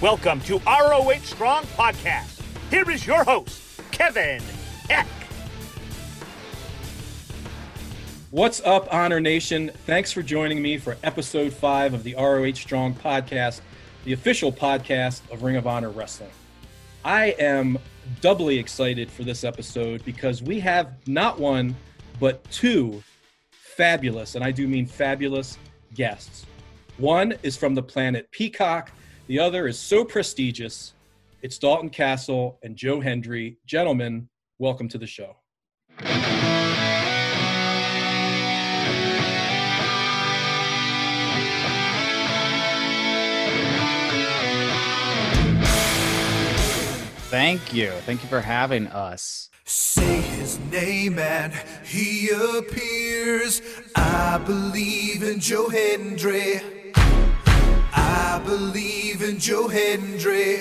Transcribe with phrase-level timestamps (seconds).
[0.00, 2.40] Welcome to ROH Strong Podcast.
[2.70, 4.42] Here is your host, Kevin
[4.88, 5.06] Heck.
[8.30, 9.70] What's up, Honor Nation?
[9.84, 13.60] Thanks for joining me for episode five of the ROH Strong Podcast,
[14.04, 16.30] the official podcast of Ring of Honor Wrestling.
[17.04, 17.78] I am
[18.22, 21.76] doubly excited for this episode because we have not one,
[22.18, 23.02] but two
[23.50, 25.58] fabulous, and I do mean fabulous,
[25.92, 26.46] guests.
[26.96, 28.92] One is from the planet Peacock,
[29.30, 30.92] the other is so prestigious.
[31.40, 33.58] It's Dalton Castle and Joe Hendry.
[33.64, 35.36] Gentlemen, welcome to the show.
[47.28, 47.92] Thank you.
[48.06, 49.48] Thank you for having us.
[49.64, 51.52] Say his name and
[51.84, 53.62] he appears.
[53.94, 56.79] I believe in Joe Hendry.
[58.12, 60.56] I believe in Joe Hendry.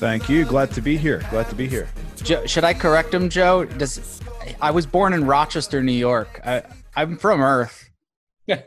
[0.00, 0.44] Thank you.
[0.44, 1.22] Glad to be here.
[1.30, 1.88] Glad to be here.
[2.16, 3.64] Joe, should I correct him, Joe?
[3.64, 4.20] Does
[4.60, 6.40] I was born in Rochester, New York.
[6.44, 6.62] I,
[6.96, 7.88] I'm from Earth.
[8.48, 8.58] I,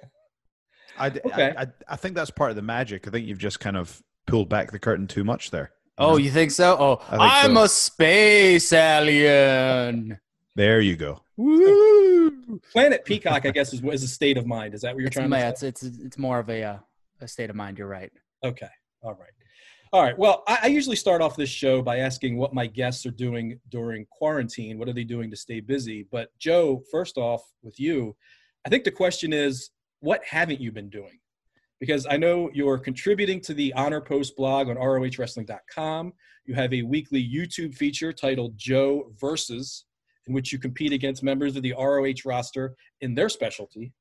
[1.00, 1.54] Okay.
[1.58, 3.08] I, I, I think that's part of the magic.
[3.08, 5.72] I think you've just kind of pulled back the curtain too much there.
[6.00, 6.78] Oh, you think so?
[6.80, 7.64] Oh, I think I'm so.
[7.64, 10.20] a space alien.
[10.56, 11.22] There you go.
[11.36, 12.60] Woo!
[12.72, 14.74] Planet Peacock, I guess, is, is a state of mind.
[14.74, 15.68] Is that what you're It's, trying my- to it's, say?
[15.68, 16.78] it's it's more of a uh,
[17.22, 17.78] a state of mind.
[17.78, 18.12] You're right.
[18.44, 18.70] Okay.
[19.02, 19.32] All right.
[19.94, 20.18] All right.
[20.18, 23.60] Well, I, I usually start off this show by asking what my guests are doing
[23.70, 24.78] during quarantine.
[24.78, 26.06] What are they doing to stay busy?
[26.12, 28.16] But, Joe, first off, with you,
[28.66, 29.70] I think the question is
[30.02, 31.20] what haven't you been doing?
[31.80, 36.12] Because I know you're contributing to the Honor Post blog on ROHWrestling.com.
[36.46, 39.86] You have a weekly YouTube feature titled Joe Versus,
[40.28, 43.94] in which you compete against members of the ROH roster in their specialty.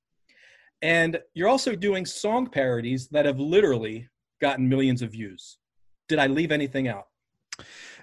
[0.83, 4.09] And you're also doing song parodies that have literally
[4.41, 5.59] gotten millions of views.
[6.09, 7.07] Did I leave anything out?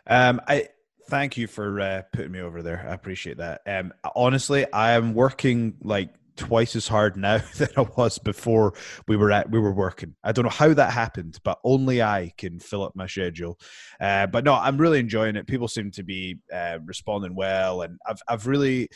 [0.07, 0.69] Um, I
[1.09, 2.85] thank you for uh, putting me over there.
[2.87, 3.61] I appreciate that.
[3.67, 8.73] Um, honestly, I am working like twice as hard now than I was before
[9.07, 10.15] we were at we were working.
[10.23, 13.59] I don't know how that happened, but only I can fill up my schedule.
[13.99, 15.47] Uh, but no, I'm really enjoying it.
[15.47, 18.89] People seem to be uh, responding well, and I've I've really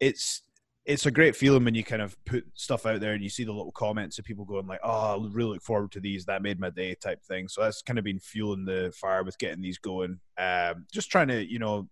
[0.00, 0.42] it's
[0.84, 3.44] it's a great feeling when you kind of put stuff out there and you see
[3.44, 6.26] the little comments of people going like, "Oh, I really look forward to these.
[6.26, 7.48] That made my day," type thing.
[7.48, 10.20] So that's kind of been fueling the fire with getting these going.
[10.36, 11.88] Um, just trying to, you know,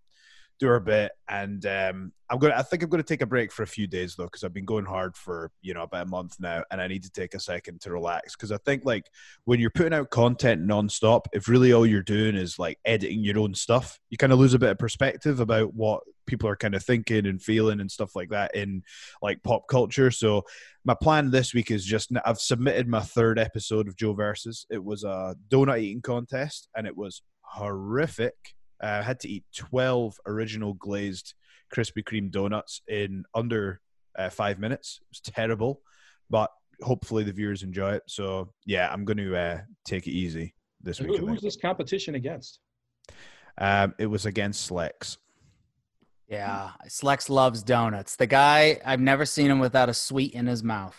[0.62, 1.12] do our bit.
[1.28, 2.52] And um, I'm going.
[2.52, 4.54] I think I'm going to take a break for a few days though, because I've
[4.54, 7.34] been going hard for you know about a month now, and I need to take
[7.34, 8.36] a second to relax.
[8.36, 9.06] Because I think like
[9.44, 13.38] when you're putting out content nonstop, if really all you're doing is like editing your
[13.38, 16.74] own stuff, you kind of lose a bit of perspective about what people are kind
[16.74, 18.82] of thinking and feeling and stuff like that in
[19.20, 20.10] like pop culture.
[20.10, 20.44] So
[20.82, 24.64] my plan this week is just I've submitted my third episode of Joe versus.
[24.70, 28.34] It was a donut eating contest and it was horrific.
[28.82, 31.34] Uh, I had to eat twelve original glazed
[31.72, 33.82] Krispy Kreme donuts in under
[34.18, 34.98] uh, five minutes.
[35.02, 35.82] It was terrible,
[36.30, 36.50] but
[36.80, 38.04] hopefully the viewers enjoy it.
[38.06, 41.18] So yeah, I'm going to uh, take it easy this week.
[41.18, 42.58] Who was this competition against?
[43.58, 45.18] Um, it was against Slex.
[46.32, 48.16] Yeah, Slex loves donuts.
[48.16, 50.96] The guy I've never seen him without a sweet in his mouth.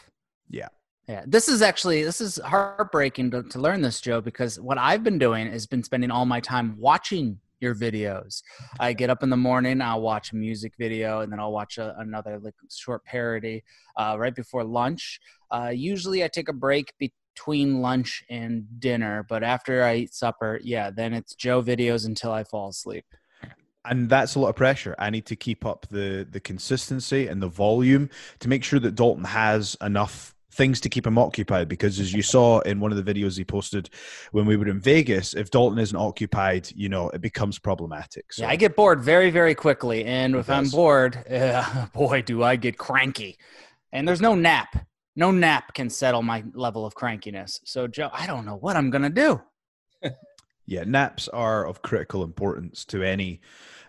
[0.47, 0.67] Yeah.
[1.09, 5.03] Yeah, this is actually this is heartbreaking to, to learn this, Joe, because what I've
[5.03, 8.43] been doing is been spending all my time watching your videos.
[8.79, 11.79] I get up in the morning, I'll watch a music video, and then I'll watch
[11.79, 13.63] a, another like short parody
[13.97, 15.19] uh, right before lunch.
[15.49, 20.59] Uh, usually, I take a break between lunch and dinner, but after I eat supper,
[20.63, 23.05] yeah, then it's Joe videos until I fall asleep.
[23.85, 24.95] And that's a lot of pressure.
[24.97, 28.95] I need to keep up the the consistency and the volume to make sure that
[28.95, 33.03] Dalton has enough things to keep him occupied because as you saw in one of
[33.03, 33.89] the videos he posted
[34.33, 38.43] when we were in Vegas if Dalton isn't occupied you know it becomes problematic so
[38.43, 42.55] Yeah, I get bored very, very quickly, and if I'm bored, uh, boy, do I
[42.55, 43.37] get cranky.
[43.91, 44.85] And there's no nap.
[45.15, 47.59] No nap can settle my level of crankiness.
[47.65, 49.41] So, Joe, I don't know what I'm gonna do.
[50.65, 53.41] yeah naps are of critical importance to any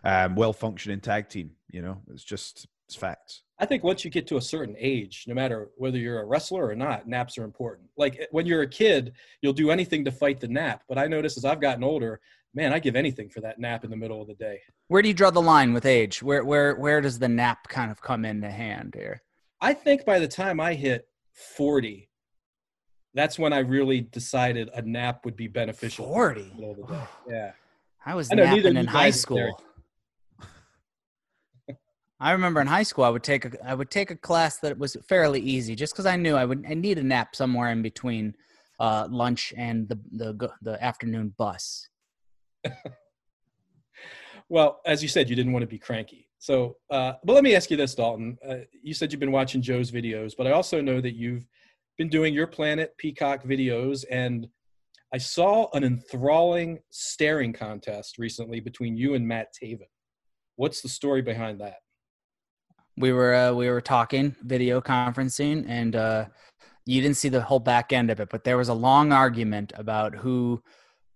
[0.04, 4.10] um, well functioning tag team you know it's just it's facts I think once you
[4.10, 7.44] get to a certain age, no matter whether you're a wrestler or not, naps are
[7.44, 7.88] important.
[7.96, 9.12] Like eh, when you're a kid,
[9.42, 10.82] you'll do anything to fight the nap.
[10.88, 12.20] But I notice as I've gotten older,
[12.52, 14.60] man, I give anything for that nap in the middle of the day.
[14.88, 16.22] Where do you draw the line with age?
[16.22, 19.22] Where, where, where does the nap kind of come into hand here?
[19.60, 21.08] I think by the time I hit
[21.56, 22.08] 40,
[23.14, 26.06] that's when I really decided a nap would be beneficial.
[26.06, 26.52] 40.
[26.56, 27.02] middle of the day.
[27.28, 27.52] Yeah.
[28.04, 29.62] I was I know, napping in high guys are school.
[32.24, 34.78] I remember in high school, I would take a I would take a class that
[34.78, 37.82] was fairly easy, just because I knew I would I need a nap somewhere in
[37.82, 38.34] between
[38.80, 41.88] uh, lunch and the the the afternoon bus.
[44.48, 46.28] Well, as you said, you didn't want to be cranky.
[46.38, 48.36] So, uh, but let me ask you this, Dalton.
[48.46, 51.46] Uh, you said you've been watching Joe's videos, but I also know that you've
[51.96, 54.46] been doing your Planet Peacock videos, and
[55.12, 59.88] I saw an enthralling staring contest recently between you and Matt Taven.
[60.56, 61.76] What's the story behind that?
[62.96, 66.26] We were uh, we were talking video conferencing, and uh,
[66.86, 69.72] you didn't see the whole back end of it, but there was a long argument
[69.76, 70.62] about who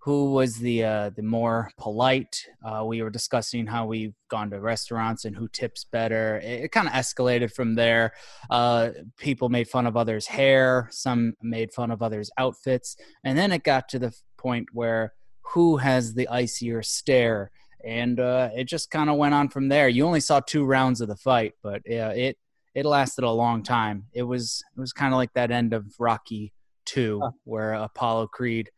[0.00, 2.44] who was the uh, the more polite.
[2.64, 6.38] Uh, we were discussing how we've gone to restaurants and who tips better.
[6.38, 8.12] It, it kind of escalated from there.
[8.50, 10.88] Uh, people made fun of others' hair.
[10.90, 15.14] Some made fun of others' outfits, and then it got to the point where
[15.52, 17.50] who has the icier stare,
[17.88, 19.88] and uh, it just kind of went on from there.
[19.88, 22.36] You only saw two rounds of the fight, but yeah, it
[22.74, 24.04] it lasted a long time.
[24.12, 26.52] It was it was kind of like that end of Rocky
[26.84, 27.30] Two, Huh.
[27.44, 28.70] where Apollo Creed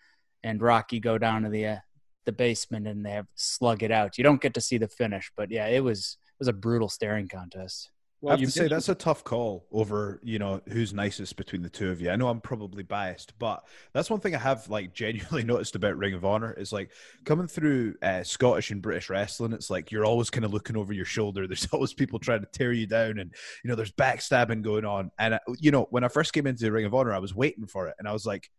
[0.42, 1.76] and Rocky go down to the uh,
[2.24, 4.16] the basement and they have slug it out.
[4.16, 6.88] You don't get to see the finish, but yeah, it was it was a brutal
[6.88, 7.90] staring contest.
[8.22, 11.36] Well, I have you to say that's a tough call over you know who's nicest
[11.36, 12.10] between the two of you.
[12.10, 13.64] I know I'm probably biased, but
[13.94, 16.90] that's one thing I have like genuinely noticed about Ring of Honor is like
[17.24, 19.52] coming through uh, Scottish and British wrestling.
[19.52, 21.46] It's like you're always kind of looking over your shoulder.
[21.48, 23.32] There's always people trying to tear you down, and
[23.64, 25.10] you know there's backstabbing going on.
[25.18, 27.66] And uh, you know when I first came into Ring of Honor, I was waiting
[27.66, 28.50] for it, and I was like,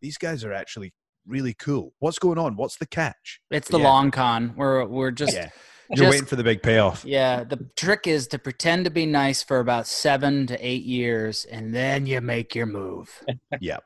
[0.00, 0.94] these guys are actually
[1.26, 1.92] really cool.
[1.98, 2.56] What's going on?
[2.56, 3.40] What's the catch?
[3.50, 3.84] It's the Yeah.
[3.84, 4.54] long con.
[4.56, 5.50] We're we're just Yeah,
[5.90, 7.04] just- you're waiting for the big payoff.
[7.04, 11.44] Yeah, the trick is to pretend to be nice for about seven to eight years,
[11.44, 13.22] and then you make your move.
[13.60, 13.78] Yeah.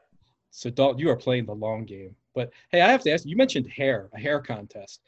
[0.51, 2.17] So Dalton, you are playing the long game.
[2.35, 3.27] But hey, I have to ask.
[3.27, 5.01] You mentioned hair, a hair contest.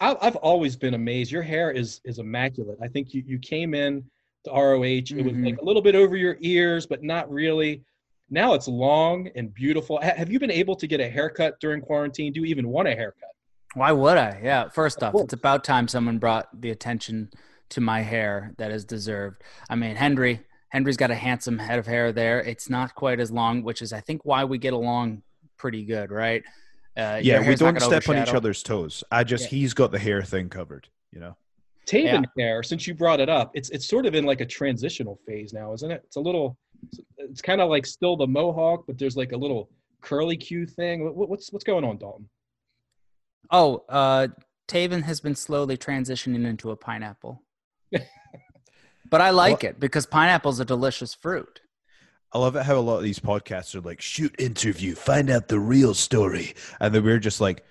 [0.00, 1.30] I, I've always been amazed.
[1.30, 2.78] Your hair is is immaculate.
[2.82, 4.02] I think you you came in
[4.44, 4.82] to ROH.
[4.82, 5.58] It was like mm-hmm.
[5.58, 7.82] a little bit over your ears, but not really.
[8.30, 10.00] Now it's long and beautiful.
[10.00, 12.32] Have you been able to get a haircut during quarantine?
[12.32, 13.33] Do you even want a haircut?
[13.74, 14.40] Why would I?
[14.42, 17.30] Yeah, first off, it's about time someone brought the attention
[17.70, 19.42] to my hair that is deserved.
[19.68, 22.40] I mean, Hendry, Hendry's got a handsome head of hair there.
[22.40, 25.22] It's not quite as long, which is I think why we get along
[25.56, 26.42] pretty good, right?
[26.96, 29.02] Uh, yeah, we don't gonna step on each other's toes.
[29.10, 29.58] I just Yeah.
[29.58, 30.88] he's got the hair thing covered.
[31.12, 31.36] You know.
[31.86, 35.18] Taven hair, since you brought it up, it's it's sort of in like a transitional
[35.26, 36.02] phase now, isn't it?
[36.04, 36.56] It's a little,
[37.18, 39.68] it's kind of like still the mohawk, but there's like a little
[40.00, 41.04] curly Q thing.
[41.14, 42.28] What, what's what's going on, Dalton?
[43.50, 44.28] Oh, uh,
[44.68, 47.42] Taven has been slowly transitioning into a pineapple.
[49.10, 51.60] but I like it because pineapple's a delicious fruit.
[52.32, 55.46] I love it how a lot of these podcasts are like shoot interview, find out
[55.46, 57.64] the real story, and then we're just like,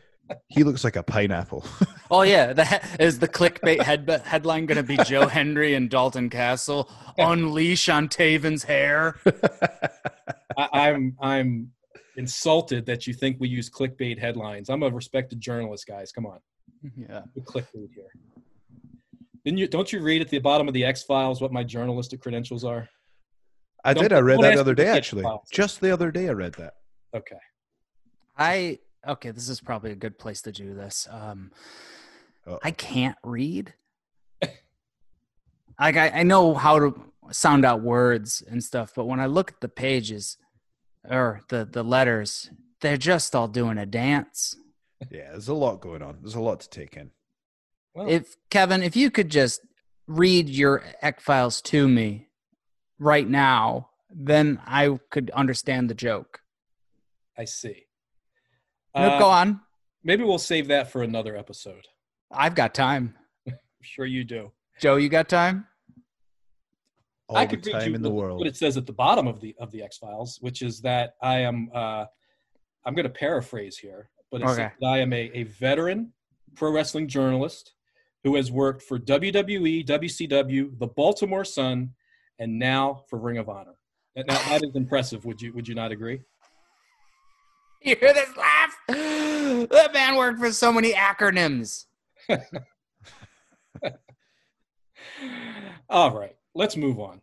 [0.48, 1.66] he looks like a pineapple.
[2.12, 6.30] Oh yeah, that is the clickbait head headline going to be Joe Hendry and Dalton
[6.30, 9.16] Castle unleash on Taven's hair.
[10.56, 11.72] I, I'm I'm
[12.18, 14.70] insulted that you think we use clickbait headlines.
[14.70, 16.12] I'm a respected journalist, guys.
[16.12, 16.40] Come on,
[16.98, 17.22] Yeah.
[17.36, 18.12] no clickbait here.
[19.46, 19.68] Didn't you?
[19.68, 22.88] Don't you read at the bottom of the X Files what my journalistic credentials are?
[23.84, 24.14] I Don't- did.
[24.14, 25.24] I read that the other day, get actually.
[25.24, 25.48] files.
[25.52, 26.76] Just the other day, I read that.
[27.14, 27.40] Okay.
[28.38, 31.08] I okay, this is probably a good place to do this.
[31.12, 31.52] Um
[32.48, 32.60] Uh-oh.
[32.64, 33.74] I can't read.
[35.80, 37.02] Like I, I know how to
[37.32, 40.38] sound out words and stuff, but when I look at the pages
[41.10, 42.50] or the the letters,
[42.82, 44.56] they're just all doing a dance.
[45.12, 46.20] Yeah, there's a lot going on.
[46.22, 47.12] There's a lot to take in.
[47.94, 49.62] Well, If Kevin, if you could just
[50.08, 52.28] read your X files to me
[53.00, 56.40] right now, then I could understand the joke.
[57.38, 57.86] I see.
[58.96, 59.62] No, Uh, go on.
[60.04, 61.86] Maybe we'll save that for another episode.
[62.32, 63.16] I've got time.
[63.48, 64.52] I'm sure you do.
[64.80, 65.68] Joe, you got time?
[67.34, 68.38] All I the could read time you in the what- world.
[68.40, 71.16] what it says at the bottom of the of the X Files, which is that
[71.22, 71.70] I am.
[71.74, 72.06] Uh,
[72.86, 74.70] I'm going to paraphrase here, but it Okay.
[74.82, 76.12] that I am a, a veteran
[76.56, 77.74] pro wrestling journalist
[78.24, 81.94] who has worked for WWE, WCW, the Baltimore Sun,
[82.40, 83.76] and now for Ring of Honor.
[84.16, 85.26] That, that- that is impressive.
[85.26, 86.22] Would you Would you not agree?
[87.86, 88.74] You hear this laugh?
[88.88, 91.86] That man worked for so many acronyms.
[95.90, 97.22] All right, let's move on.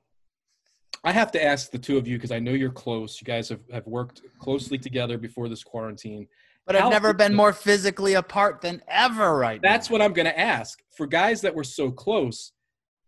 [1.02, 3.20] I have to ask the two of you because I know you're close.
[3.20, 6.26] You guys have, have worked closely together before this quarantine.
[6.66, 9.94] But I've never been more physically apart than ever right That's now.
[9.94, 10.78] what I'm going to ask.
[10.96, 12.52] For guys that were so close,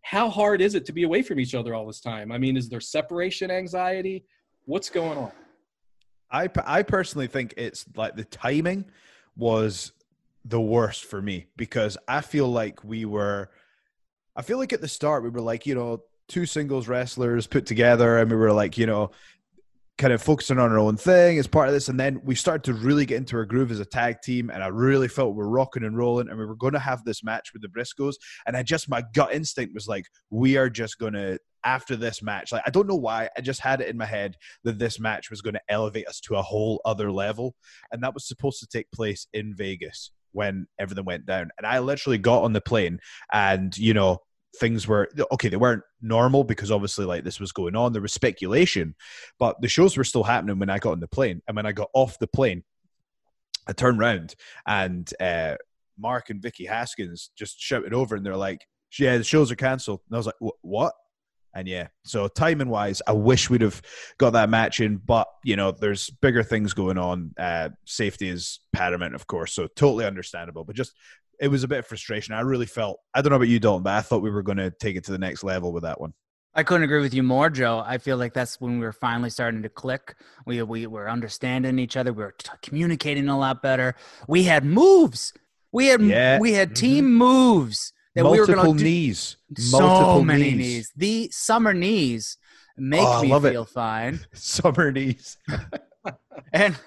[0.02, 2.32] how hard is it to be away from each other all this time?
[2.32, 4.24] I mean, is there separation anxiety?
[4.64, 5.32] What's going on?
[6.30, 8.86] I, I personally think it's like the timing
[9.36, 9.92] was
[10.44, 13.50] the worst for me because I feel like we were
[14.34, 16.02] I feel like at the start we were like, you know,
[16.32, 19.10] two singles wrestlers put together and we were like, you know,
[19.98, 21.88] kind of focusing on our own thing as part of this.
[21.88, 24.50] And then we started to really get into our groove as a tag team.
[24.50, 26.28] And I really felt we are rocking and rolling.
[26.28, 28.14] And we were going to have this match with the Briscoes.
[28.46, 32.22] And I just, my gut instinct was like, we are just going to, after this
[32.22, 34.98] match, like, I don't know why, I just had it in my head that this
[34.98, 37.54] match was going to elevate us to a whole other level.
[37.92, 41.50] And that was supposed to take place in Vegas when everything went down.
[41.58, 42.98] And I literally got on the plane
[43.32, 44.18] and, you know,
[44.56, 47.92] things were okay they weren't normal because obviously like this was going on.
[47.92, 48.94] There was speculation
[49.38, 51.40] but the shows were still happening when i got on the plane.
[51.48, 52.62] And when i got off the plane
[53.66, 54.34] i turned around
[54.66, 55.56] and uh,
[55.98, 58.66] mark and vicky haskins just shouted over and they're like
[58.98, 60.00] yeah the shows are cancelled.
[60.08, 60.92] And i was like what?
[61.54, 63.80] And yeah so timing wise i wish we'd have
[64.18, 67.32] got that match in but you know there's bigger things going on.
[67.38, 70.92] Uh, safety is paramount of course so totally understandable but just
[71.42, 72.34] it was a bit of frustration.
[72.34, 74.58] I really felt I don't know about you, Dalton, but I thought we were going
[74.58, 76.14] to take it to the next level with that one.
[76.54, 77.82] I couldn't agree with you more, Joe.
[77.84, 80.14] I feel like that's when we were finally starting to click.
[80.46, 82.12] We we were understanding each other.
[82.12, 83.96] We were t- communicating a lot better.
[84.28, 85.32] We had moves.
[85.72, 86.38] We had yeah.
[86.38, 86.74] we had mm-hmm.
[86.74, 87.18] team mm-hmm.
[87.18, 89.36] moves that multiple we were going to knees.
[89.56, 90.56] So multiple many knees.
[90.58, 90.92] knees.
[90.94, 92.36] The summer knees
[92.76, 93.68] make oh, me feel it.
[93.68, 94.20] fine.
[94.32, 95.38] summer knees.
[96.52, 96.78] and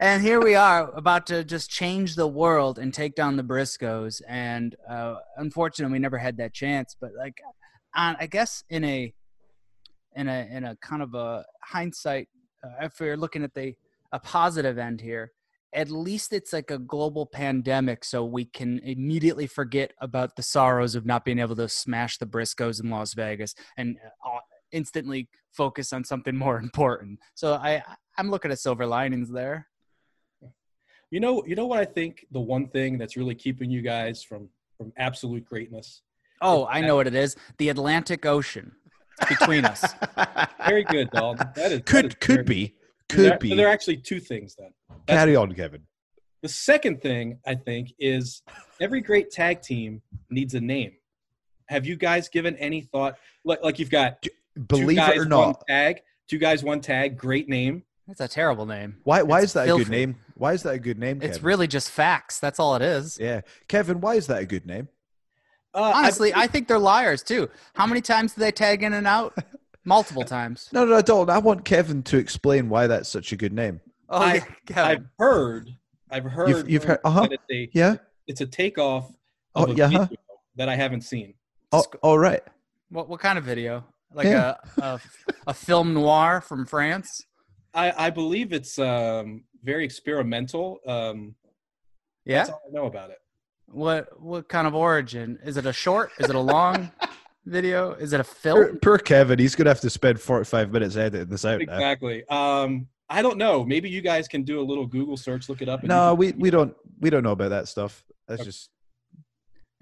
[0.00, 4.22] and here we are about to just change the world and take down the Briscoes.
[4.26, 6.96] And uh, unfortunately, we never had that chance.
[6.98, 7.38] But like,
[7.94, 9.12] on, I guess in a
[10.16, 12.28] in a in a kind of a hindsight,
[12.64, 13.74] uh, if we're looking at the
[14.12, 15.32] a positive end here,
[15.74, 20.94] at least it's like a global pandemic, so we can immediately forget about the sorrows
[20.94, 24.38] of not being able to smash the Briscoes in Las Vegas and uh,
[24.72, 27.18] instantly focus on something more important.
[27.34, 27.82] So I
[28.16, 29.66] I'm looking at silver linings there.
[31.10, 34.22] You know, you know what I think the one thing that's really keeping you guys
[34.22, 34.48] from
[34.78, 36.02] from absolute greatness.
[36.40, 37.36] Oh, I know what it is.
[37.58, 38.72] The Atlantic Ocean
[39.28, 39.84] between us.
[40.66, 41.48] very good, Dalton.
[41.54, 42.74] That is could that is could be
[43.08, 43.54] could there, be.
[43.54, 44.70] There are actually two things then.
[45.06, 45.82] That's Carry on, Kevin.
[46.42, 48.42] The second thing I think is
[48.80, 50.00] every great tag team
[50.30, 50.92] needs a name.
[51.68, 53.16] Have you guys given any thought?
[53.44, 54.24] Like, like you've got
[54.68, 57.82] believe guys, it or not, tag, two guys, one tag, great name.
[58.06, 58.96] That's a terrible name.
[59.04, 59.22] Why?
[59.22, 59.82] Why it's is that filthy.
[59.82, 60.16] a good name?
[60.40, 61.20] Why is that a good name?
[61.20, 61.34] Kevin?
[61.34, 62.38] It's really just facts.
[62.38, 63.18] That's all it is.
[63.20, 64.00] Yeah, Kevin.
[64.00, 64.88] Why is that a good name?
[65.74, 67.50] Uh, Honestly, I, I, think they're liars too.
[67.74, 69.36] How many times do they tag in and out?
[69.84, 70.70] Multiple times.
[70.72, 71.28] No, no, I don't.
[71.28, 73.82] I want Kevin to explain why that's such a good name.
[74.08, 75.76] Oh, I, have heard.
[76.10, 76.48] I've heard.
[76.48, 77.00] You've, you've heard.
[77.04, 77.28] Uh huh.
[77.74, 77.96] Yeah.
[78.26, 79.10] It's a takeoff
[79.54, 80.08] of oh, a yeah, video
[80.56, 81.34] that I haven't seen.
[81.70, 82.42] Oh, all right.
[82.88, 83.84] What what kind of video?
[84.14, 84.54] Like yeah.
[84.78, 85.00] a, a
[85.48, 87.26] a film noir from France?
[87.74, 90.80] I, I believe it's um, very experimental.
[90.86, 91.34] Um,
[92.24, 93.18] yeah, that's all I know about it.
[93.66, 95.38] What what kind of origin?
[95.44, 96.10] Is it a short?
[96.18, 96.90] Is it a long
[97.46, 97.92] video?
[97.92, 98.78] Is it a film?
[98.80, 101.60] Per, Kevin, he's gonna have to spend forty five minutes editing this out.
[101.60, 102.24] Exactly.
[102.28, 103.64] Um, I don't know.
[103.64, 105.82] Maybe you guys can do a little Google search, look it up.
[105.82, 108.04] No, we we don't we don't know about that stuff.
[108.26, 108.48] That's okay.
[108.48, 108.70] just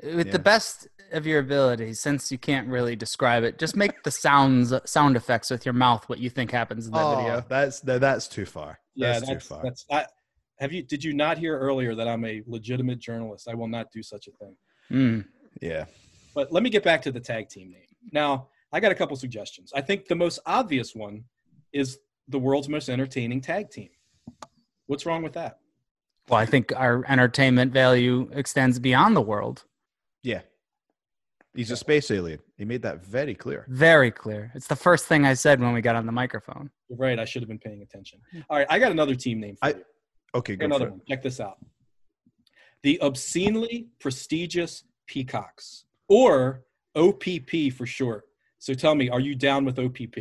[0.02, 0.32] with yeah.
[0.32, 4.72] the best of your abilities, since you can't really describe it, just make the sounds
[4.84, 6.08] sound effects with your mouth.
[6.08, 7.44] What you think happens in that oh, video?
[7.48, 8.78] That's no, that's too far.
[8.96, 9.62] That's yeah, that's, too far.
[9.62, 10.06] That's I,
[10.58, 13.48] have you did you not hear earlier that I'm a legitimate journalist?
[13.48, 14.56] I will not do such a thing.
[14.90, 15.24] Mm.
[15.60, 15.84] Yeah.
[16.34, 17.82] But let me get back to the tag team name.
[18.12, 19.72] Now, I got a couple suggestions.
[19.74, 21.24] I think the most obvious one
[21.72, 21.98] is
[22.28, 23.88] the world's most entertaining tag team.
[24.86, 25.58] What's wrong with that?
[26.28, 29.64] Well, I think our entertainment value extends beyond the world.
[30.22, 30.42] Yeah.
[31.54, 32.40] He's a space alien.
[32.56, 33.66] He made that very clear.
[33.68, 34.52] Very clear.
[34.54, 36.70] It's the first thing I said when we got on the microphone.
[36.88, 37.18] You're right.
[37.18, 38.20] I should have been paying attention.
[38.48, 38.66] All right.
[38.70, 39.84] I got another team name for I, you.
[40.34, 41.00] Okay, go another one.
[41.08, 41.58] Check this out.
[42.82, 46.64] The obscenely prestigious peacocks, or
[46.94, 48.24] OPP for short.
[48.58, 50.16] So tell me, are you down with OPP?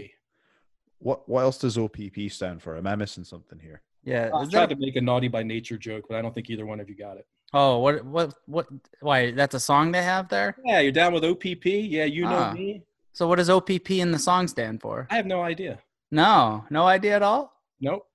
[0.99, 2.77] What What else does OPP stand for?
[2.77, 3.81] Am I missing something here?
[4.03, 4.69] Yeah, I tried that...
[4.69, 6.95] to make a naughty by nature joke, but I don't think either one of you
[6.95, 7.27] got it.
[7.53, 8.67] Oh, what what what?
[8.99, 9.31] Why?
[9.31, 10.55] That's a song they have there.
[10.65, 11.65] Yeah, you're down with OPP.
[11.65, 12.53] Yeah, you know ah.
[12.53, 12.83] me.
[13.13, 15.07] So what does OPP in the song stand for?
[15.09, 15.79] I have no idea.
[16.11, 17.53] No, no idea at all.
[17.81, 18.05] Nope.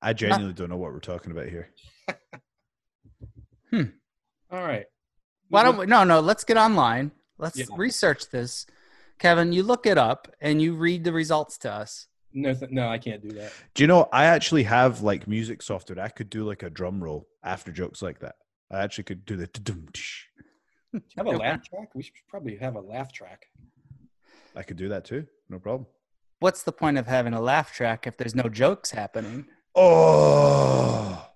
[0.00, 1.70] I genuinely don't know what we're talking about here.
[3.70, 3.82] hmm.
[4.50, 4.86] All right.
[5.48, 5.86] Why don't we?
[5.86, 6.20] No, no.
[6.20, 7.10] Let's get online.
[7.36, 7.66] Let's yeah.
[7.76, 8.66] research this.
[9.18, 12.06] Kevin, you look it up and you read the results to us.
[12.32, 13.52] No, no, I can't do that.
[13.74, 14.08] Do you know?
[14.12, 16.00] I actually have like music software.
[16.00, 18.36] I could do like a drum roll after jokes like that.
[18.70, 19.46] I actually could do the.
[19.46, 19.74] Do
[21.16, 21.94] have a laugh track?
[21.94, 23.46] We should probably have a laugh track.
[24.56, 25.26] I could do that too.
[25.48, 25.86] No problem.
[26.40, 29.46] What's the point of having a laugh track if there's no jokes happening?
[29.74, 31.26] Oh.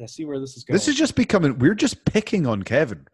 [0.00, 0.74] I see where this is going.
[0.74, 1.58] This is just becoming.
[1.58, 3.08] We're just picking on Kevin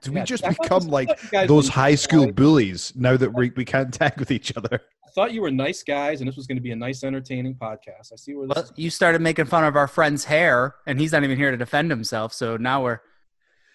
[0.00, 2.34] Do Yeah, we just become like thought you guys those high school guys.
[2.34, 4.80] bullies now that we, we can't tag with each other?
[5.06, 7.54] I thought you were nice guys, and this was going to be a nice, entertaining
[7.54, 8.12] podcast.
[8.12, 8.72] I see where this Well, is.
[8.76, 11.90] you started making fun of our friend's hair, and he's not even here to defend
[11.90, 12.32] himself.
[12.34, 13.00] So now we're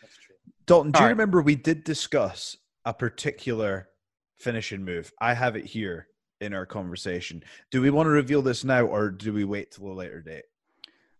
[0.01, 0.35] That's true.
[0.67, 1.11] Dalton, do you All right.
[1.11, 2.55] remember we did discuss
[2.85, 3.89] a particular
[4.37, 5.11] finishing move?
[5.19, 6.07] I have it here
[6.39, 7.43] in our conversation.
[7.71, 10.43] Do we want to reveal this now or do we wait till a later date?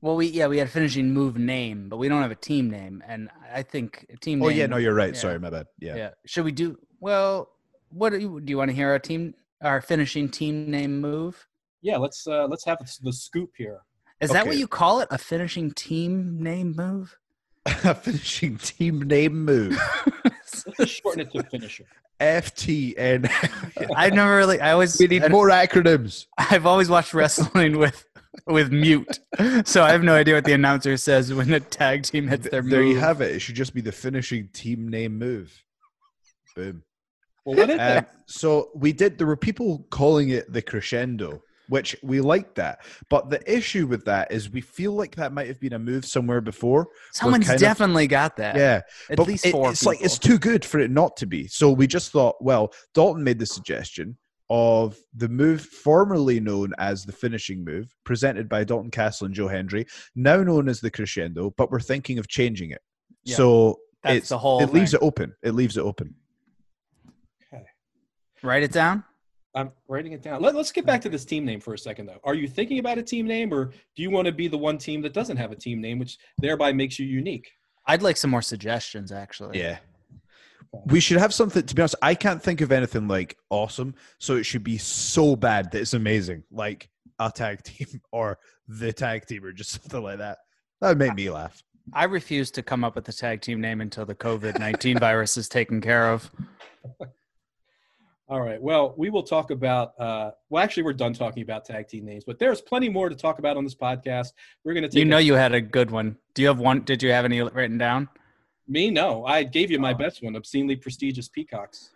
[0.03, 2.69] Well, we yeah we had a finishing move name, but we don't have a team
[2.69, 4.43] name, and I think a team.
[4.43, 5.13] Oh, name, yeah, no, you're right.
[5.13, 5.19] yeah.
[5.19, 5.67] Sorry, my bad.
[5.79, 5.95] Yeah.
[5.95, 6.09] Yeah.
[6.25, 7.49] Should we do well?
[7.89, 8.89] What do you, do you want to hear?
[8.89, 11.47] Our team, our finishing team name move.
[11.81, 13.79] Yeah, let's uh, let's have the scoop here.
[14.19, 15.07] Is that what you call it?
[15.09, 17.17] A finishing team name move?
[17.65, 19.79] a finishing team name move.
[20.25, 21.85] Let's just shorten it to finisher.
[22.19, 23.29] FTN.
[23.95, 24.59] I never really.
[24.59, 24.99] I always.
[24.99, 26.25] we need more acronyms.
[26.37, 28.05] I've always watched wrestling with
[28.47, 29.19] with mute,
[29.65, 32.61] so I have no idea what the announcer says when the tag team hits their
[32.61, 32.71] move.
[32.71, 33.31] there you have it.
[33.35, 35.63] It should just be the finishing team name move.
[36.55, 36.83] Boom.
[37.45, 38.07] Well, what is Um, it?
[38.27, 39.17] so we did.
[39.17, 42.79] There were people calling it the crescendo, which we liked that.
[43.09, 46.05] But the issue with that is we feel like that might have been a move
[46.05, 46.87] somewhere before.
[47.11, 48.55] Someone's kind of- definitely got that.
[48.55, 49.71] Yeah, at but least it- four.
[49.71, 51.47] it's like it's too good for it not to be.
[51.47, 54.17] So we just thought, well, Dalton made the suggestion
[54.49, 59.47] of the move formerly known as the finishing move, presented by Dalton Castle and Joe
[59.47, 59.85] Hendry,
[60.15, 62.81] now known as the crescendo, but we're thinking of changing it.
[63.23, 65.33] Yeah, so it's the whole It leaves it open.
[65.43, 66.15] It leaves it open.
[67.53, 67.63] Okay.
[68.41, 69.03] Write it down.
[69.55, 70.41] I'm writing it down.
[70.41, 72.19] Let, us get back to this team name for a second, though.
[72.23, 74.79] Are you thinking about a team name, or do you want to be the one
[74.79, 77.51] team that doesn't have a team name, which thereby makes you unique?
[77.85, 79.59] I'd like some more suggestions, actually.
[79.59, 79.77] Yeah.
[80.85, 81.63] We should have something.
[81.65, 83.95] To be honest, I can't think of anything like awesome.
[84.19, 86.89] So it should be so bad that it's amazing, like
[87.19, 90.39] a tag team or the tag team or just something like that.
[90.81, 91.61] That would make me laugh.
[91.93, 95.37] I refuse to come up with a tag team name until the COVID nineteen virus
[95.37, 96.31] is taken care of.
[98.29, 98.61] All right.
[98.61, 99.93] Well, we will talk about.
[99.99, 103.15] Uh, well, actually, we're done talking about tag team names, but there's plenty more to
[103.15, 104.29] talk about on this podcast.
[104.63, 104.97] We're going to.
[104.97, 106.17] You know, a- you had a good one.
[106.33, 106.81] Do you have one?
[106.81, 108.09] Did you have any written down?
[108.67, 108.89] Me?
[108.89, 111.91] No, I gave you my best one, obscenely prestigious peacocks.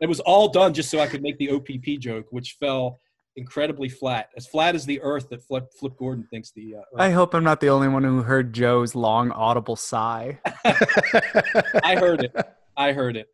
[0.00, 3.00] It was all done just so I could make the OPP joke, which fell
[3.36, 6.76] incredibly flat, as flat as the Earth that Flip, Flip Gordon thinks the.
[6.76, 6.84] Uh, Earth.
[6.98, 10.38] I hope I'm not the only one who heard Joe's long audible sigh.
[10.64, 12.34] I heard it.
[12.76, 13.28] I heard it.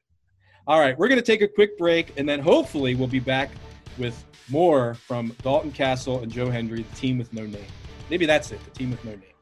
[0.66, 3.50] All right, we're going to take a quick break, and then hopefully we'll be back
[3.98, 7.66] with more from Dalton Castle and Joe Hendry, the team with no name.
[8.08, 9.33] Maybe that's it, the team with no name.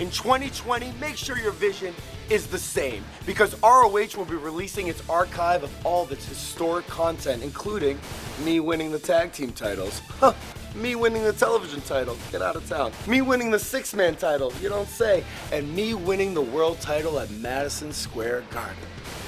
[0.00, 1.94] In 2020, make sure your vision
[2.30, 6.86] is the same because ROH will be releasing its archive of all of its historic
[6.86, 7.98] content, including
[8.44, 10.00] me winning the tag team titles.
[10.20, 10.34] Huh,
[10.74, 12.92] me winning the television title, get out of town.
[13.06, 15.22] Me winning the six man title, you don't say.
[15.52, 18.76] And me winning the world title at Madison Square Garden.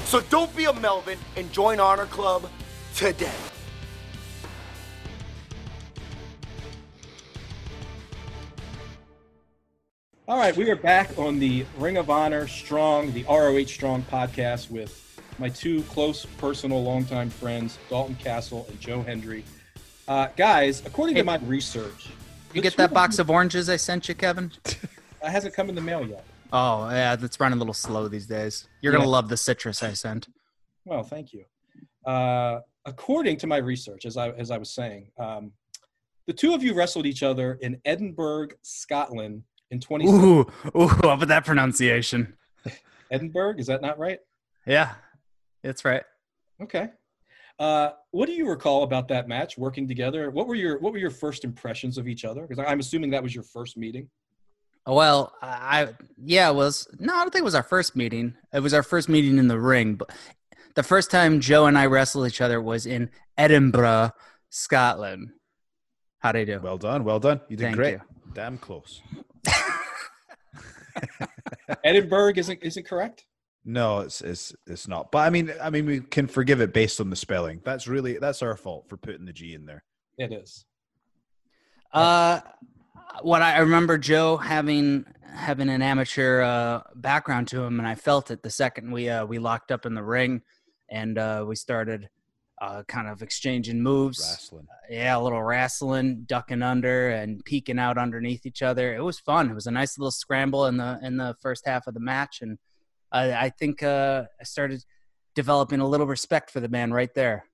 [0.04, 2.48] So don't be a Melvin and join Honor Club
[2.94, 3.30] today.
[10.28, 14.70] All right, we are back on the Ring of Honor Strong, the ROH Strong podcast
[14.70, 19.44] with my two close, personal, longtime friends, Dalton Castle and Joe Hendry.
[20.08, 22.08] Uh, guys, according to my research,
[22.52, 24.52] You get that box of oranges I sent you, Kevin?
[25.22, 26.24] It hasn't come in the mail yet.
[26.52, 28.68] Oh, yeah, that's running a little slow these days.
[28.80, 30.28] You're going to love the citrus I sent.
[30.84, 31.44] Well, thank you.
[32.04, 35.50] Uh, according to my research, as I as I was saying, um,
[36.26, 40.06] the two of you wrestled each other in Edinburgh, Scotland, in 20.
[40.06, 42.34] Ooh, ooh, how about that pronunciation?
[43.10, 44.18] Edinburgh, is that not right?
[44.66, 44.94] Yeah,
[45.62, 46.02] it's right.
[46.60, 46.88] Okay.
[47.58, 49.56] Uh, what do you recall about that match?
[49.56, 52.46] Working together, what were your what were your first impressions of each other?
[52.46, 54.08] Because I'm assuming that was your first meeting.
[54.86, 58.34] Well, I yeah, it was no, I don't think it was our first meeting.
[58.52, 60.10] It was our first meeting in the ring, but
[60.74, 64.10] the first time Joe and I wrestled each other was in Edinburgh,
[64.50, 65.30] Scotland.
[66.18, 66.60] How do you do?
[66.62, 67.04] Well done.
[67.04, 67.40] Well done.
[67.48, 67.92] You did Thank great.
[67.94, 68.00] you.
[68.34, 69.00] Damn close.
[71.84, 73.26] Edinburgh isn't isn't correct.
[73.64, 75.10] No, it's it's it's not.
[75.10, 77.60] But I mean, I mean, we can forgive it based on the spelling.
[77.64, 79.82] That's really that's our fault for putting the G in there.
[80.18, 80.64] It is.
[81.92, 82.40] Uh,
[83.22, 87.94] what I I remember Joe having having an amateur uh, background to him, and I
[87.94, 90.42] felt it the second we uh, we locked up in the ring,
[90.88, 92.08] and uh, we started
[92.60, 94.20] uh, kind of exchanging moves.
[94.20, 94.66] Wrestling.
[94.90, 98.94] Yeah, a little wrestling, ducking under, and peeking out underneath each other.
[98.94, 99.50] It was fun.
[99.50, 102.40] It was a nice little scramble in the in the first half of the match,
[102.42, 102.58] and
[103.12, 104.84] I, I think uh, I started
[105.34, 107.44] developing a little respect for the man right there.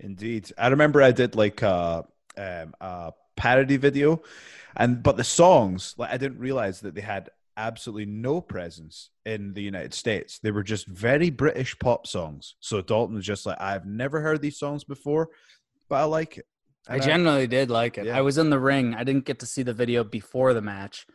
[0.00, 0.52] Indeed.
[0.58, 2.04] I remember I did like a,
[2.36, 4.22] um, a parody video,
[4.76, 9.54] and but the songs, like I didn't realize that they had absolutely no presence in
[9.54, 10.38] the United States.
[10.38, 12.56] They were just very British pop songs.
[12.60, 15.30] So Dalton was just like, I've never heard these songs before,
[15.88, 16.46] but I like it.
[16.86, 18.06] I genuinely did like it.
[18.06, 18.18] Yeah.
[18.18, 18.94] I was in the ring.
[18.94, 21.06] I didn't get to see the video before the match.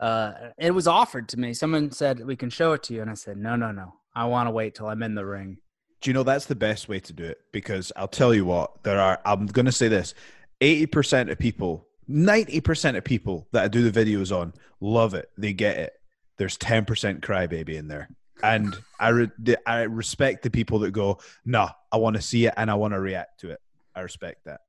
[0.00, 1.54] Uh, it was offered to me.
[1.54, 3.94] Someone said we can show it to you, and I said no, no, no.
[4.14, 5.58] I want to wait till I'm in the ring.
[6.00, 7.38] Do you know that's the best way to do it?
[7.52, 10.14] Because I'll tell you what, there are, I'm going to say this
[10.60, 15.30] 80% of people, 90% of people that I do the videos on love it.
[15.38, 15.92] They get it.
[16.36, 18.08] There's 10% crybaby in there.
[18.42, 19.30] And I, re-
[19.66, 22.92] I respect the people that go, nah, I want to see it and I want
[22.94, 23.60] to react to it.
[23.94, 24.60] I respect that.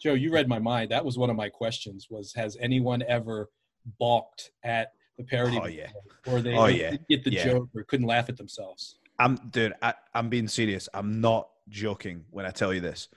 [0.00, 0.90] Joe, you read my mind.
[0.90, 2.08] That was one of my questions.
[2.10, 3.50] Was has anyone ever
[3.98, 5.88] balked at the parody, Oh, yeah.
[6.26, 6.96] or they Oh, yeah.
[7.08, 7.44] get the Yeah.
[7.44, 8.98] joke or couldn't laugh at themselves?
[9.18, 10.88] I'm dude, I, I'm being serious.
[10.94, 13.08] I'm not joking when I tell you this.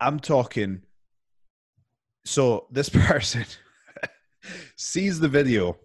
[0.00, 0.82] I'm talking.
[2.24, 3.44] So this person
[4.76, 5.78] sees the video,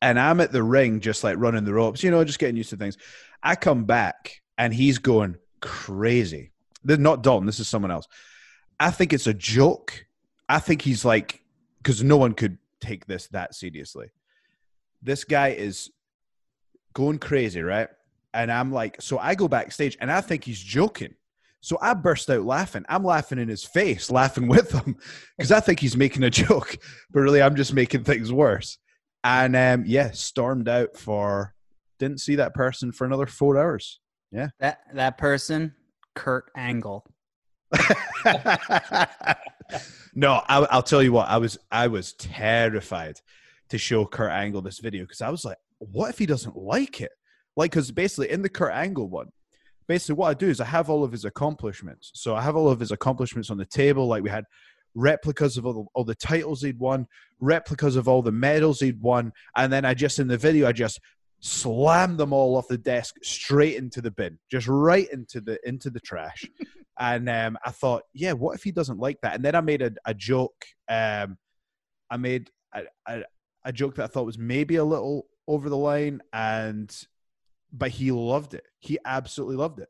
[0.00, 2.70] and I'm at the ring, just like running the ropes, you know, just getting used
[2.70, 2.96] to things.
[3.42, 6.52] I come back, and he's going crazy.
[6.84, 7.46] They're not Dalton.
[7.46, 8.06] This is someone else.
[8.78, 10.06] I think it's a joke.
[10.48, 11.42] I think he's like,
[11.78, 14.08] because no one could take this that seriously.
[15.02, 15.90] This guy is
[16.92, 17.88] going crazy, right?
[18.34, 21.14] And I'm like, so I go backstage and I think he's joking.
[21.62, 22.84] So I burst out laughing.
[22.88, 24.96] I'm laughing in his face, laughing with him
[25.38, 26.76] because I think he's making a joke,
[27.10, 28.78] but really I'm just making things worse.
[29.22, 31.54] And um, yeah, stormed out for,
[32.00, 34.00] didn't see that person for another four hours.
[34.32, 35.72] Yeah, that that person,
[36.16, 37.04] Kurt Angle.
[40.14, 41.28] no, I, I'll tell you what.
[41.28, 43.20] I was I was terrified
[43.68, 47.00] to show Kurt Angle this video because I was like, what if he doesn't like
[47.00, 47.12] it?
[47.56, 49.28] Like, because basically in the Kurt Angle one,
[49.86, 52.10] basically what I do is I have all of his accomplishments.
[52.14, 54.06] So I have all of his accomplishments on the table.
[54.06, 54.44] Like we had
[54.94, 57.06] replicas of all the, all the titles he'd won,
[57.40, 60.72] replicas of all the medals he'd won, and then I just in the video I
[60.72, 61.00] just
[61.40, 65.90] slammed them all off the desk straight into the bin, just right into the into
[65.90, 66.44] the trash.
[66.98, 69.34] and um, I thought, yeah, what if he doesn't like that?
[69.34, 70.64] And then I made a, a joke.
[70.88, 71.38] Um,
[72.10, 73.22] I made a, a,
[73.64, 76.94] a joke that I thought was maybe a little over the line, and
[77.72, 78.64] but he loved it.
[78.80, 79.88] He absolutely loved it.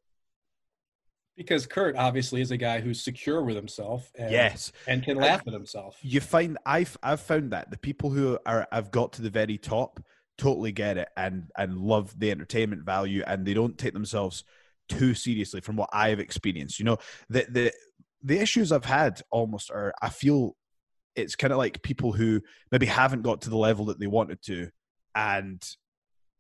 [1.37, 5.23] Because Kurt obviously is a guy who's secure with himself and, Yes, and can I-
[5.29, 5.99] laugh at himself.
[6.03, 9.57] you find I've I've found that the people who are I've got to the very
[9.57, 10.01] top
[10.37, 14.45] totally get it and and love the entertainment value and they don't take themselves
[14.89, 16.79] too seriously from what I've experienced.
[16.79, 16.99] You know,
[17.31, 17.73] the the
[18.23, 20.55] the issues I've had almost are I feel
[21.17, 24.43] it's kind of like people who maybe haven't got to the level that they wanted
[24.43, 24.69] to
[25.15, 25.63] and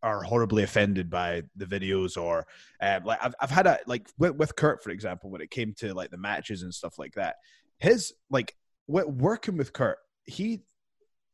[0.02, 2.46] are horribly offended by the videos or
[2.80, 5.74] um, like I've, I've had a like with, with Kurt for example when it came
[5.78, 7.36] to like the matches and stuff like that
[7.78, 8.54] his like
[8.86, 10.62] working with Kurt he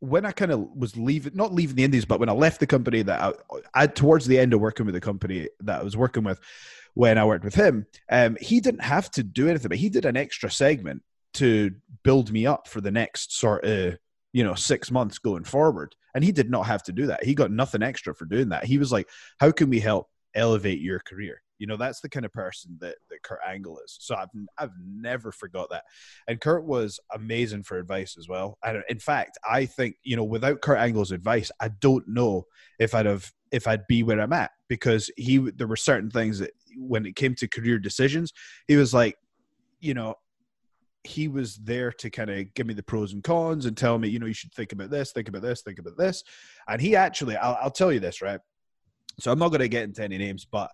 [0.00, 2.66] when I kind of was leaving not leaving the Indies but when I left the
[2.66, 3.32] company that I,
[3.74, 6.40] I towards the end of working with the company that I was working with
[6.94, 10.04] when I worked with him um, he didn't have to do anything but he did
[10.04, 11.02] an extra segment
[11.34, 13.98] to build me up for the next sort of
[14.32, 17.24] you know six months going forward and he did not have to do that.
[17.24, 18.64] He got nothing extra for doing that.
[18.64, 21.42] He was like how can we help elevate your career?
[21.58, 23.96] You know that's the kind of person that, that kurt angle is.
[24.00, 25.84] So I've, I've never forgot that.
[26.28, 28.58] And kurt was amazing for advice as well.
[28.64, 32.46] And in fact i think you know without kurt angle's advice i don't know
[32.78, 34.52] if i'd have if i'd be where i'm at.
[34.68, 38.32] Because he there were certain things that when it came to career decisions
[38.68, 39.16] he was like
[39.80, 40.14] you know
[41.04, 44.08] he was there to kind of give me the pros and cons and tell me,
[44.08, 46.24] you know, you should think about this, think about this, think about this.
[46.68, 48.40] And he actually, I'll, I'll tell you this, right?
[49.20, 50.70] So I'm not going to get into any names, but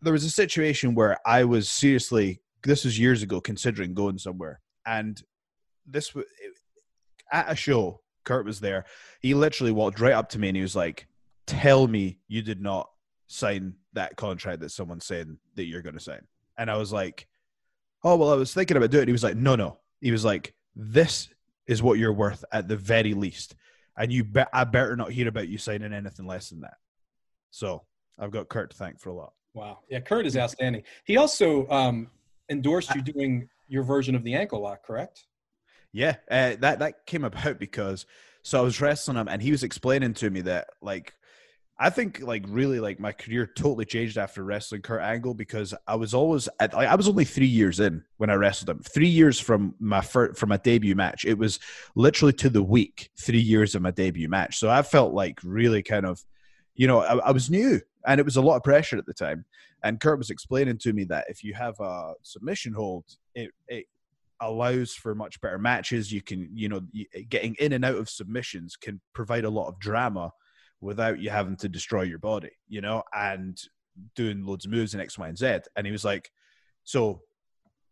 [0.00, 4.60] there was a situation where I was seriously, this was years ago, considering going somewhere.
[4.86, 5.20] And
[5.86, 6.24] this was
[7.32, 8.84] at a show, Kurt was there.
[9.20, 11.06] He literally walked right up to me and he was like,
[11.46, 12.90] Tell me you did not
[13.26, 16.20] sign that contract that someone's saying that you're going to sign.
[16.58, 17.26] And I was like,
[18.04, 20.24] oh well i was thinking about doing it he was like no no he was
[20.24, 21.28] like this
[21.66, 23.54] is what you're worth at the very least
[23.96, 26.76] and you bet i better not hear about you signing anything less than that
[27.50, 27.82] so
[28.18, 29.80] i've got kurt to thank for a lot Wow.
[29.88, 30.84] Yeah, Kurt is outstanding.
[31.04, 32.08] He also um,
[32.48, 35.24] endorsed you doing your version of the ankle lock, correct?
[35.90, 38.04] yeah uh, that that came about because
[38.42, 41.14] so i was wrestling him and he was explaining to me that like
[41.80, 45.94] I think like really like my career totally changed after wrestling Kurt Angle because I
[45.94, 48.80] was always at, like, I was only three years in when I wrestled him.
[48.80, 51.24] Three years from my first, from my debut match.
[51.24, 51.60] It was
[51.94, 53.10] literally to the week.
[53.16, 54.58] Three years of my debut match.
[54.58, 56.24] So I felt like really kind of,
[56.74, 59.14] you know, I, I was new and it was a lot of pressure at the
[59.14, 59.44] time.
[59.84, 63.04] And Kurt was explaining to me that if you have a submission hold,
[63.36, 63.86] it it
[64.40, 66.12] allows for much better matches.
[66.12, 66.80] You can, you know,
[67.28, 70.32] getting in and out of submissions can provide a lot of drama
[70.80, 73.60] without you having to destroy your body, you know, and
[74.14, 75.60] doing loads of moves in X, Y, and Z.
[75.76, 76.30] And he was like,
[76.84, 77.22] So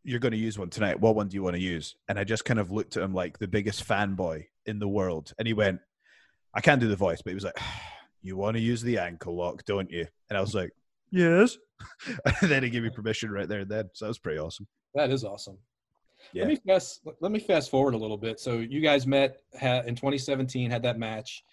[0.05, 1.01] you're going to use one tonight.
[1.01, 1.97] What one do you want to use?
[2.09, 5.33] And I just kind of looked at him like the biggest fanboy in the world.
[5.39, 5.81] And he went,
[6.55, 7.59] I can't do the voice, but he was like,
[8.23, 10.07] You want to use the ankle lock, don't you?
[10.29, 10.71] And I was like,
[11.11, 11.57] Yes.
[12.25, 13.91] and then he gave me permission right there and then.
[13.93, 14.67] So that was pretty awesome.
[14.95, 15.59] That is awesome.
[16.33, 16.45] Yeah.
[16.45, 17.01] Let me fast.
[17.21, 18.41] Let me fast forward a little bit.
[18.41, 21.45] So you guys met ha- in 2017, had that match.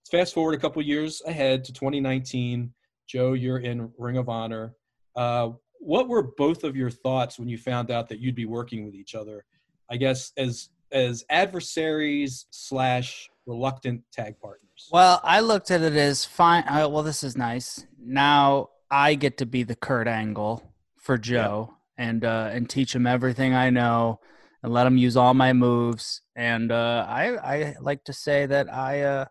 [0.00, 2.72] Let's fast forward a couple years ahead to 2019.
[3.06, 4.74] Joe, you're in Ring of Honor.
[5.14, 8.84] Uh, what were both of your thoughts when you found out that you'd be working
[8.84, 9.44] with each other?
[9.90, 14.88] I guess as as adversaries slash reluctant tag partners.
[14.90, 16.64] Well, I looked at it as fine.
[16.66, 17.86] Uh, well, this is nice.
[17.98, 20.62] Now I get to be the Kurt Angle
[20.96, 24.20] for Joe and uh, and teach him everything I know
[24.62, 26.22] and let him use all my moves.
[26.34, 29.24] And uh, I I like to say that I uh,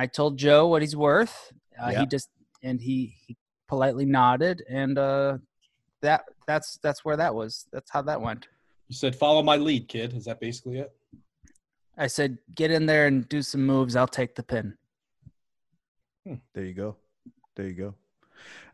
[0.00, 1.52] I told Joe what he's worth.
[1.78, 2.00] Uh, Yeah.
[2.00, 2.30] He just
[2.62, 3.36] and he, he
[3.68, 5.36] politely nodded, and uh,
[6.00, 7.66] that that's that's where that was.
[7.70, 8.48] That's how that went.
[8.88, 10.90] You said, "Follow my lead, kid." Is that basically it?
[11.98, 13.94] I said, get in there and do some moves.
[13.94, 14.78] I'll take the pin.
[16.54, 16.96] There you go.
[17.56, 17.94] There you go.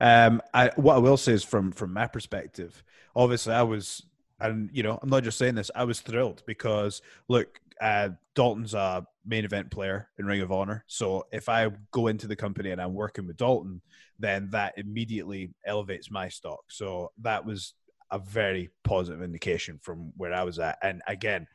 [0.00, 2.84] Um, I, what I will say is from from my perspective,
[3.16, 4.04] obviously I was,
[4.38, 5.72] and you know, I'm not just saying this.
[5.74, 10.84] I was thrilled because look, uh, Dalton's a main event player in Ring of Honor.
[10.86, 13.82] So if I go into the company and I'm working with Dalton,
[14.18, 16.64] then that immediately elevates my stock.
[16.68, 17.74] So that was
[18.10, 20.78] a very positive indication from where I was at.
[20.82, 21.46] And again,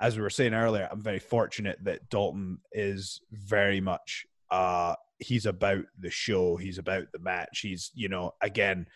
[0.00, 5.46] as we were saying earlier, I'm very fortunate that Dalton is very much uh he's
[5.46, 7.60] about the show, he's about the match.
[7.60, 8.86] He's, you know, again,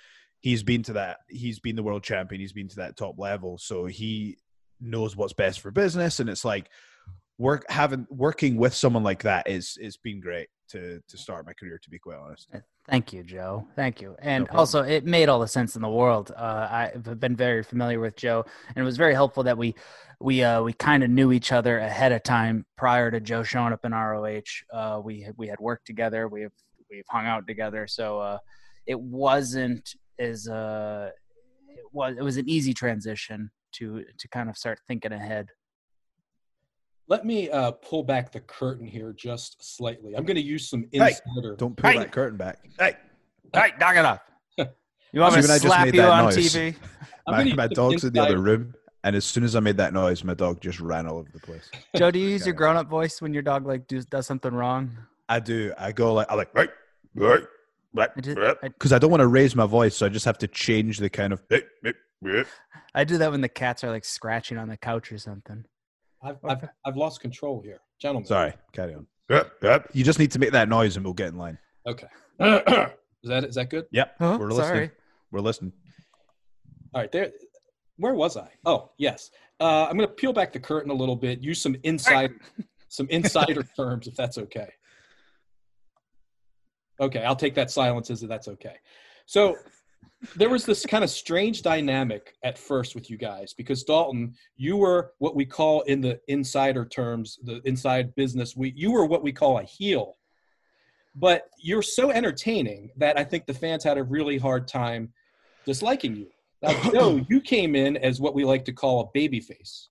[0.41, 3.59] he's been to that he's been the world champion, he's been to that top level.
[3.59, 4.39] So he
[4.81, 6.71] knows what's best for business and it's like
[7.39, 11.53] work having working with someone like that is it's been great to to start my
[11.53, 12.49] career to be quite honest.
[12.89, 13.67] Thank you, Joe.
[13.77, 14.15] Thank you.
[14.19, 14.61] And problem.
[14.61, 16.33] also, it made all the sense in the world.
[16.37, 19.75] Uh, I've been very familiar with Joe, and it was very helpful that we
[20.21, 23.73] we uh, we kind of knew each other ahead of time prior to Joe showing
[23.73, 24.41] up in ROH.
[24.73, 26.29] Uh, we we had worked together.
[26.29, 26.53] We have
[26.91, 28.39] we've hung out together, so uh,
[28.87, 31.11] it wasn't as uh,
[31.69, 35.49] it was it was an easy transition to to kind of start thinking ahead.
[37.07, 40.15] Let me uh, pull back the curtain here just slightly.
[40.17, 41.57] I'm going to use some Hey, insider.
[41.57, 41.99] Don't pull Hey.
[41.99, 42.59] that curtain back.
[42.79, 42.97] Hey,
[43.53, 44.21] Hey, knock it off!
[45.13, 46.75] You want me to when slap you on noise, TV?
[47.29, 49.55] I'm my, gonna my use some dog's in the other room, and as soon as
[49.55, 51.71] I made that noise, my dog just ran all over the place.
[51.95, 54.91] Joe, do you use your grown-up voice when your dog like does, does something wrong?
[55.29, 55.73] I do.
[55.79, 56.69] I go like I like right,
[57.15, 57.45] right,
[57.95, 60.49] right, right, because I don't want to raise my voice, so I just have to
[60.49, 61.41] change the kind of.
[62.93, 65.65] I do that when the cats are like scratching on the couch or something.
[66.25, 68.27] I've, I've, I've lost control here, gentlemen.
[68.27, 69.07] Sorry, carry on.
[69.31, 69.91] Yep, yep.
[69.93, 71.59] You just need to make that noise, and we'll get in line.
[71.87, 72.07] Okay.
[72.41, 72.89] is
[73.25, 73.87] that is that good?
[73.93, 74.39] Yep, Huh?
[74.41, 74.67] we're listening.
[74.67, 74.91] Sorry.
[75.31, 75.73] We're listening.
[76.95, 77.13] All right.
[77.13, 77.31] There.
[77.97, 78.49] Where was I?
[78.65, 79.31] Oh, yes.
[79.61, 81.41] Uh, I'm going to peel back the curtain a little bit.
[81.41, 82.33] Use some inside,
[82.89, 84.69] some insider terms, if that's okay.
[87.01, 88.77] Okay, I'll take that silence as that's okay.
[89.27, 89.57] So
[90.37, 94.77] there was this kind of strange dynamic at first with you guys because Dalton, you
[94.77, 99.23] were what we call in the insider terms, the inside business, we you were what
[99.23, 100.17] we call a heel.
[101.17, 105.13] But you're so entertaining that I think the fans had a really hard time
[105.65, 106.29] disliking you.
[106.65, 109.91] Now, Joe, you came in as what we like to call a baby face.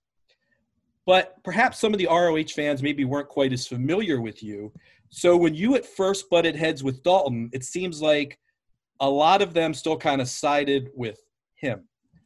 [1.06, 4.72] But perhaps some of the ROH fans maybe weren't quite as familiar with you.
[5.10, 8.40] So when you at first butted heads with Dalton, it seems like
[9.04, 11.18] a lot of them still kind of sided with
[11.56, 11.84] him.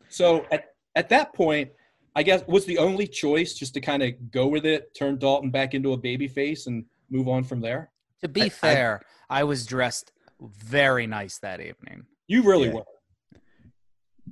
[0.08, 1.70] So at, at that point,
[2.14, 5.50] I guess was the only choice just to kind of go with it, turn Dalton
[5.50, 7.90] back into a baby face and move on from there?
[8.22, 12.04] To be I- I- fair, I, was dressed very nice that evening.
[12.28, 12.74] You really Yeah.
[12.74, 12.84] were.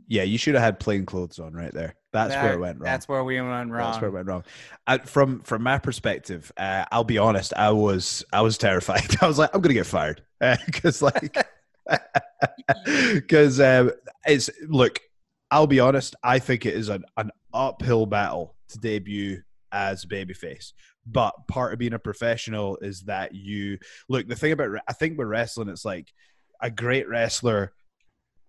[0.08, 1.96] Yeah, you should have had plain clothes on right there.
[2.12, 2.84] That's where it went wrong.
[2.84, 3.90] That's where we went wrong.
[3.90, 4.44] That's where it went wrong.
[4.86, 7.52] I, from from my perspective, uh, I'll be honest.
[7.56, 9.16] I was I was terrified.
[9.20, 10.22] I was like, I'm gonna get fired
[10.66, 11.36] because like
[13.14, 13.92] because um,
[14.26, 15.00] it's look.
[15.50, 16.16] I'll be honest.
[16.24, 20.72] I think it is an, an uphill battle to debut as babyface.
[21.06, 24.26] But part of being a professional is that you look.
[24.28, 26.12] The thing about I think with wrestling, it's like
[26.60, 27.72] a great wrestler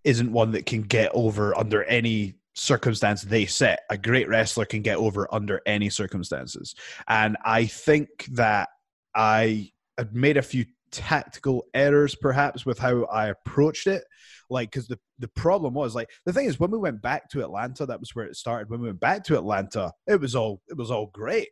[0.03, 3.81] isn't one that can get over under any circumstance they set.
[3.89, 6.75] A great wrestler can get over under any circumstances.
[7.07, 8.69] And I think that
[9.13, 14.03] I had made a few tactical errors perhaps with how I approached it.
[14.49, 17.43] Like, because the, the problem was like the thing is when we went back to
[17.43, 18.69] Atlanta, that was where it started.
[18.69, 21.49] When we went back to Atlanta, it was all it was all great.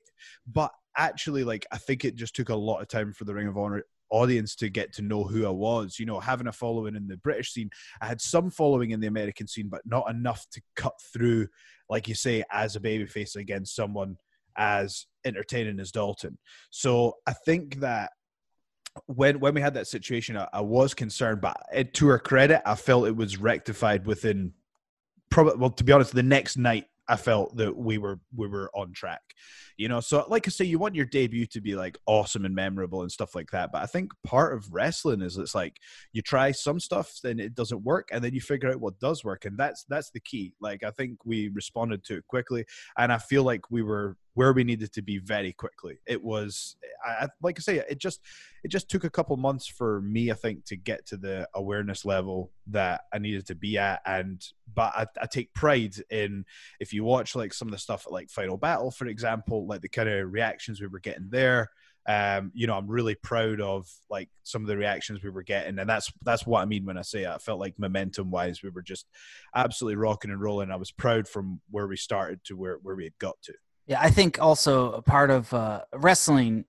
[0.47, 3.47] But actually, like I think it just took a lot of time for the Ring
[3.47, 5.99] of Honor audience to get to know who I was.
[5.99, 7.69] You know, having a following in the British scene,
[8.01, 11.47] I had some following in the American scene, but not enough to cut through,
[11.89, 14.17] like you say, as a babyface against someone
[14.57, 16.37] as entertaining as Dalton.
[16.69, 18.11] So I think that
[19.07, 22.61] when when we had that situation, I, I was concerned, but it, to her credit,
[22.65, 24.53] I felt it was rectified within
[25.29, 25.55] probably.
[25.57, 28.93] Well, to be honest, the next night I felt that we were we were on
[28.93, 29.21] track.
[29.77, 32.55] You know, so like I say, you want your debut to be like awesome and
[32.55, 33.71] memorable and stuff like that.
[33.71, 35.77] But I think part of wrestling is it's like
[36.13, 39.23] you try some stuff, then it doesn't work, and then you figure out what does
[39.23, 40.53] work, and that's that's the key.
[40.61, 42.65] Like I think we responded to it quickly,
[42.97, 45.97] and I feel like we were where we needed to be very quickly.
[46.05, 48.21] It was, I, like I say, it just
[48.63, 52.05] it just took a couple months for me, I think, to get to the awareness
[52.05, 54.01] level that I needed to be at.
[54.05, 56.45] And but I, I take pride in
[56.79, 59.81] if you watch like some of the stuff at like Final Battle, for example, like
[59.81, 61.71] the kind of reactions we were getting there.
[62.07, 65.79] Um, you know, I'm really proud of like some of the reactions we were getting,
[65.79, 68.69] and that's that's what I mean when I say I felt like momentum wise, we
[68.69, 69.07] were just
[69.55, 70.69] absolutely rocking and rolling.
[70.71, 73.53] I was proud from where we started to where where we had got to.
[73.87, 76.65] Yeah, I think also a part of uh, wrestling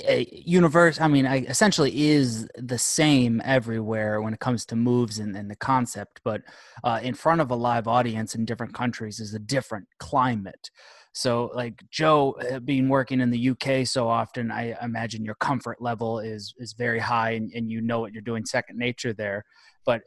[0.00, 5.36] universe i mean I, essentially is the same everywhere when it comes to moves and,
[5.36, 6.42] and the concept but
[6.84, 10.70] uh, in front of a live audience in different countries is a different climate.
[11.12, 15.80] So like joe uh, being working in the uk so often i imagine your comfort
[15.80, 19.44] level is is very high and, and you know what you're doing second nature there.
[19.84, 20.02] But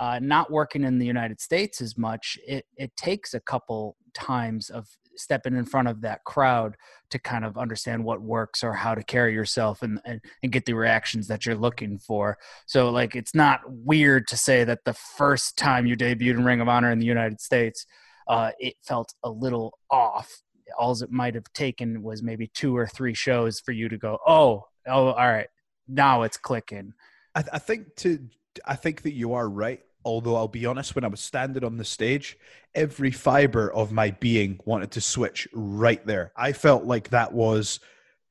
[0.00, 4.70] uh, not working in the united states as much it, it takes a couple times
[4.70, 6.76] of stepping in front of that crowd
[7.10, 10.64] to kind of understand what works or how to carry yourself and, and, and get
[10.64, 12.38] the reactions that you're looking for.
[12.66, 16.60] So like it's not weird to say that the first time you debuted in Ring
[16.60, 17.86] of Honor in the United States,
[18.28, 20.42] uh, it felt a little off.
[20.78, 24.18] All it might have taken was maybe two or three shows for you to go,
[24.26, 25.48] oh, oh, all right,
[25.88, 26.92] now it's clicking.
[27.34, 28.20] I, th- I think to
[28.66, 31.76] I think that you are right although I'll be honest, when I was standing on
[31.76, 32.38] the stage,
[32.74, 36.32] every fiber of my being wanted to switch right there.
[36.36, 37.80] I felt like that was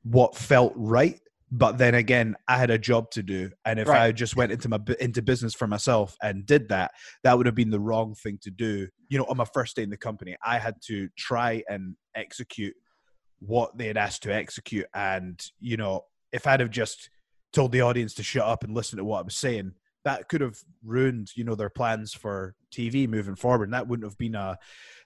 [0.02, 1.20] what felt right.
[1.52, 4.02] But then again, I had a job to do, and if right.
[4.02, 6.92] I just went into my into business for myself and did that,
[7.24, 8.86] that would have been the wrong thing to do.
[9.08, 12.74] You know, on my first day in the company, I had to try and execute
[13.40, 17.10] what they had asked to execute, and you know, if I'd have just
[17.52, 19.72] told the audience to shut up and listen to what I was saying,
[20.04, 23.64] that could have ruined you know their plans for TV moving forward.
[23.64, 24.58] And that wouldn't have been a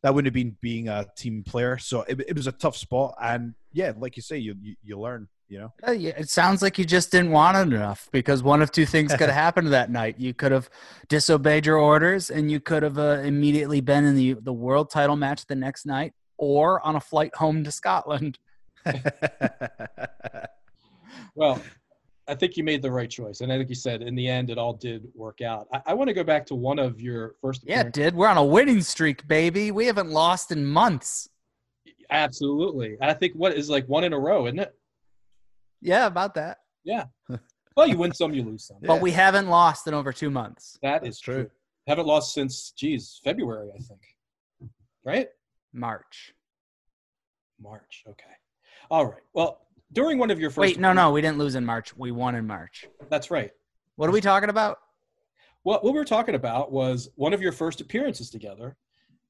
[0.02, 1.78] that wouldn't have been being a team player.
[1.78, 3.14] So it, it was a tough spot.
[3.20, 5.28] And yeah, like you say, you you, you learn.
[5.46, 8.62] You know, uh, yeah, it sounds like you just didn't want it enough because one
[8.62, 10.18] of two things could have happened that night.
[10.18, 10.70] You could have
[11.08, 15.16] disobeyed your orders, and you could have uh, immediately been in the the world title
[15.16, 18.38] match the next night, or on a flight home to Scotland.
[21.34, 21.60] well,
[22.26, 23.40] I think you made the right choice.
[23.40, 25.66] And I think you said in the end, it all did work out.
[25.72, 27.62] I, I want to go back to one of your first.
[27.66, 28.14] Yeah, it did.
[28.14, 29.70] We're on a winning streak, baby.
[29.70, 31.28] We haven't lost in months.
[32.10, 32.96] Absolutely.
[33.00, 34.74] I think what is like one in a row, isn't it?
[35.80, 36.58] Yeah, about that.
[36.84, 37.04] Yeah.
[37.76, 38.76] Well, you win some, you lose some.
[38.82, 40.78] But we haven't lost in over two months.
[40.82, 41.34] That That's is true.
[41.34, 41.50] true.
[41.88, 44.00] Haven't lost since, geez, February, I think.
[45.04, 45.26] Right?
[45.72, 46.34] March.
[47.60, 48.04] March.
[48.08, 48.30] Okay.
[48.92, 49.22] All right.
[49.32, 49.63] Well,
[49.94, 50.60] during one of your first.
[50.60, 51.96] Wait, no, no, we didn't lose in March.
[51.96, 52.86] We won in March.
[53.08, 53.50] That's right.
[53.96, 54.78] What are we talking about?
[55.62, 58.76] Well, what we were talking about was one of your first appearances together.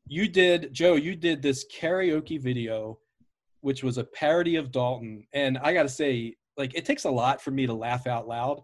[0.09, 0.94] You did, Joe.
[0.94, 2.98] You did this karaoke video,
[3.61, 7.11] which was a parody of Dalton, and I got to say, like, it takes a
[7.11, 8.62] lot for me to laugh out loud,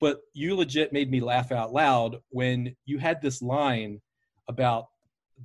[0.00, 4.00] but you legit made me laugh out loud when you had this line
[4.48, 4.86] about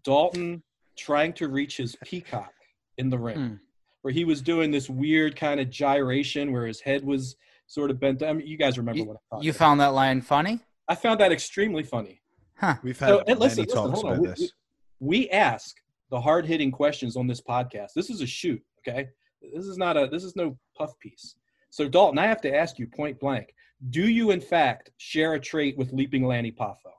[0.04, 0.64] Dalton
[0.98, 2.54] trying to reach his peacock
[2.98, 3.38] in the ring.
[3.38, 3.56] Hmm
[4.04, 7.36] where he was doing this weird kind of gyration where his head was
[7.68, 8.22] sort of bent.
[8.22, 9.44] I mean, you guys remember you, what I thought.
[9.44, 9.58] You about.
[9.58, 10.60] found that line funny?
[10.88, 12.22] I found that extremely funny.
[12.58, 12.76] Huh.
[12.84, 14.52] We've had so, many listen, talks listen, about we, this.
[15.00, 15.76] We ask
[16.12, 17.90] the hard hitting questions on this podcast.
[17.96, 19.08] This is a shoot, okay?
[19.42, 21.36] This is not a this is no puff piece.
[21.70, 23.54] So Dalton, I have to ask you point blank:
[23.90, 26.92] Do you in fact share a trait with Leaping Lanny Poffo?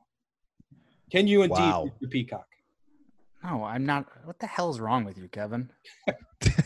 [1.13, 1.91] Can you indeed wow.
[2.01, 2.47] the peacock?
[3.45, 4.07] No, I'm not.
[4.25, 5.71] What the hell is wrong with you, Kevin?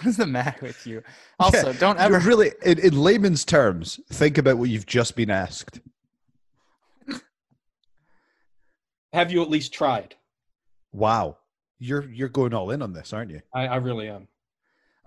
[0.00, 1.02] What is the matter with you?
[1.38, 5.28] Also, yeah, don't ever really, in, in layman's terms, think about what you've just been
[5.28, 5.78] asked.
[9.12, 10.14] Have you at least tried?
[10.92, 11.36] Wow,
[11.78, 13.42] you're you're going all in on this, aren't you?
[13.52, 14.26] I, I really am.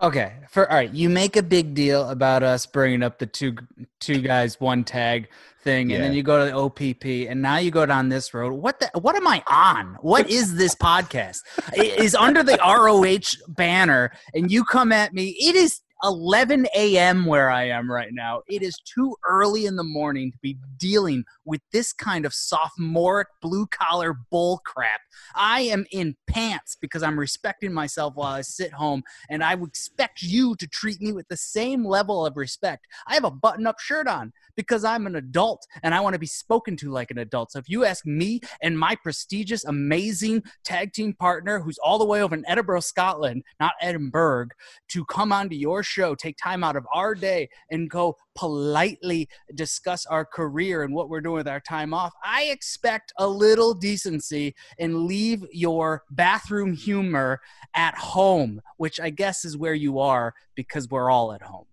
[0.02, 3.54] Okay, for all right, you make a big deal about us bringing up the two
[4.00, 5.28] two guys one tag
[5.62, 5.96] thing, yeah.
[5.96, 8.52] and then you go to the OPP, and now you go down this road.
[8.54, 8.90] What the?
[9.00, 9.96] What am I on?
[10.00, 11.38] What is this podcast?
[11.76, 15.36] it is under the ROH banner, and you come at me.
[15.40, 17.24] It is 11 a.m.
[17.24, 18.42] where I am right now.
[18.46, 23.28] It is too early in the morning to be dealing with this kind of sophomoric
[23.40, 25.00] blue collar bull crap.
[25.34, 29.70] I am in pants because I'm respecting myself while I sit home, and I would
[29.70, 32.86] expect you to treat me with the same level of respect.
[33.06, 36.18] I have a button up shirt on because I'm an adult and I want to
[36.18, 37.52] be spoken to like an adult.
[37.52, 42.04] So if you ask me and my prestigious, amazing tag team partner, who's all the
[42.04, 44.48] way over in Edinburgh, Scotland, not Edinburgh,
[44.88, 50.06] to come onto your show, take time out of our day and go politely discuss
[50.06, 54.54] our career and what we're doing with our time off, I expect a little decency
[54.78, 57.40] and leave your bathroom humor
[57.74, 61.66] at home, which I guess is where you are because we're all at home.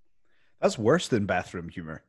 [0.62, 2.04] That's worse than bathroom humor.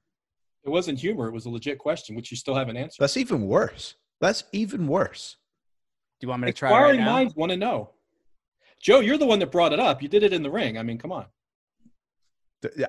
[0.65, 1.29] It wasn't humor.
[1.29, 3.01] It was a legit question, which you still haven't answered.
[3.01, 3.95] That's even worse.
[4.21, 5.37] That's even worse.
[6.21, 7.13] Do you want me to try Inquiring right now?
[7.13, 7.91] minds want to know.
[8.81, 10.03] Joe, you're the one that brought it up.
[10.03, 10.79] You did it in the ring.
[10.79, 11.27] I mean, come on.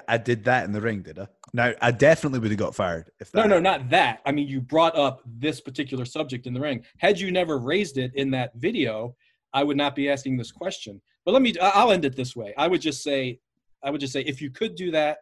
[0.08, 1.28] I did that in the ring, did I?
[1.54, 3.48] No, I definitely would have got fired if that.
[3.48, 4.22] No, no, not that.
[4.26, 6.84] I mean, you brought up this particular subject in the ring.
[6.98, 9.16] Had you never raised it in that video,
[9.54, 11.02] I would not be asking this question.
[11.26, 12.54] But let me, I'll end it this way.
[12.58, 13.40] I would just say,
[13.84, 15.20] I would just say, if you could do that,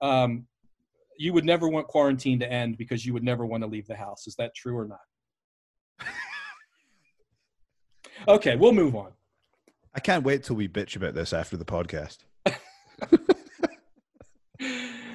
[0.00, 0.46] um,
[1.18, 3.96] you would never want quarantine to end because you would never want to leave the
[3.96, 4.26] house.
[4.26, 6.06] Is that true or not?
[8.28, 9.12] okay, we'll move on.
[9.94, 12.18] I can't wait till we bitch about this after the podcast.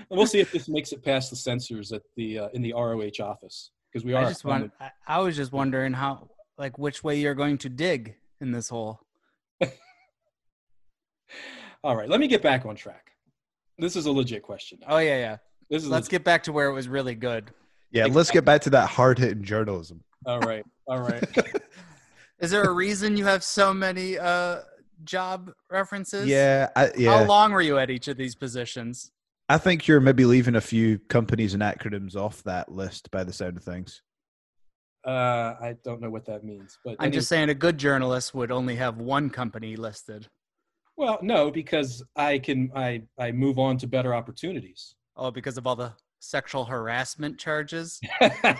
[0.10, 2.74] And we'll see if this makes it past the censors at the uh, in the
[2.74, 4.26] ROH office because we are.
[4.26, 7.70] I just want, I, I was just wondering how, like, which way you're going to
[7.70, 9.00] dig in this hole.
[11.84, 13.12] All right, let me get back on track.
[13.78, 14.80] This is a legit question.
[14.82, 14.88] now.
[14.96, 15.38] Oh yeah, yeah.
[15.70, 16.12] This is Let's legit.
[16.12, 17.52] get back to where it was really good.
[17.92, 20.04] Yeah, let's get back to that hard hitting journalism.
[20.26, 21.24] All right, all right.
[22.40, 24.60] Is there a reason you have so many uh
[25.04, 26.28] job references?
[26.28, 27.20] Yeah, I, yeah.
[27.20, 29.12] How long were you at each of these positions?
[29.48, 33.34] I think you're maybe leaving a few companies and acronyms off that list by the
[33.34, 34.02] sound of things.
[35.06, 38.34] Uh, I don't know what that means, but I'm any- just saying a good journalist
[38.34, 40.28] would only have one company listed.
[40.98, 44.96] well, no, because I can I I move on to better opportunities.
[45.16, 48.00] Oh, because of all the sexual harassment charges.
[48.22, 48.58] I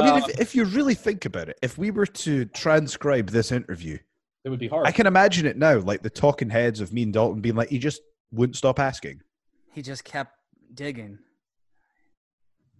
[0.00, 3.50] mean, Uh, if, if you really think about it, if we were to transcribe this
[3.52, 3.98] interview,
[4.44, 4.86] it would be hard.
[4.86, 7.68] I can imagine it now, like the talking heads of me and Dalton being like,
[7.68, 9.20] he just wouldn't stop asking."
[9.72, 10.32] He just kept
[10.74, 11.18] digging.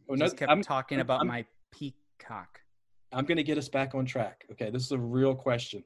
[0.08, 2.60] Oh, He no, just kept I'm, talking I'm- about I'm- my peacock.
[3.14, 4.46] I'm going to get us back on track.
[4.52, 5.84] Okay, this is a real question.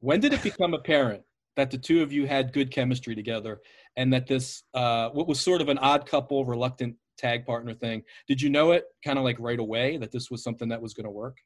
[0.00, 1.22] When did it become apparent
[1.56, 3.60] that the two of you had good chemistry together,
[3.96, 8.02] and that this uh, what was sort of an odd couple, reluctant tag partner thing?
[8.28, 10.92] Did you know it kind of like right away that this was something that was
[10.92, 11.38] going to work?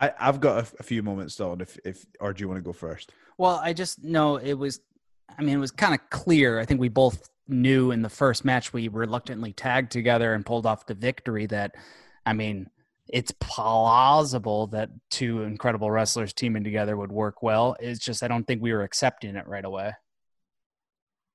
[0.00, 1.60] I, I've got a, a few moments, Dalton.
[1.60, 3.12] If, if or do you want to go first?
[3.38, 4.80] Well, I just know it was.
[5.38, 6.60] I mean, it was kind of clear.
[6.60, 10.66] I think we both knew in the first match we reluctantly tagged together and pulled
[10.66, 11.46] off the victory.
[11.46, 11.74] That,
[12.26, 12.68] I mean,
[13.08, 17.76] it's plausible that two incredible wrestlers teaming together would work well.
[17.80, 19.92] It's just I don't think we were accepting it right away.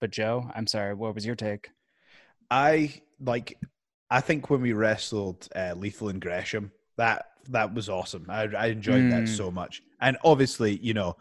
[0.02, 0.94] But Joe, I'm sorry.
[0.94, 1.70] What was your take?
[2.50, 3.58] I like.
[4.10, 8.26] I think when we wrestled uh, Lethal and Gresham, that that was awesome.
[8.30, 9.38] I, I enjoyed that Mm.
[9.38, 9.82] so much.
[10.02, 11.16] And obviously, you know,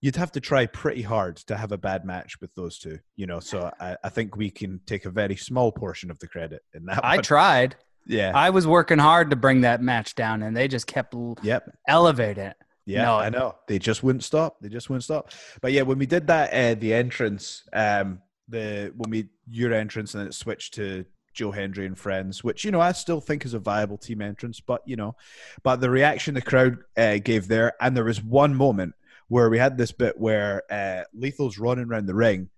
[0.00, 2.98] you'd have to try pretty hard to have a bad match with those two.
[3.16, 6.28] You know, so I, I think we can take a very small portion of the
[6.28, 7.04] credit in that.
[7.04, 7.24] I one.
[7.24, 7.76] tried.
[8.06, 8.32] yeah.
[8.34, 11.68] I was working hard to bring that match down, and they just kept yep.
[11.88, 12.56] elevating it.
[12.84, 13.54] Yeah, No, I know.
[13.68, 14.56] They just wouldn't stop.
[14.60, 15.30] They just wouldn't stop.
[15.60, 20.14] But yeah, when we did that, uh, the entrance, um, the when we your entrance
[20.14, 23.44] and then it switched to Joe Hendry and friends, which you know I still think
[23.44, 24.60] is a viable team entrance.
[24.60, 25.16] But you know,
[25.62, 28.94] but the reaction the crowd uh, gave there, and there was one moment
[29.28, 32.50] where we had this bit where uh, Lethal's running around the ring.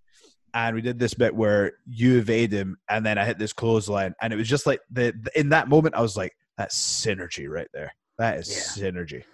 [0.53, 4.15] And we did this bit where you evade him, and then I hit this clothesline,
[4.23, 7.49] and it was just like the, the in that moment I was like, "That's synergy
[7.49, 7.93] right there.
[8.19, 9.25] That is synergy."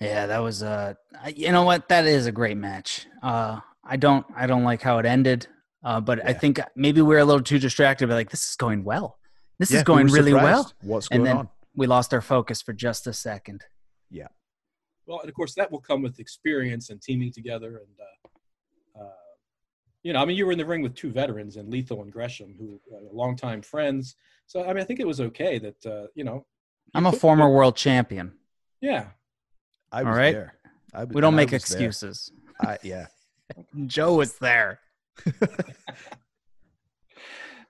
[0.00, 0.94] Yeah, that was uh
[1.34, 1.88] you know what?
[1.88, 3.06] That is a great match.
[3.22, 5.48] Uh I don't I don't like how it ended.
[5.84, 8.56] Uh but I think maybe we are a little too distracted but like this is
[8.56, 9.18] going well.
[9.58, 10.64] This Yeah, is going were really well.
[10.64, 10.74] surprised.
[10.88, 11.48] What's And going then- on?
[11.74, 13.64] We lost our focus for just a second.
[14.10, 14.26] Yeah.
[15.06, 19.12] Well, and of course that will come with experience and teaming together, and uh, uh,
[20.02, 22.12] you know, I mean, you were in the ring with two veterans, and Lethal and
[22.12, 24.16] Gresham, who are longtime friends.
[24.46, 26.46] So, I mean, I think it was okay that uh, you know.
[26.94, 28.32] I'm a former world champion.
[28.80, 29.06] Yeah,
[29.92, 30.32] I All was right.
[30.32, 30.54] there.
[30.92, 32.32] I We don't make excuses.
[32.60, 33.06] I, yeah.
[33.86, 34.80] Joe was there.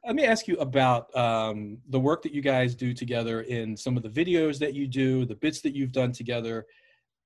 [0.07, 3.97] Let me ask you about um, the work that you guys do together in some
[3.97, 6.67] of the videos that you do, the bits that you've done together.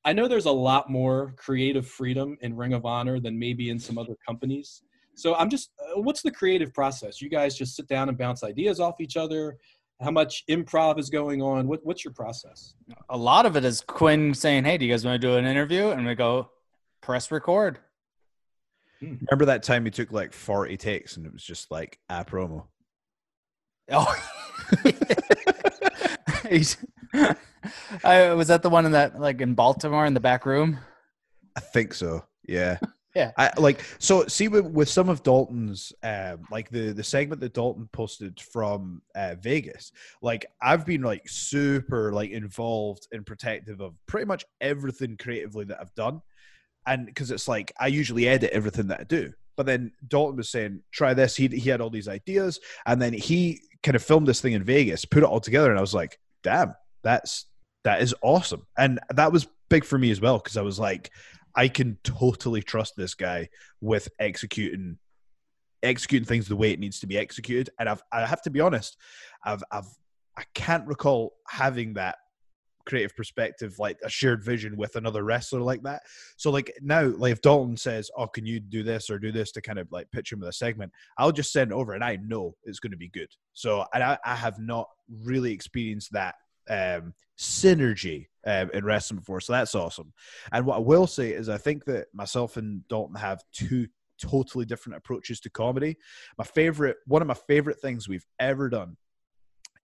[0.04, 3.78] I know there's a lot more creative freedom in Ring of Honor than maybe in
[3.78, 4.82] some other companies.
[5.14, 7.20] So I'm just, uh, what's the creative process?
[7.20, 9.58] You guys just sit down and bounce ideas off each other.
[10.00, 11.68] How much improv is going on?
[11.68, 12.74] What, what's your process?
[13.10, 15.44] A lot of it is Quinn saying, "Hey, do you guys want to do an
[15.44, 16.50] interview?" And we go,
[17.00, 17.78] "Press record."
[19.03, 22.66] Remember that time you took like 40 takes and it was just like a promo?
[23.90, 24.14] Oh,
[28.05, 30.78] I was that the one in that like in Baltimore in the back room.
[31.57, 32.24] I think so.
[32.46, 32.78] Yeah.
[33.14, 33.32] Yeah.
[33.36, 37.55] I like so see with, with some of Dalton's um like the the segment that
[37.55, 39.92] Dalton posted from uh, Vegas
[40.22, 45.80] like I've been like super like involved and protective of pretty much everything creatively that
[45.80, 46.22] I've done
[46.86, 49.32] and because it's like I usually edit everything that I do.
[49.56, 51.36] But then Dalton was saying try this.
[51.36, 54.62] He he had all these ideas and then he kind of filmed this thing in
[54.62, 56.72] Vegas put it all together and I was like damn
[57.02, 57.46] that's
[57.84, 58.66] that is awesome.
[58.78, 61.10] And that was big for me as well because I was like
[61.54, 63.48] I can totally trust this guy
[63.80, 64.98] with executing
[65.82, 67.70] executing things the way it needs to be executed.
[67.78, 68.96] And I've I have to be honest,
[69.44, 69.88] I've I've
[70.36, 72.16] I can't recall having that
[72.86, 76.02] creative perspective, like a shared vision with another wrestler like that.
[76.36, 79.52] So like now, like if Dalton says, "Oh, can you do this or do this
[79.52, 82.04] to kind of like pitch him with a segment?" I'll just send it over, and
[82.04, 83.28] I know it's going to be good.
[83.52, 84.88] So and I, I have not
[85.24, 86.34] really experienced that
[86.68, 90.12] um, synergy um, in wrestling before, so that's awesome.
[90.52, 93.86] And what I will say is, I think that myself and Dalton have two
[94.20, 95.96] totally different approaches to comedy.
[96.38, 98.96] My favorite, one of my favorite things we've ever done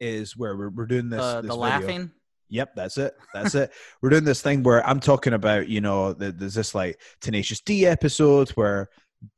[0.01, 1.21] is where we're, we're doing this.
[1.21, 1.57] Uh, this the video.
[1.57, 2.11] laughing.
[2.51, 3.15] Yep, that's it.
[3.35, 3.73] That's it.
[4.01, 7.61] We're doing this thing where I'm talking about, you know, the, there's this like Tenacious
[7.61, 8.89] D episode where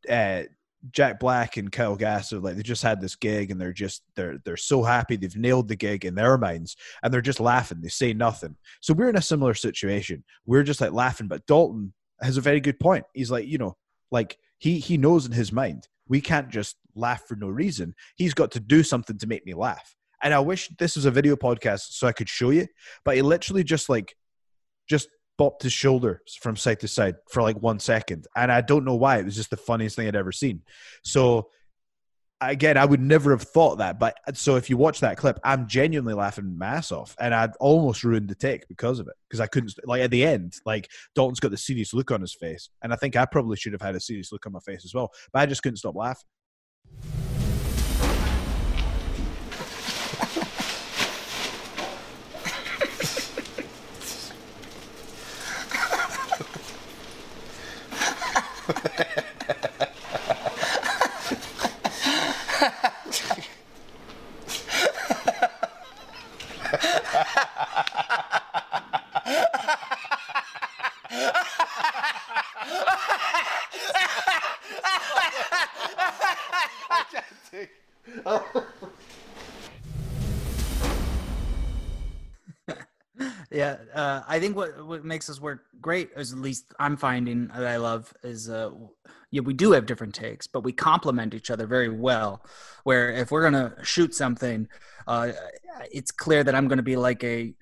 [0.08, 0.44] uh,
[0.92, 4.02] Jack Black and Kyle Gass are like they just had this gig and they're just
[4.16, 7.80] they're they're so happy they've nailed the gig in their minds and they're just laughing.
[7.80, 8.56] They say nothing.
[8.80, 10.24] So we're in a similar situation.
[10.46, 11.92] We're just like laughing, but Dalton
[12.22, 13.04] has a very good point.
[13.12, 13.76] He's like, you know,
[14.10, 17.94] like he he knows in his mind we can't just laugh for no reason.
[18.16, 19.94] He's got to do something to make me laugh.
[20.22, 22.66] And I wish this was a video podcast so I could show you,
[23.04, 24.14] but he literally just like
[24.88, 25.08] just
[25.38, 28.26] bopped his shoulder from side to side for like one second.
[28.36, 29.18] And I don't know why.
[29.18, 30.62] It was just the funniest thing I'd ever seen.
[31.02, 31.48] So
[32.40, 33.98] again, I would never have thought that.
[33.98, 37.16] But uh, so if you watch that clip, I'm genuinely laughing my ass off.
[37.18, 39.14] And I'd almost ruined the take because of it.
[39.28, 42.34] Because I couldn't like at the end, like Dalton's got the serious look on his
[42.34, 42.68] face.
[42.82, 44.94] And I think I probably should have had a serious look on my face as
[44.94, 45.10] well.
[45.32, 47.29] But I just couldn't stop laughing.
[58.70, 58.82] Yeah,
[59.16, 59.22] uh,
[84.30, 87.78] I think what what makes us work great, is at least I'm finding that I
[87.78, 88.70] love, is uh,
[89.32, 92.46] yeah, we do have different takes, but we complement each other very well.
[92.84, 94.68] Where if we're gonna shoot something,
[95.08, 95.32] uh,
[95.90, 97.52] it's clear that I'm gonna be like a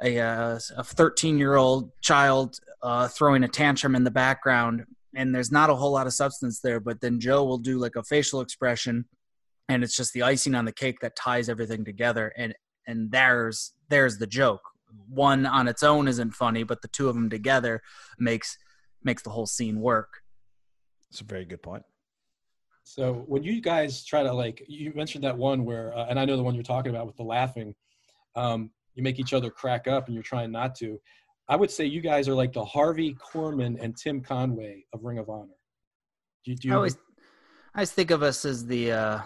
[0.00, 4.84] a uh, a 13 year old child uh, throwing a tantrum in the background,
[5.16, 6.78] and there's not a whole lot of substance there.
[6.78, 9.06] But then Joe will do like a facial expression,
[9.68, 12.32] and it's just the icing on the cake that ties everything together.
[12.36, 12.54] And
[12.86, 14.62] and there's there's the joke
[15.08, 17.82] one on its own isn't funny, but the two of them together
[18.18, 18.58] makes
[19.02, 20.22] makes the whole scene work.
[21.10, 21.84] It's a very good point.
[22.84, 26.24] So when you guys try to like, you mentioned that one where, uh, and I
[26.24, 27.74] know the one you're talking about with the laughing,
[28.36, 31.00] um, you make each other crack up and you're trying not to.
[31.48, 35.18] I would say you guys are like the Harvey Korman and Tim Conway of Ring
[35.18, 35.48] of Honor.
[36.44, 36.96] Do you, do you I always
[37.74, 39.20] I always think of us as the uh,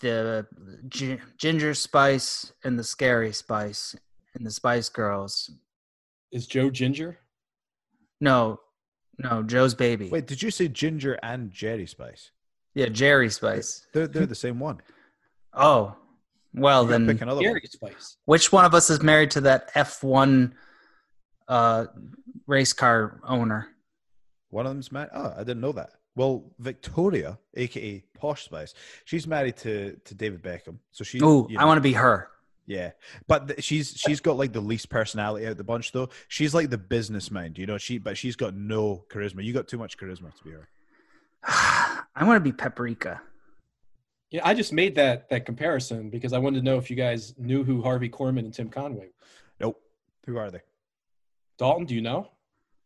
[0.00, 0.46] the
[0.88, 3.94] gi- ginger spice and the scary spice
[4.34, 5.50] and the Spice Girls.
[6.32, 7.18] is Joe Ginger?
[8.20, 8.60] No,
[9.18, 10.08] no, Joe's baby.
[10.08, 12.30] Wait, did you say Ginger and Jerry Spice?
[12.74, 13.86] Yeah, Jerry Spice.
[13.92, 14.80] They're, they're the same one.
[15.52, 15.96] Oh,
[16.54, 17.60] well then, pick another one.
[17.64, 18.16] Spice.
[18.24, 20.54] which one of us is married to that F one
[21.48, 21.86] uh,
[22.46, 23.68] race car owner?
[24.50, 25.10] One of them's married.
[25.14, 25.90] Oh, I didn't know that.
[26.16, 28.74] Well, Victoria, aka Posh Spice,
[29.04, 30.78] she's married to to David Beckham.
[30.90, 31.18] So she.
[31.18, 32.28] Ooh, you I want to be her.
[32.70, 32.92] Yeah,
[33.26, 36.08] but th- she's she's got like the least personality out of the bunch, though.
[36.28, 37.78] She's like the business mind, you know.
[37.78, 39.42] She but she's got no charisma.
[39.42, 40.68] You got too much charisma to be her.
[41.42, 43.22] I want to be Paprika.
[44.30, 47.34] Yeah, I just made that that comparison because I wanted to know if you guys
[47.36, 49.06] knew who Harvey Korman and Tim Conway.
[49.06, 49.12] were.
[49.58, 49.82] Nope.
[50.26, 50.60] Who are they?
[51.58, 52.30] Dalton, do you know?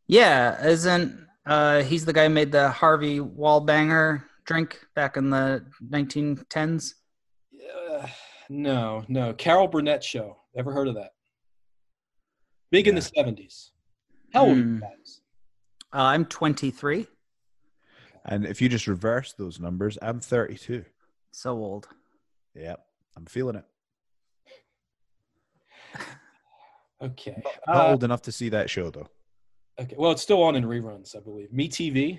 [0.07, 5.63] Yeah, isn't uh, he's the guy who made the Harvey Wallbanger drink back in the
[5.87, 6.95] 1910s?
[8.51, 9.33] No, no.
[9.35, 10.37] Carol Burnett show.
[10.57, 11.13] Ever heard of that?
[12.71, 13.71] Big in the seventies.
[14.33, 14.79] How old are you Hmm.
[14.81, 15.21] guys?
[15.93, 17.07] Uh, I'm 23,
[18.27, 20.85] And if you just reverse those numbers, I'm 32.
[21.31, 21.89] so old.
[22.55, 22.85] Yep,
[23.17, 23.65] I'm feeling it.
[27.03, 27.43] Okay.
[27.67, 29.09] Not Uh, old enough to see that show though.
[29.79, 29.95] okay.
[29.99, 31.53] Well, it's still on in reruns, I believe.
[31.53, 32.19] Me TV.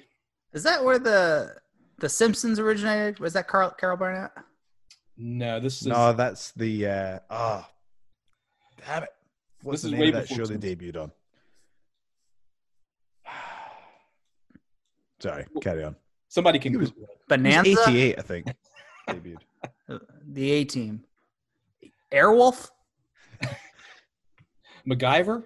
[0.53, 1.59] Is that where the
[1.97, 3.19] the Simpsons originated?
[3.19, 4.31] Was that Carl Carol Burnett?
[5.17, 7.69] No, this is No, that's the uh ah.
[8.85, 9.09] damn it.
[9.63, 11.11] What's This the is name way of that before show they debuted on?
[15.19, 15.95] Sorry, carry on.
[16.27, 17.11] somebody can He was- Google it.
[17.11, 18.45] It was Bonanza, 88, I think.
[19.09, 19.99] debuted.
[20.27, 21.03] the A Team,
[22.11, 22.69] Airwolf.
[24.87, 25.43] MacGyver.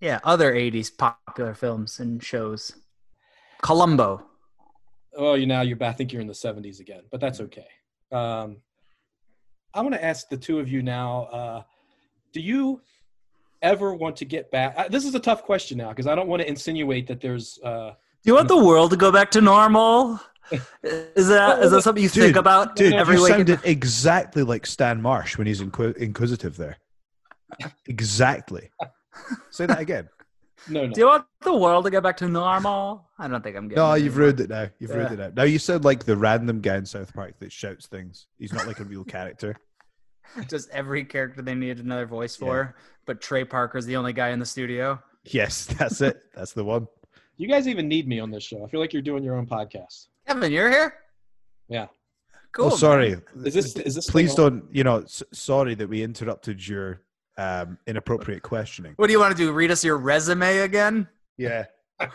[0.00, 2.72] Yeah, other 80s popular films and shows.
[3.62, 4.24] Columbo.
[5.16, 5.94] Oh, you now you're back.
[5.94, 7.66] I think you're in the 70s again, but that's okay.
[8.12, 8.56] Um,
[9.74, 11.24] I want to ask the two of you now.
[11.24, 11.62] Uh,
[12.32, 12.80] do you
[13.62, 14.74] ever want to get back?
[14.76, 17.58] Uh, this is a tough question now because I don't want to insinuate that there's.
[17.62, 20.20] Uh, Do you want the world to go back to normal?
[20.82, 23.32] Is that is that something you Dude, think about Dude, every you week?
[23.32, 26.76] sounded exactly like Stan Marsh when he's inqui- inquisitive there.
[27.86, 28.70] Exactly.
[29.50, 30.08] Say that again.
[30.68, 30.92] No, no.
[30.92, 33.08] Do you want the world to go back to normal?
[33.18, 33.82] I don't think I'm getting.
[33.82, 34.68] No, it you've ruined it now.
[34.78, 35.30] You've ruined it now.
[35.34, 38.26] Now you sound like the random guy in South Park that shouts things.
[38.38, 39.56] He's not like a real character.
[40.48, 44.38] Just every character they needed another voice for, but Trey Parker's the only guy in
[44.38, 45.02] the studio.
[45.24, 46.22] Yes, that's it.
[46.34, 46.86] That's the one.
[47.36, 48.64] You guys even need me on this show.
[48.64, 50.08] I feel like you're doing your own podcast.
[50.26, 50.94] Kevin, you're here.
[51.68, 51.86] Yeah.
[52.52, 52.66] Cool.
[52.66, 53.16] oh, sorry.
[53.44, 53.76] Is this?
[53.76, 54.10] Is this?
[54.10, 54.64] Please don't.
[54.70, 57.00] You know, s- sorry that we interrupted your
[57.40, 58.92] um, inappropriate questioning.
[58.96, 59.52] What do you want to do?
[59.52, 61.08] Read us your resume again?
[61.36, 61.64] Yeah.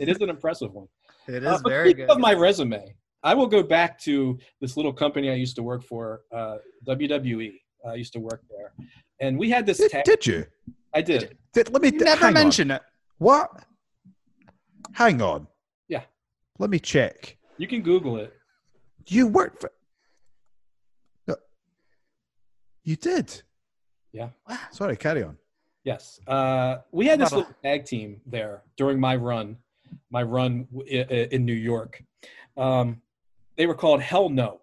[0.00, 0.86] It is an impressive one.
[1.26, 2.10] It is Uh, but very good.
[2.10, 5.82] Of my resume, I will go back to this little company I used to work
[5.82, 7.54] for, uh, WWE.
[7.88, 8.74] I used to work there,
[9.20, 9.78] and we had this.
[9.78, 10.44] Did, tag- did you?
[10.94, 11.38] I did.
[11.54, 12.34] Did, let me You never hang on.
[12.34, 12.82] mention it.
[13.16, 13.64] What?
[14.92, 15.46] Hang on.
[15.88, 16.02] Yeah.
[16.58, 17.38] Let me check.
[17.56, 18.34] You can Google it.
[19.08, 19.70] You worked for.
[21.26, 21.36] No.
[22.84, 23.42] You did.
[24.12, 24.30] Yeah.
[24.70, 24.96] Sorry.
[24.96, 25.36] Carry on.
[25.84, 26.20] Yes.
[26.26, 29.56] Uh, we had this little tag team there during my run,
[30.10, 32.02] my run w- i- i- in New York.
[32.56, 33.00] Um,
[33.56, 34.60] they were called Hell No.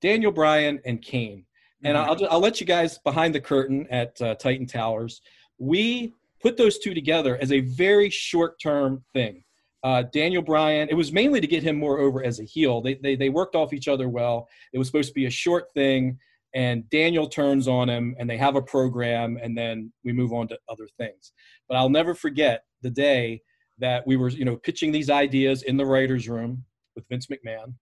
[0.00, 1.44] Daniel Bryan and Kane.
[1.82, 5.22] And I'll, ju- I'll let you guys behind the curtain at uh, Titan Towers.
[5.58, 9.44] We put those two together as a very short term thing.
[9.82, 12.82] Uh, Daniel Bryan, it was mainly to get him more over as a heel.
[12.82, 14.48] They, they, they worked off each other well.
[14.74, 16.18] It was supposed to be a short thing,
[16.54, 20.48] and Daniel turns on him, and they have a program, and then we move on
[20.48, 21.32] to other things.
[21.68, 23.42] But I'll never forget the day
[23.78, 26.64] that we were, you know, pitching these ideas in the writers' room
[26.96, 27.74] with Vince McMahon,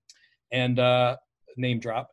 [0.53, 1.17] and uh,
[1.57, 2.11] name drop,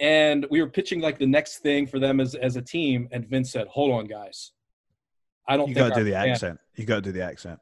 [0.00, 3.28] and we were pitching like the next thing for them as as a team, and
[3.28, 4.52] Vince said, "Hold on, guys,
[5.46, 6.60] I don't You think got to do the plan- accent.
[6.76, 7.60] You got to do the accent.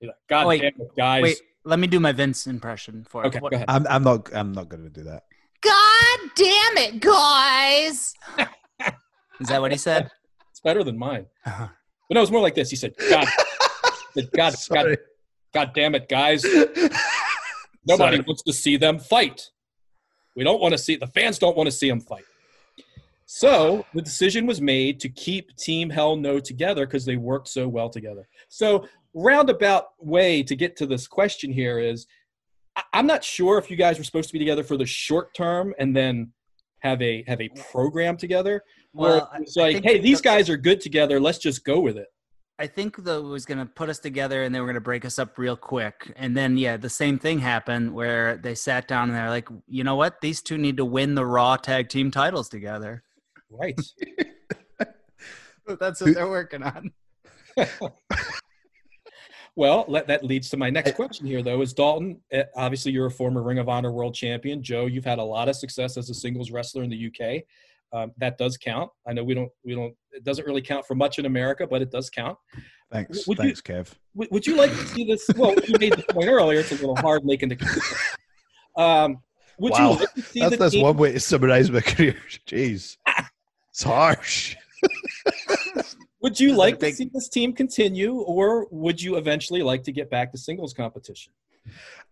[0.00, 1.22] He's like, God Wait, damn it, guys.
[1.22, 3.66] Wait, let me do my Vince impression for Okay, What- go ahead.
[3.68, 3.86] I'm.
[3.88, 4.34] I'm not.
[4.34, 5.24] I'm not going to do that.
[5.64, 8.14] God damn it, guys!
[9.40, 10.10] Is that what he said?
[10.50, 11.26] It's better than mine.
[11.46, 11.68] Uh-huh.
[12.08, 12.70] But no, it's more like this.
[12.70, 13.26] He said, God,
[14.14, 14.96] God, God, Sorry.
[15.52, 16.44] God damn it, guys.
[17.86, 18.20] Nobody Sorry.
[18.20, 19.50] wants to see them fight.
[20.36, 22.24] We don't want to see the fans don't want to see them fight.
[23.26, 27.66] So the decision was made to keep Team Hell No together because they worked so
[27.68, 28.28] well together.
[28.48, 32.10] So roundabout way to get to this question here is I-
[32.92, 35.74] I'm not sure if you guys were supposed to be together for the short term
[35.78, 36.32] and then
[36.80, 38.62] have a have a program together.
[38.92, 41.18] Well, I- it's like, hey, these guys are good together.
[41.20, 42.06] Let's just go with it.
[42.56, 44.80] I think though it was going to put us together and they were going to
[44.80, 46.12] break us up real quick.
[46.14, 49.82] And then, yeah, the same thing happened where they sat down and they're like, you
[49.82, 50.20] know what?
[50.20, 53.02] These two need to win the Raw tag team titles together.
[53.50, 53.80] Right.
[55.80, 56.92] That's what they're working on.
[59.56, 61.60] Well, let, that leads to my next question here, though.
[61.62, 64.62] Is Dalton, eh, obviously, you're a former Ring of Honor world champion.
[64.62, 67.42] Joe, you've had a lot of success as a singles wrestler in the UK.
[67.92, 68.90] Um, that does count.
[69.06, 71.80] I know we don't, we don't, it doesn't really count for much in America, but
[71.82, 72.36] it does count.
[72.90, 73.28] Thanks.
[73.28, 73.92] Would you- Thanks, Kev.
[74.14, 75.28] Would, would you like to see this?
[75.36, 76.58] Well, you made the point earlier.
[76.60, 77.56] It's a little hard making the.
[78.76, 79.18] Um,
[79.60, 79.92] would Wow.
[79.92, 82.16] you like to see That's, that's one way to summarize my career.
[82.44, 82.96] Jeez.
[83.70, 84.56] It's harsh.
[86.24, 90.08] Would you like to see this team continue, or would you eventually like to get
[90.08, 91.34] back to singles competition?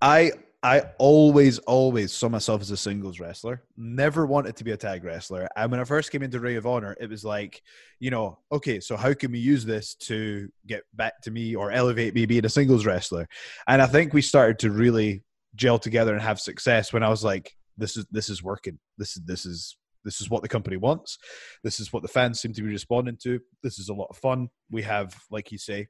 [0.02, 0.32] I
[0.62, 3.62] I always, always saw myself as a singles wrestler.
[3.78, 5.48] Never wanted to be a tag wrestler.
[5.56, 7.62] And when I first came into Ring of Honor, it was like,
[8.00, 11.72] you know, okay, so how can we use this to get back to me or
[11.72, 13.26] elevate me being a singles wrestler?
[13.66, 17.24] And I think we started to really gel together and have success when I was
[17.24, 18.78] like, this is this is working.
[18.98, 21.18] This is this is this is what the company wants.
[21.62, 23.40] This is what the fans seem to be responding to.
[23.62, 24.48] This is a lot of fun.
[24.70, 25.88] We have, like you say,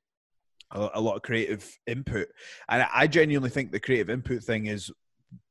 [0.70, 2.28] a, a lot of creative input,
[2.68, 4.90] and I genuinely think the creative input thing is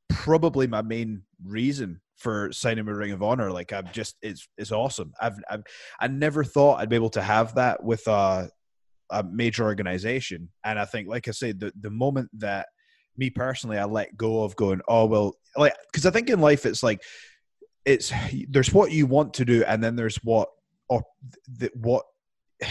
[0.10, 3.52] probably my main reason for signing with Ring of Honor.
[3.52, 5.14] Like I'm just it's it's awesome.
[5.20, 5.64] I've, I've
[6.00, 8.50] I never thought I'd be able to have that with a
[9.10, 10.50] a major organization.
[10.64, 12.68] And I think, like I said, the the moment that
[13.18, 16.66] me personally I let go of going, oh well, like because I think in life
[16.66, 17.02] it's like
[17.86, 18.12] it's
[18.50, 20.50] there's what you want to do, and then there's what
[20.90, 21.04] or
[21.48, 22.06] the, what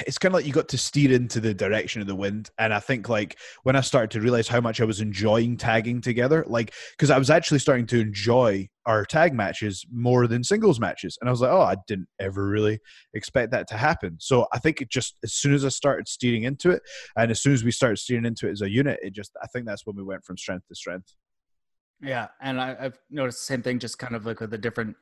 [0.06, 2.50] it's kind of like you got to steer into the direction of the wind.
[2.58, 6.00] And i think like when i started to realize how much i was enjoying tagging
[6.00, 10.80] together like because i was actually starting to enjoy our tag matches more than singles
[10.80, 11.18] matches.
[11.20, 12.78] And i was like oh i didn't ever really
[13.14, 14.16] expect that to happen.
[14.20, 16.82] So i think it just as soon as i started steering into it
[17.16, 19.46] and as soon as we started steering into it as a unit it just i
[19.48, 21.14] think that's when we went from strength to strength
[22.02, 24.96] yeah and I, i've noticed the same thing just kind of like with a different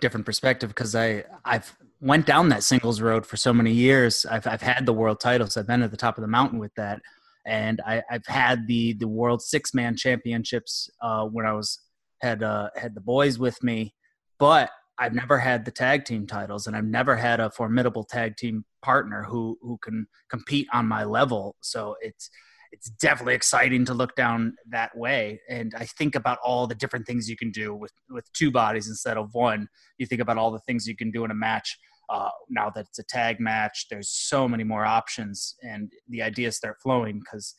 [0.00, 4.26] different perspective because I I've went down that singles road for so many years.
[4.26, 5.56] I've I've had the world titles.
[5.56, 7.00] I've been at the top of the mountain with that,
[7.46, 11.80] and I, have had the the world six man championships uh, when I was
[12.20, 13.94] had uh, had the boys with me,
[14.38, 18.36] but I've never had the tag team titles, and I've never had a formidable tag
[18.36, 21.56] team partner who who can compete on my level.
[21.60, 22.30] So it's
[22.72, 25.40] it's definitely exciting to look down that way.
[25.48, 28.88] And I think about all the different things you can do with with two bodies
[28.88, 29.68] instead of one.
[29.98, 31.78] You think about all the things you can do in a match.
[32.08, 36.56] Uh, now that it's a tag match, there's so many more options, and the ideas
[36.56, 37.54] start flowing because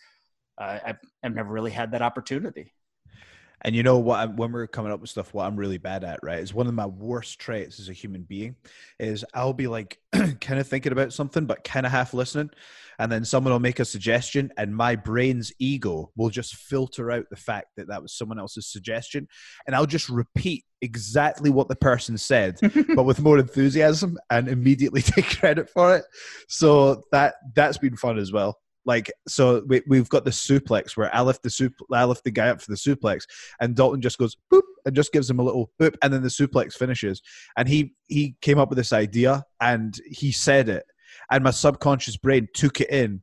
[0.57, 2.73] uh, I've, I've never really had that opportunity.
[3.61, 4.35] And you know what?
[4.35, 6.73] when we're coming up with stuff, what I'm really bad at, right, is one of
[6.73, 8.55] my worst traits as a human being
[8.99, 12.51] is I'll be like kind of thinking about something, but kind of half listening,
[12.99, 17.25] and then someone will make a suggestion, and my brain's ego will just filter out
[17.29, 19.27] the fact that that was someone else's suggestion,
[19.65, 22.59] and I'll just repeat exactly what the person said,
[22.95, 26.05] but with more enthusiasm, and immediately take credit for it.
[26.47, 28.59] So that that's been fun as well.
[28.87, 32.31] Like so, we, we've got the suplex where I lift the sup, I lift the
[32.31, 33.25] guy up for the suplex,
[33.59, 36.29] and Dalton just goes boop and just gives him a little boop, and then the
[36.29, 37.21] suplex finishes.
[37.57, 40.85] And he he came up with this idea, and he said it,
[41.29, 43.21] and my subconscious brain took it in,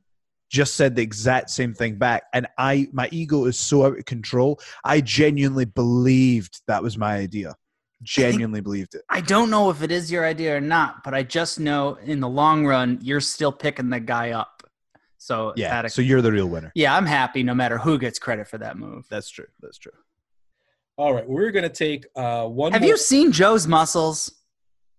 [0.51, 4.05] just said the exact same thing back, and I my ego is so out of
[4.05, 4.61] control.
[4.85, 7.57] I genuinely believed that was my idea
[8.03, 9.03] genuinely believed it.
[9.09, 12.21] I don't know if it is your idea or not, but I just know in
[12.21, 14.63] the long run, you're still picking the guy up.
[15.25, 16.71] So yeah, a, so you're the real winner.
[16.75, 19.07] Yeah, I'm happy no matter who gets credit for that move.
[19.09, 19.47] That's true.
[19.59, 19.95] That's true.
[20.99, 22.73] All right, we're gonna take uh, one.
[22.73, 22.91] Have more.
[22.91, 24.31] you seen Joe's muscles?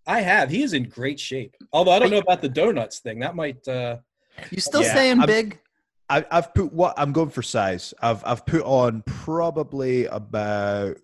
[0.08, 0.50] I have.
[0.50, 1.56] He is in great shape.
[1.72, 3.20] Although I don't know about the donuts thing.
[3.20, 3.68] That might.
[3.68, 3.98] uh
[4.50, 5.60] You still yeah, saying I've, big?
[6.10, 7.94] I, I've put what I'm going for size.
[8.02, 10.98] I've I've put on probably about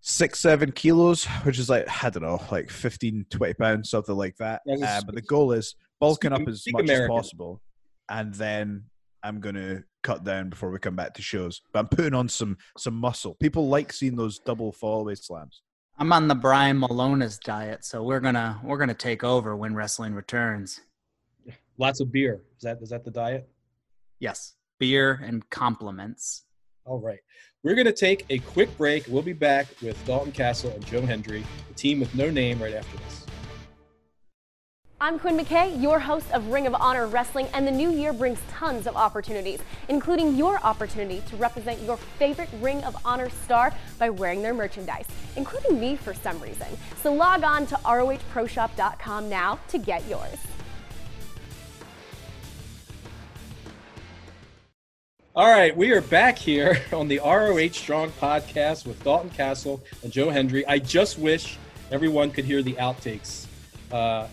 [0.00, 4.36] six seven kilos which is like i don't know like 15 20 pounds something like
[4.36, 7.04] that uh, but the goal is bulking up as much American.
[7.04, 7.62] as possible
[8.08, 8.84] and then
[9.22, 11.62] I'm gonna cut down before we come back to shows.
[11.72, 13.36] But I'm putting on some some muscle.
[13.40, 15.62] People like seeing those double fallaway slams.
[15.98, 20.14] I'm on the Brian Milonas diet, so we're gonna we're gonna take over when wrestling
[20.14, 20.80] returns.
[21.78, 22.42] Lots of beer.
[22.56, 23.48] Is that is that the diet?
[24.20, 26.44] Yes, beer and compliments.
[26.86, 27.20] All right.
[27.62, 29.06] We're going to take a quick break.
[29.08, 32.74] We'll be back with Dalton Castle and Joe Hendry, the team with no name, right
[32.74, 33.24] after this.
[35.00, 38.38] I'm Quinn McKay, your host of Ring of Honor Wrestling, and the new year brings
[38.48, 44.08] tons of opportunities, including your opportunity to represent your favorite Ring of Honor star by
[44.08, 46.68] wearing their merchandise, including me for some reason.
[47.02, 50.38] So log on to ROHProshop.com now to get yours.
[55.34, 60.12] All right, we are back here on the ROH Strong podcast with Dalton Castle and
[60.12, 60.64] Joe Hendry.
[60.66, 61.58] I just wish
[61.90, 63.46] everyone could hear the outtakes.
[63.90, 64.28] Uh,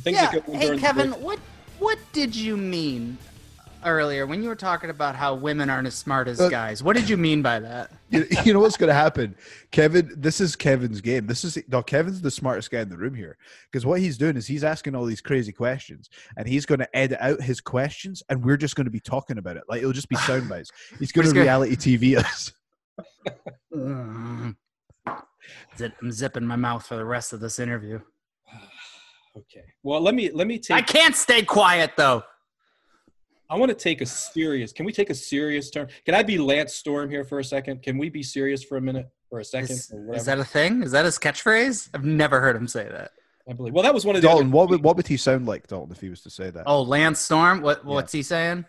[0.00, 0.30] things yeah.
[0.30, 1.38] that go Hey, Kevin, what
[1.78, 3.18] what did you mean
[3.84, 6.82] earlier when you were talking about how women aren't as smart as uh, guys?
[6.82, 7.90] What did you mean by that?
[8.08, 9.34] You, you know what's going to happen,
[9.72, 10.12] Kevin?
[10.16, 11.26] This is Kevin's game.
[11.26, 13.36] This is no Kevin's the smartest guy in the room here
[13.70, 16.96] because what he's doing is he's asking all these crazy questions and he's going to
[16.96, 19.64] edit out his questions and we're just going to be talking about it.
[19.68, 20.70] Like it'll just be sound bites.
[21.00, 22.52] He's going to reality TV us.
[25.82, 28.00] I'm zipping my mouth for the rest of this interview.
[29.36, 29.64] Okay.
[29.82, 30.76] Well, let me let me take.
[30.76, 32.22] I can't stay quiet though.
[33.48, 34.72] I want to take a serious.
[34.72, 35.88] Can we take a serious turn?
[36.04, 37.82] Can I be Lance Storm here for a second?
[37.82, 39.70] Can we be serious for a minute or a second?
[39.70, 40.82] Is, is that a thing?
[40.82, 41.88] Is that his catchphase?
[41.94, 43.12] I've never heard him say that.
[43.48, 43.72] I believe.
[43.72, 44.28] Well, that was one of the.
[44.28, 46.64] Dalton, what would what would he sound like, Dalton, if he was to say that?
[46.66, 47.60] Oh, Lance Storm.
[47.60, 47.84] What?
[47.84, 48.64] What's he saying?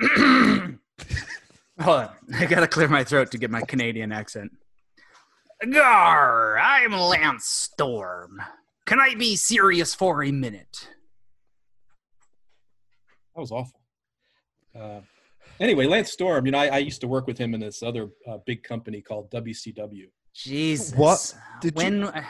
[1.80, 4.52] Hold on, I gotta clear my throat to get my Canadian accent.
[5.70, 8.40] Gar, I'm Lance Storm.
[8.86, 10.88] Can I be serious for a minute?
[13.34, 13.80] That was awful.
[14.78, 15.00] Uh,
[15.60, 16.44] anyway, Lance Storm.
[16.46, 19.00] You know, I, I used to work with him in this other uh, big company
[19.00, 20.06] called WCW.
[20.34, 20.94] Jesus.
[20.96, 22.24] What did you- when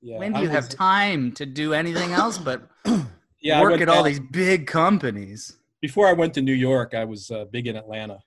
[0.00, 2.68] Yeah, when do I you have time to do anything else but
[3.40, 5.56] Yeah, work at all back- these big companies?
[5.80, 8.18] Before I went to New York, I was uh, big in Atlanta.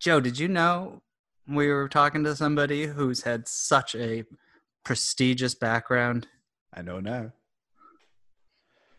[0.00, 1.00] Joe, did you know
[1.46, 4.24] we were talking to somebody who's had such a
[4.84, 6.26] prestigious background?
[6.74, 7.32] I know now.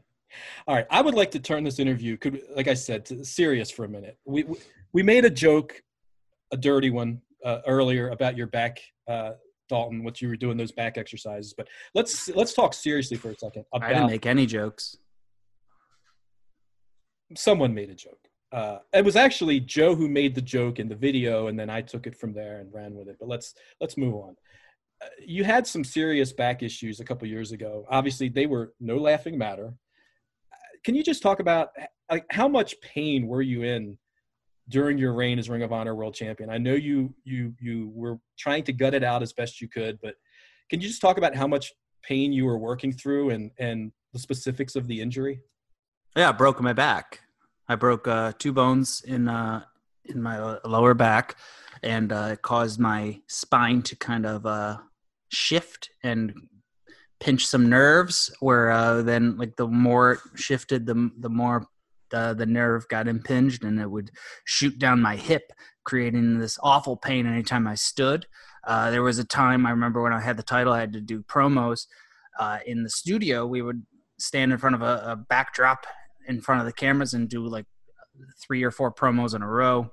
[0.66, 3.70] All right, I would like to turn this interview, could like I said, to serious
[3.70, 4.18] for a minute.
[4.24, 4.58] We we-
[4.94, 5.82] we made a joke,
[6.50, 9.32] a dirty one uh, earlier about your back, uh,
[9.68, 11.52] Dalton, what you were doing those back exercises.
[11.54, 14.96] But let's let's talk seriously for a second About, I didn't make any jokes.
[17.36, 18.18] Someone made a joke.
[18.50, 21.82] Uh, it was actually Joe who made the joke in the video, and then I
[21.82, 23.16] took it from there and ran with it.
[23.20, 24.36] But let's let's move on.
[25.24, 27.86] You had some serious back issues a couple years ago.
[27.88, 29.74] Obviously, they were no laughing matter.
[30.84, 31.70] Can you just talk about
[32.10, 33.98] like how much pain were you in
[34.68, 36.50] during your reign as Ring of Honor World Champion?
[36.50, 39.98] I know you you you were trying to gut it out as best you could,
[40.02, 40.14] but
[40.70, 41.72] can you just talk about how much
[42.02, 45.40] pain you were working through and and the specifics of the injury?
[46.16, 47.20] Yeah, I broke my back.
[47.68, 49.64] I broke uh, two bones in uh,
[50.04, 51.36] in my lower back,
[51.82, 54.78] and uh, it caused my spine to kind of uh,
[55.28, 56.32] shift and
[57.20, 58.34] pinch some nerves.
[58.40, 61.66] Where uh, then, like the more it shifted, the the more
[62.10, 64.10] the the nerve got impinged, and it would
[64.44, 65.52] shoot down my hip,
[65.84, 68.26] creating this awful pain anytime I stood.
[68.66, 71.00] Uh, there was a time I remember when I had the title, I had to
[71.00, 71.86] do promos
[72.38, 73.46] uh, in the studio.
[73.46, 73.82] We would
[74.18, 75.86] stand in front of a, a backdrop
[76.26, 77.66] in front of the cameras and do like
[78.40, 79.90] three or four promos in a row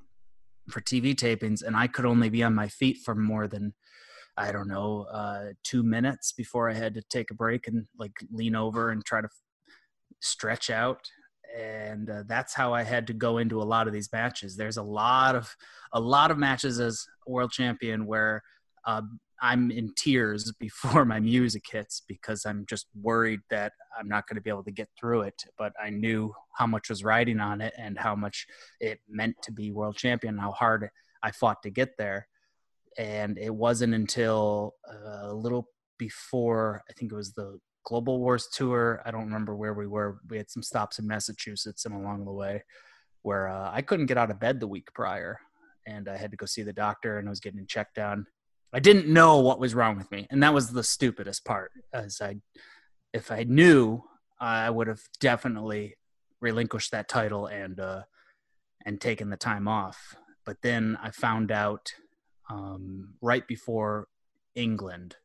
[0.70, 3.74] for TV tapings, and I could only be on my feet for more than
[4.38, 8.14] I don't know uh, two minutes before I had to take a break and like
[8.32, 9.30] lean over and try to
[10.22, 11.08] stretch out.
[11.58, 14.58] And uh, that's how I had to go into a lot of these matches.
[14.58, 15.56] There's a lot of
[15.94, 18.44] a lot of matches as world champion where
[18.86, 19.04] uh,
[19.42, 24.36] I'm in tears before my music hits because I'm just worried that I'm not going
[24.36, 25.42] to be able to get through it.
[25.58, 28.48] But I knew how much was riding on it and how much
[28.82, 30.90] it meant to be world champion, how hard
[31.24, 32.28] I fought to get there.
[32.98, 38.48] And it wasn't until uh, a little before, I think it was the Global Wars
[38.52, 39.02] tour.
[39.06, 40.20] I don't remember where we were.
[40.30, 42.64] We had some stops in Massachusetts and along the way
[43.22, 45.40] where uh, I couldn't get out of bed the week prior.
[45.88, 48.26] And I had to go see the doctor and I was getting checked on
[48.76, 51.72] I didn't know what was wrong with me, and that was the stupidest part.
[51.94, 52.36] As I,
[53.14, 54.04] if I knew,
[54.38, 55.96] I would have definitely
[56.42, 58.02] relinquished that title and uh,
[58.86, 60.18] and taken the time off.
[60.46, 61.94] But then I found out
[62.50, 64.08] um, right before
[64.56, 65.16] England,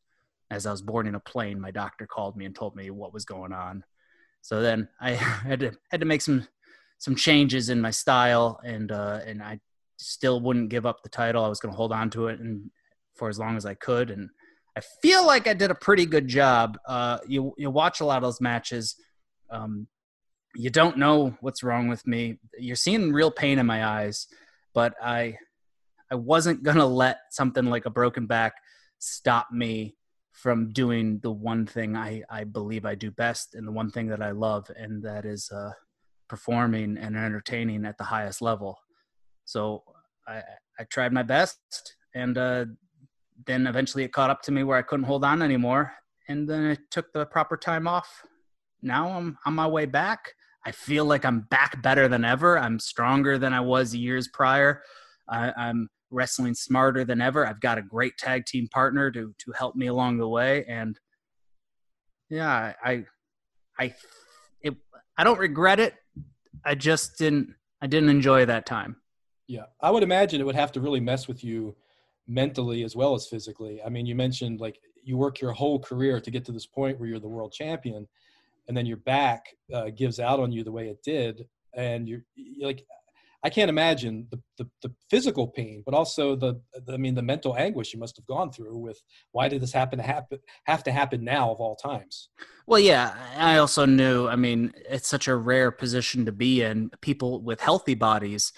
[0.49, 3.25] as I was boarding a plane, my doctor called me and told me what was
[3.25, 3.83] going on.
[4.41, 6.47] So then I had to had to make some
[6.97, 9.59] some changes in my style, and uh, and I
[9.97, 11.43] still wouldn't give up the title.
[11.43, 12.69] I was going to hold on to it and
[13.15, 14.29] for as long as I could, and
[14.77, 16.77] I feel like I did a pretty good job.
[16.87, 18.95] Uh, you you watch a lot of those matches.
[19.49, 19.87] Um,
[20.55, 22.39] you don't know what's wrong with me.
[22.57, 24.27] You're seeing real pain in my eyes,
[24.73, 25.37] but I
[26.11, 28.53] I wasn't gonna let something like a broken back
[28.99, 29.95] stop me
[30.31, 34.07] from doing the one thing I, I believe I do best and the one thing
[34.07, 35.71] that I love, and that is uh,
[36.27, 38.77] performing and entertaining at the highest level.
[39.45, 39.83] So
[40.27, 40.41] I,
[40.79, 41.59] I tried my best,
[42.15, 42.65] and uh,
[43.45, 45.93] then eventually it caught up to me where I couldn't hold on anymore,
[46.27, 48.23] and then I took the proper time off.
[48.81, 50.33] Now I'm on my way back.
[50.65, 52.57] I feel like I'm back better than ever.
[52.57, 54.81] I'm stronger than I was years prior.
[55.27, 57.47] I, I'm wrestling smarter than ever.
[57.47, 60.99] I've got a great tag team partner to to help me along the way, and
[62.29, 63.03] yeah, I,
[63.77, 63.93] I,
[64.61, 64.75] it,
[65.17, 65.95] I don't regret it.
[66.63, 67.53] I just didn't.
[67.81, 68.95] I didn't enjoy that time.
[69.47, 71.75] Yeah, I would imagine it would have to really mess with you
[72.27, 73.81] mentally as well as physically.
[73.83, 76.99] I mean, you mentioned like you work your whole career to get to this point
[76.99, 78.07] where you're the world champion,
[78.67, 82.23] and then your back uh, gives out on you the way it did, and you're,
[82.35, 82.85] you're like,
[83.43, 87.23] I can't imagine the, the, the physical pain, but also the, the, I mean, the
[87.23, 90.83] mental anguish you must have gone through with why did this happen to happen, have
[90.83, 92.29] to happen now of all times?
[92.67, 96.91] Well, yeah, I also knew, I mean, it's such a rare position to be in.
[97.01, 98.53] People with healthy bodies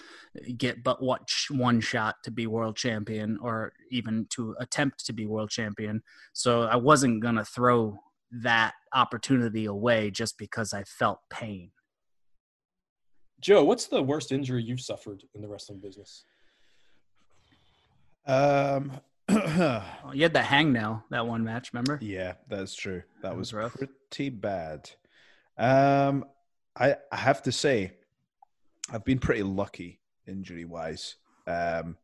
[0.58, 5.24] get but what one shot to be world champion or even to attempt to be
[5.24, 6.02] world champion.
[6.34, 7.98] So I wasn't going to throw
[8.42, 11.70] that opportunity away just because I felt pain.
[13.44, 16.24] Joe, what's the worst injury you've suffered in the wrestling business?
[18.26, 18.92] Um,
[19.28, 19.84] well,
[20.14, 21.98] you had that hangnail that one match, remember?
[22.00, 23.02] Yeah, that's true.
[23.20, 23.76] That, that was, was rough.
[23.76, 24.88] pretty bad.
[25.58, 26.24] Um,
[26.74, 27.92] I I have to say,
[28.90, 31.16] I've been pretty lucky injury wise.
[31.46, 31.98] Um,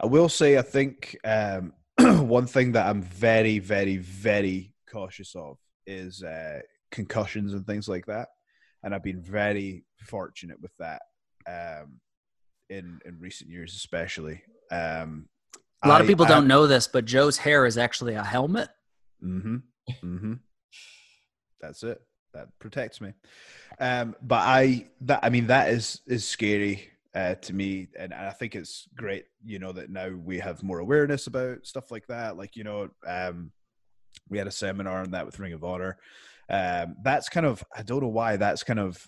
[0.00, 5.58] I will say, I think um, one thing that I'm very, very, very cautious of
[5.84, 6.60] is uh,
[6.92, 8.28] concussions and things like that
[8.86, 11.02] and I've been very fortunate with that
[11.48, 12.00] um,
[12.70, 14.40] in in recent years, especially.
[14.70, 15.28] Um,
[15.82, 18.22] a lot I, of people I, don't know this, but Joe's hair is actually a
[18.22, 18.68] helmet.
[19.22, 19.56] Mm-hmm.
[20.04, 20.34] Mm-hmm.
[21.60, 22.00] That's it.
[22.32, 23.12] That protects me.
[23.80, 28.30] Um, but I that I mean that is is scary uh, to me, and I
[28.30, 29.24] think it's great.
[29.44, 32.36] You know that now we have more awareness about stuff like that.
[32.36, 33.50] Like you know, um,
[34.28, 35.98] we had a seminar on that with Ring of Honor,
[36.48, 39.06] um, that's kind of I don't know why that's kind of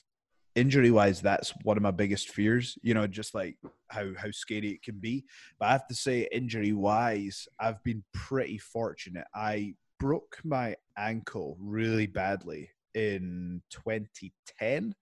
[0.54, 3.56] injury wise that's one of my biggest fears you know just like
[3.88, 5.24] how how scary it can be
[5.60, 11.56] but i have to say injury wise i've been pretty fortunate i broke my ankle
[11.60, 14.94] really badly in 2010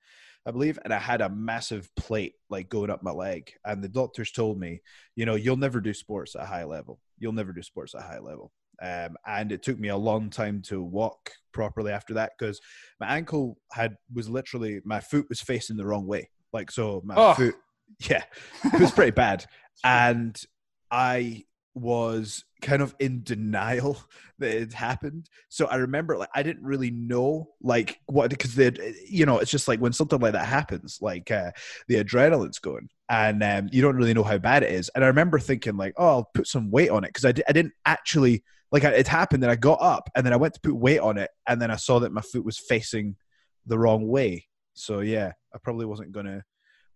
[0.47, 3.53] I believe, and I had a massive plate like going up my leg.
[3.65, 4.81] And the doctors told me,
[5.17, 7.01] you know, you'll never do sports at a high level.
[7.19, 8.53] You'll never do sports at a high level.
[8.83, 12.61] Um, and it took me a long time to walk properly after that because
[13.01, 16.31] my ankle had was literally my foot was facing the wrong way.
[16.53, 17.35] Like so, my oh.
[17.35, 17.55] foot,
[18.01, 18.25] yeah,
[18.65, 19.47] it was pretty bad,
[19.85, 20.39] and
[20.91, 23.99] I was kind of in denial
[24.39, 25.29] that it happened.
[25.49, 28.73] So I remember like I didn't really know like what because they
[29.09, 31.53] you know it's just like when something like that happens like uh,
[31.89, 34.91] the adrenaline's going and um, you don't really know how bad it is.
[34.95, 37.53] And I remember thinking like oh I'll put some weight on it because I, I
[37.53, 38.43] didn't actually
[38.73, 41.19] like it happened that I got up and then I went to put weight on
[41.19, 43.17] it and then I saw that my foot was facing
[43.67, 44.47] the wrong way.
[44.75, 46.43] So yeah, I probably wasn't going to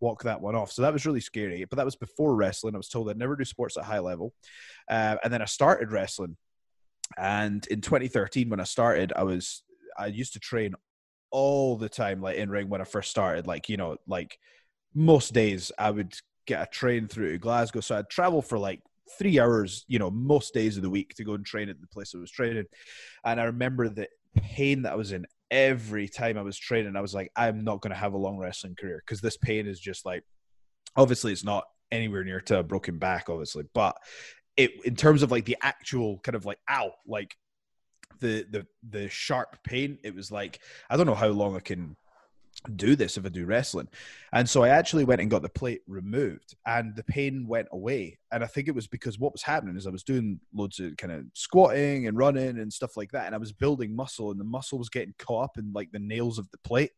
[0.01, 0.73] walk that one off.
[0.73, 1.65] So that was really scary.
[1.65, 2.75] But that was before wrestling.
[2.75, 4.35] I was told I'd never do sports at high level.
[4.89, 6.37] Uh, and then I started wrestling.
[7.17, 9.63] And in 2013, when I started, I was
[9.99, 10.75] I used to train
[11.31, 13.47] all the time, like in ring when I first started.
[13.47, 14.39] Like you know, like
[14.95, 16.15] most days I would
[16.47, 17.81] get a train through to Glasgow.
[17.81, 18.81] So I'd travel for like
[19.19, 21.87] three hours, you know, most days of the week to go and train at the
[21.87, 22.67] place I was training.
[23.25, 26.97] And I remember the pain that I was in every time I was training.
[26.97, 29.67] I was like, I'm not going to have a long wrestling career because this pain
[29.67, 30.23] is just like,
[30.97, 33.97] obviously, it's not anywhere near to a broken back, obviously, but
[34.57, 37.35] it in terms of like the actual kind of like ow, like
[38.21, 41.97] the the the sharp pain, it was like I don't know how long I can
[42.77, 43.89] do this if I do wrestling.
[44.33, 48.19] And so I actually went and got the plate removed and the pain went away.
[48.33, 50.97] And I think it was because what was happening is I was doing loads of
[50.97, 53.27] kind of squatting and running and stuff like that.
[53.27, 55.99] And I was building muscle and the muscle was getting caught up in like the
[55.99, 56.93] nails of the plate.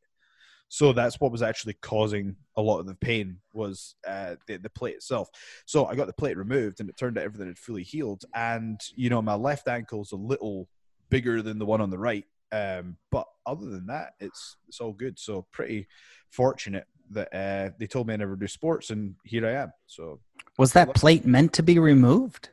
[0.69, 4.71] So that's what was actually causing a lot of the pain was uh, the, the
[4.71, 5.29] plate itself.
[5.67, 8.25] So I got the plate removed and it turned out everything had fully healed.
[8.35, 10.69] And, you know, my left ankle's a little
[11.11, 14.93] bigger than the one on the right um, but other than that, it's it's all
[14.93, 15.19] good.
[15.19, 15.89] So pretty
[16.31, 19.73] fortunate that uh, they told me I never do sports, and here I am.
[19.87, 20.21] So
[20.59, 22.51] was that plate meant to be removed?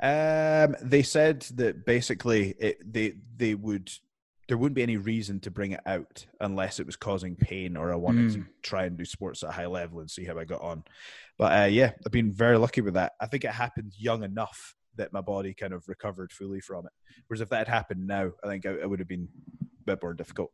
[0.00, 3.90] Um, they said that basically it, they they would
[4.48, 7.92] there wouldn't be any reason to bring it out unless it was causing pain or
[7.92, 8.34] I wanted mm.
[8.34, 10.84] to try and do sports at a high level and see how I got on.
[11.36, 13.14] But uh, yeah, I've been very lucky with that.
[13.20, 16.92] I think it happened young enough that my body kind of recovered fully from it.
[17.26, 19.28] Whereas if that had happened now, I think it would have been
[19.62, 20.52] a bit more difficult.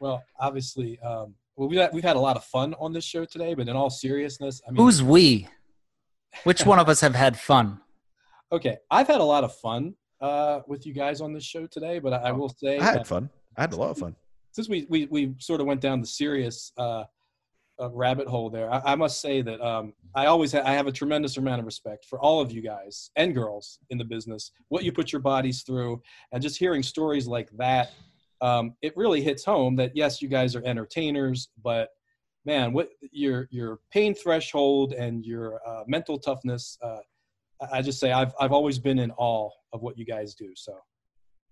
[0.00, 3.24] Well, obviously, um, well, we've had, we've had a lot of fun on this show
[3.24, 5.48] today, but in all seriousness, I mean, who's we?
[6.44, 7.80] Which one of us have had fun?
[8.52, 11.98] Okay, I've had a lot of fun uh, with you guys on this show today,
[11.98, 13.28] but I, I will say I had fun.
[13.56, 14.14] I had a lot of fun.
[14.52, 17.04] Since we we, we sort of went down the serious uh,
[17.80, 18.72] uh, rabbit hole there.
[18.72, 21.66] I, I must say that um, I always ha- I have a tremendous amount of
[21.66, 24.52] respect for all of you guys and girls in the business.
[24.68, 26.02] What you put your bodies through,
[26.32, 27.92] and just hearing stories like that,
[28.40, 31.90] um, it really hits home that yes, you guys are entertainers, but
[32.44, 36.78] man, what your your pain threshold and your uh, mental toughness.
[36.82, 36.98] Uh,
[37.72, 40.52] I just say I've I've always been in awe of what you guys do.
[40.54, 40.74] So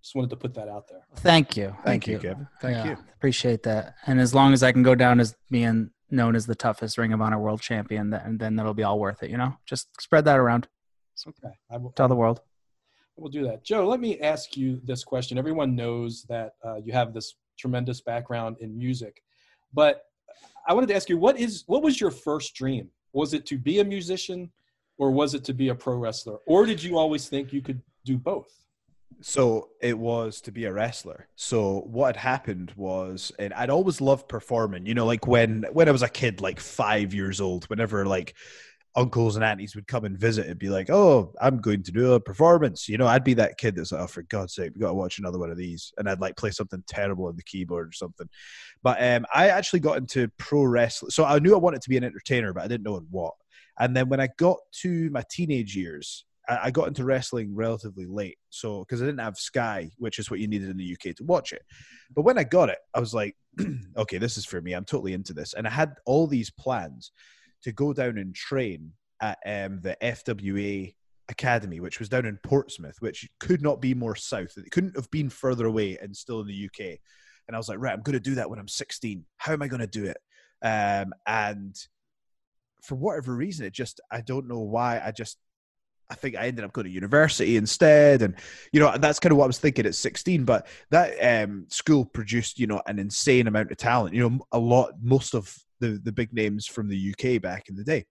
[0.03, 1.05] just wanted to put that out there.
[1.17, 1.67] Thank you.
[1.67, 2.49] Thank, Thank you, Kevin.
[2.61, 2.97] Thank yeah, you.
[3.17, 3.95] Appreciate that.
[4.07, 7.13] And as long as I can go down as being known as the toughest Ring
[7.13, 9.31] of Honor World Champion, and then that'll be all worth it.
[9.31, 10.69] You know, just spread that around.
[11.27, 12.41] Okay, I will tell the world.
[13.17, 13.65] We'll do that.
[13.65, 15.39] Joe, let me ask you this question.
[15.39, 19.23] Everyone knows that uh, you have this tremendous background in music,
[19.73, 20.03] but
[20.69, 22.91] I wanted to ask you what is what was your first dream?
[23.13, 24.51] Was it to be a musician,
[24.99, 27.81] or was it to be a pro wrestler, or did you always think you could
[28.05, 28.49] do both?
[29.21, 31.29] So it was to be a wrestler.
[31.37, 34.87] So what had happened was, and I'd always loved performing.
[34.87, 38.35] You know, like when when I was a kid, like five years old, whenever like
[38.95, 42.13] uncles and aunties would come and visit, it'd be like, "Oh, I'm going to do
[42.15, 44.81] a performance." You know, I'd be that kid that's like, "Oh, for God's sake, we
[44.81, 47.43] got to watch another one of these," and I'd like play something terrible on the
[47.43, 48.29] keyboard or something.
[48.83, 51.97] But um, I actually got into pro wrestling, so I knew I wanted to be
[51.97, 53.35] an entertainer, but I didn't know in what.
[53.79, 58.39] And then when I got to my teenage years, I got into wrestling relatively late.
[58.51, 61.25] So, because I didn't have Sky, which is what you needed in the UK to
[61.25, 61.63] watch it.
[62.15, 63.37] But when I got it, I was like,
[63.97, 64.73] okay, this is for me.
[64.73, 65.55] I'm totally into this.
[65.55, 67.11] And I had all these plans
[67.63, 70.95] to go down and train at um, the FWA
[71.29, 74.53] Academy, which was down in Portsmouth, which could not be more south.
[74.57, 76.99] It couldn't have been further away and still in the UK.
[77.49, 79.25] And I was like, right, I'm going to do that when I'm 16.
[79.39, 80.19] How am I going to do it?
[80.63, 81.77] Um, and
[82.83, 85.39] for whatever reason, it just, I don't know why, I just
[86.09, 88.35] I think I ended up going to university instead, and
[88.73, 90.45] you know that's kind of what I was thinking at 16.
[90.45, 94.15] But that um, school produced, you know, an insane amount of talent.
[94.15, 97.77] You know, a lot, most of the the big names from the UK back in
[97.77, 98.05] the day.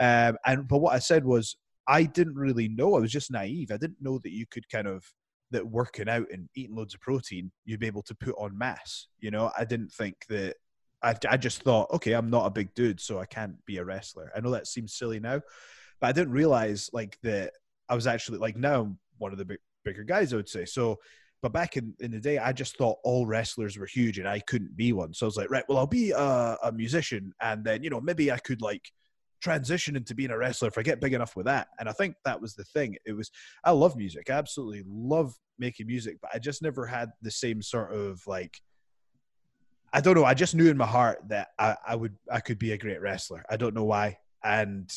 [0.00, 2.96] Um, and but what I said was I didn't really know.
[2.96, 3.70] I was just naive.
[3.70, 5.04] I didn't know that you could kind of
[5.50, 9.06] that working out and eating loads of protein, you'd be able to put on mass.
[9.18, 10.56] You know, I didn't think that.
[11.00, 13.84] I, I just thought, okay, I'm not a big dude, so I can't be a
[13.84, 14.32] wrestler.
[14.34, 15.40] I know that seems silly now,
[16.00, 17.52] but I didn't realize like that
[17.88, 20.64] I was actually like now one of the big, bigger guys, I would say.
[20.64, 20.98] So,
[21.42, 24.40] but back in, in the day, I just thought all wrestlers were huge and I
[24.40, 25.14] couldn't be one.
[25.14, 28.00] So I was like, right, well, I'll be a, a musician and then, you know,
[28.00, 28.90] maybe I could like
[29.40, 31.68] transition into being a wrestler if I get big enough with that.
[31.78, 32.96] And I think that was the thing.
[33.06, 33.30] It was,
[33.64, 34.30] I love music.
[34.30, 38.58] I absolutely love making music, but I just never had the same sort of like,
[39.92, 40.24] I don't know.
[40.24, 43.00] I just knew in my heart that I, I would, I could be a great
[43.00, 43.44] wrestler.
[43.48, 44.18] I don't know why.
[44.44, 44.92] And,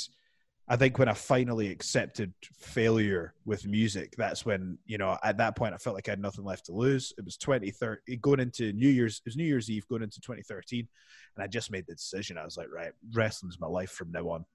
[0.72, 5.58] I think when I finally accepted failure with music, that's when, you know, at that
[5.58, 7.12] point I felt like I had nothing left to lose.
[7.18, 10.88] It was 2013, going into New Year's, it was New Year's Eve going into 2013.
[11.36, 12.38] And I just made the decision.
[12.38, 14.46] I was like, right, wrestling's my life from now on.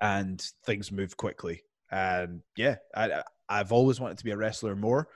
[0.00, 1.64] And things moved quickly.
[1.90, 5.08] And yeah, I, I've always wanted to be a wrestler more.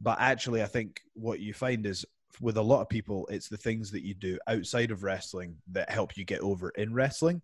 [0.00, 2.06] But actually, I think what you find is
[2.40, 5.90] with a lot of people, it's the things that you do outside of wrestling that
[5.90, 7.42] help you get over in wrestling.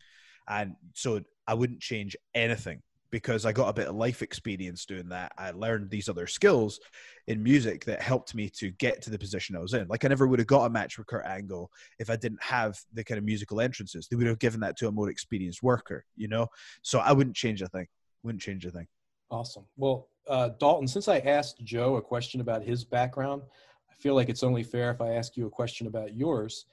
[0.49, 2.83] And so I wouldn't change anything
[3.13, 5.33] because I got a bit of life experience doing that.
[5.37, 6.81] I learned these other skills
[7.27, 9.87] in music that helped me to get to the position I was in.
[9.87, 12.79] Like I never would have got a match with Kurt Angle if I didn't have
[12.95, 14.09] the kind of musical entrances.
[14.09, 16.49] They would have given that to a more experienced worker, you know?
[16.81, 17.87] So I wouldn't change a thing.
[18.23, 18.87] Wouldn't change a thing.
[19.31, 19.67] Awesome.
[19.77, 23.43] Well, uh, Dalton, since I asked Joe a question about his background,
[23.91, 26.65] I feel like it's only fair if I ask you a question about yours.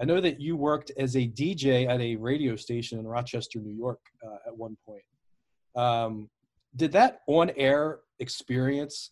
[0.00, 3.74] I know that you worked as a DJ at a radio station in Rochester, New
[3.74, 5.02] York, uh, at one point.
[5.74, 6.30] Um,
[6.76, 9.10] did that on-air experience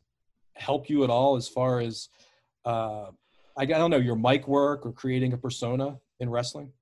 [0.54, 2.08] help you at all, as far as
[2.64, 3.06] uh,
[3.56, 6.72] I, I don't know your mic work or creating a persona in wrestling?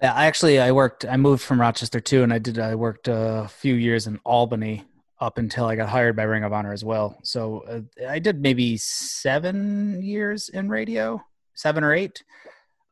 [0.00, 1.04] Yeah, I actually I worked.
[1.04, 2.58] I moved from Rochester too, and I did.
[2.58, 4.84] I worked a few years in Albany
[5.20, 7.18] up until I got hired by Ring of Honor as well.
[7.24, 11.20] So uh, I did maybe seven years in radio,
[11.54, 12.22] seven or eight.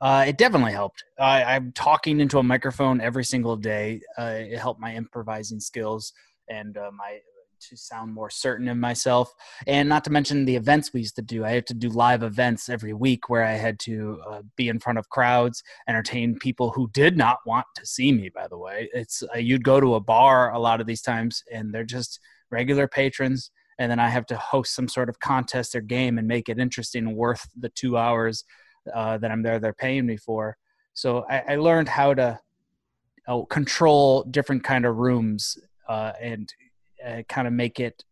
[0.01, 1.05] Uh, it definitely helped.
[1.19, 4.01] I, am talking into a microphone every single day.
[4.19, 6.13] Uh, it helped my improvising skills
[6.49, 7.21] and uh, my
[7.59, 9.33] to sound more certain in myself.
[9.67, 11.43] And not to mention the events we used to do.
[11.43, 14.79] I had to do live events every week where I had to uh, be in
[14.79, 18.29] front of crowds, entertain people who did not want to see me.
[18.29, 21.43] By the way, it's uh, you'd go to a bar a lot of these times,
[21.51, 22.21] and they're just
[22.51, 26.27] regular patrons and then I have to host some sort of contest or game and
[26.27, 28.45] make it interesting worth the two hours
[28.93, 29.59] uh, that I'm there.
[29.59, 30.57] They're paying me for.
[30.95, 32.41] So I, I learned how to
[33.51, 35.59] control different kind of rooms
[35.89, 36.53] uh, and
[37.07, 38.05] uh, kind of make it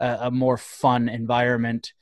[0.00, 1.92] a, a, more fun environment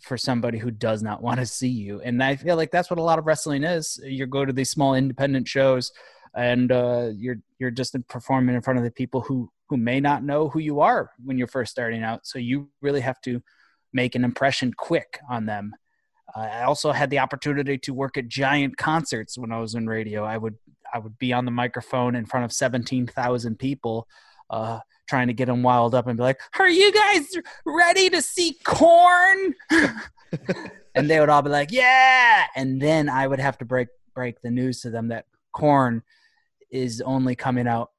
[0.00, 2.00] for somebody who does not want to see you.
[2.00, 4.00] And I feel like that's what a lot of wrestling is.
[4.04, 5.92] You go to these small independent shows
[6.34, 10.24] and uh, you're you're just performing in front of the people who who may not
[10.24, 12.26] know who you are when you're first starting out.
[12.26, 13.42] So you really have to
[13.92, 15.83] make an impression quick on them uh,
[16.34, 20.24] I also had the opportunity to work at giant concerts when I was in radio.
[20.24, 20.56] I would
[20.92, 24.08] I would be on the microphone in front of seventeen thousand people,
[24.50, 28.20] uh, trying to get them wild up and be like, "Are you guys ready to
[28.20, 29.54] see Korn?"
[30.94, 34.40] and they would all be like, "Yeah!" And then I would have to break break
[34.42, 36.02] the news to them that Korn
[36.70, 37.90] is only coming out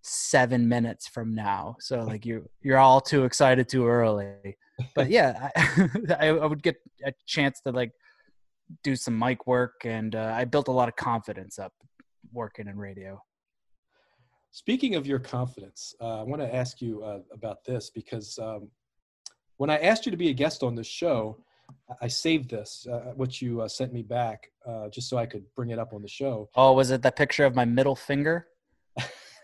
[0.00, 1.76] seven minutes from now.
[1.80, 4.56] So like you you're all too excited too early.
[4.94, 7.92] But yeah, I, I would get a chance to like
[8.82, 11.72] do some mic work, and uh, I built a lot of confidence up
[12.32, 13.22] working in radio.
[14.50, 18.68] Speaking of your confidence, uh, I want to ask you uh, about this because um,
[19.56, 21.38] when I asked you to be a guest on this show,
[22.00, 25.44] I saved this, uh, what you uh, sent me back, uh, just so I could
[25.56, 26.48] bring it up on the show.
[26.54, 28.46] Oh, was it that picture of my middle finger?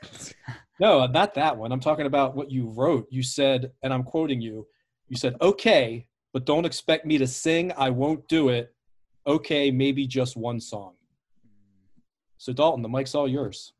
[0.81, 1.73] no, not that one.
[1.73, 3.07] I'm talking about what you wrote.
[3.11, 4.66] You said, and I'm quoting you,
[5.11, 7.73] you said, okay, but don't expect me to sing.
[7.77, 8.73] I won't do it.
[9.27, 10.95] Okay, maybe just one song.
[12.39, 13.74] So, Dalton, the mic's all yours.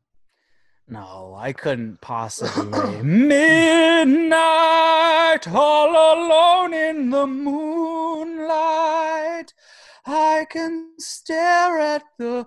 [0.87, 3.01] No, I couldn't possibly.
[3.03, 4.37] Midnight,
[5.47, 8.51] all alone in the moonlight.
[10.05, 12.45] I can stare at the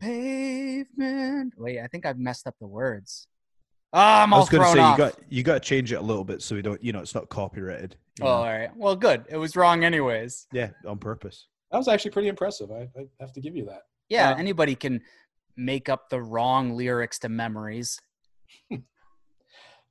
[0.00, 1.54] pavement.
[1.56, 3.26] Wait, I think I've messed up the words.
[3.94, 4.98] Oh, I'm all I was going to thrown say off.
[4.98, 7.00] you got you got to change it a little bit so we don't you know
[7.00, 7.96] it's not copyrighted.
[8.18, 8.70] You oh, all right.
[8.76, 9.24] Well, good.
[9.28, 10.46] It was wrong, anyways.
[10.52, 11.46] yeah, on purpose.
[11.70, 12.70] That was actually pretty impressive.
[12.70, 13.82] I, I have to give you that.
[14.08, 15.00] Yeah, Uh, anybody can
[15.56, 17.98] make up the wrong lyrics to memories.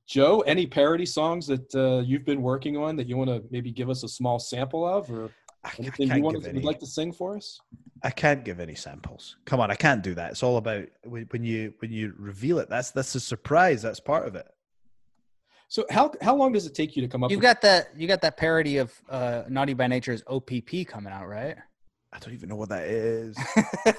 [0.08, 3.70] Joe, any parody songs that uh, you've been working on that you want to maybe
[3.70, 5.30] give us a small sample of, or
[5.64, 6.58] I, I anything you can't want give to, any.
[6.58, 7.60] would like to sing for us?
[8.02, 9.36] I can't give any samples.
[9.44, 10.30] Come on, I can't do that.
[10.30, 12.70] It's all about when when you when you reveal it.
[12.70, 13.82] That's that's a surprise.
[13.82, 14.46] That's part of it.
[15.68, 17.30] So how how long does it take you to come up?
[17.30, 17.90] You with got that?
[17.96, 21.56] You got that parody of uh, Naughty by Nature's OPP coming out, right?
[22.12, 23.36] I don't even know what that is.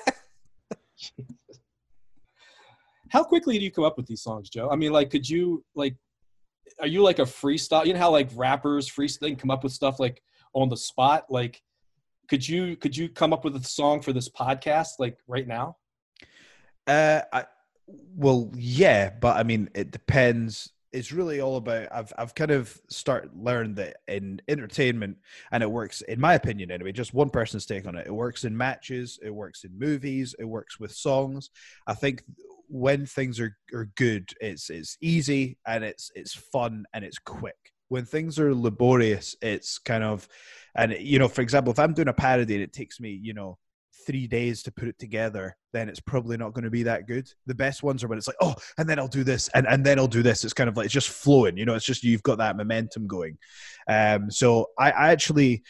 [3.10, 4.70] how quickly do you come up with these songs, Joe?
[4.72, 5.96] I mean, like, could you like,
[6.80, 7.86] are you like a freestyle?
[7.86, 10.24] You know how like rappers freestyle and come up with stuff like
[10.54, 11.26] on the spot?
[11.30, 11.62] Like,
[12.30, 15.78] could you could you come up with a song for this podcast like right now?
[16.88, 17.46] Uh, I,
[18.16, 20.72] well, yeah, but I mean, it depends.
[20.92, 21.88] It's really all about.
[21.92, 25.18] I've I've kind of start learned that in entertainment,
[25.52, 26.92] and it works in my opinion anyway.
[26.92, 28.08] Just one person's take on it.
[28.08, 29.20] It works in matches.
[29.22, 30.36] It works in movies.
[30.40, 31.52] It works with songs.
[31.86, 32.24] I think
[32.70, 37.56] when things are are good, it's it's easy and it's it's fun and it's quick.
[37.90, 40.28] When things are laborious, it's kind of,
[40.76, 43.34] and you know, for example, if I'm doing a parody and it takes me, you
[43.34, 43.58] know,
[44.10, 47.32] three days to put it together, then it's probably not going to be that good.
[47.46, 49.86] The best ones are when it's like, oh, and then I'll do this, and, and
[49.86, 50.44] then I'll do this.
[50.44, 51.76] It's kind of like it's just flowing, you know.
[51.76, 53.38] It's just you've got that momentum going.
[53.88, 55.62] Um, so I, I actually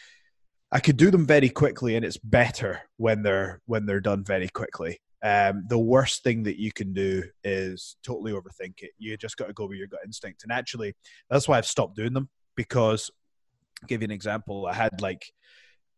[0.72, 4.48] I could do them very quickly, and it's better when they're when they're done very
[4.48, 5.00] quickly.
[5.22, 8.92] Um, the worst thing that you can do is totally overthink it.
[8.96, 10.94] You just got to go with your gut instinct, and actually,
[11.28, 13.10] that's why I've stopped doing them because.
[13.82, 14.66] I'll give you an example.
[14.66, 15.32] I had like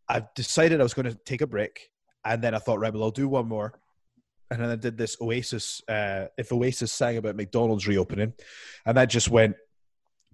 [0.09, 1.89] I decided I was going to take a break,
[2.25, 3.73] and then I thought, right, well, I'll do one more.
[4.51, 5.83] And then I did this Oasis.
[5.89, 8.35] Uh, if Oasis sang about McDonald's reopening,
[8.85, 9.57] and that just went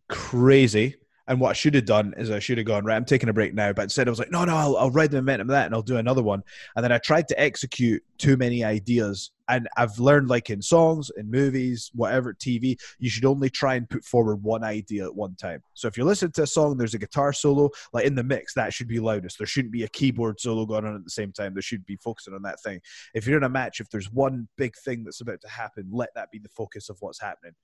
[0.09, 0.97] crazy.
[1.29, 2.97] And what I should have done is I should have gone right.
[2.97, 5.11] I'm taking a break now, but instead I was like, no, no, I'll, I'll ride
[5.11, 6.43] the momentum of that, and I'll do another one.
[6.75, 11.11] And then I tried to execute too many ideas, and I've learned like in songs,
[11.17, 15.35] in movies, whatever TV, you should only try and put forward one idea at one
[15.37, 15.63] time.
[15.75, 18.55] So if you're listening to a song, there's a guitar solo, like in the mix,
[18.55, 19.39] that should be loudest.
[19.39, 21.55] There shouldn't be a keyboard solo going on at the same time.
[21.55, 22.81] There should be focusing on that thing.
[23.15, 26.11] If you're in a match, if there's one big thing that's about to happen, let
[26.15, 27.55] that be the focus of what's happening.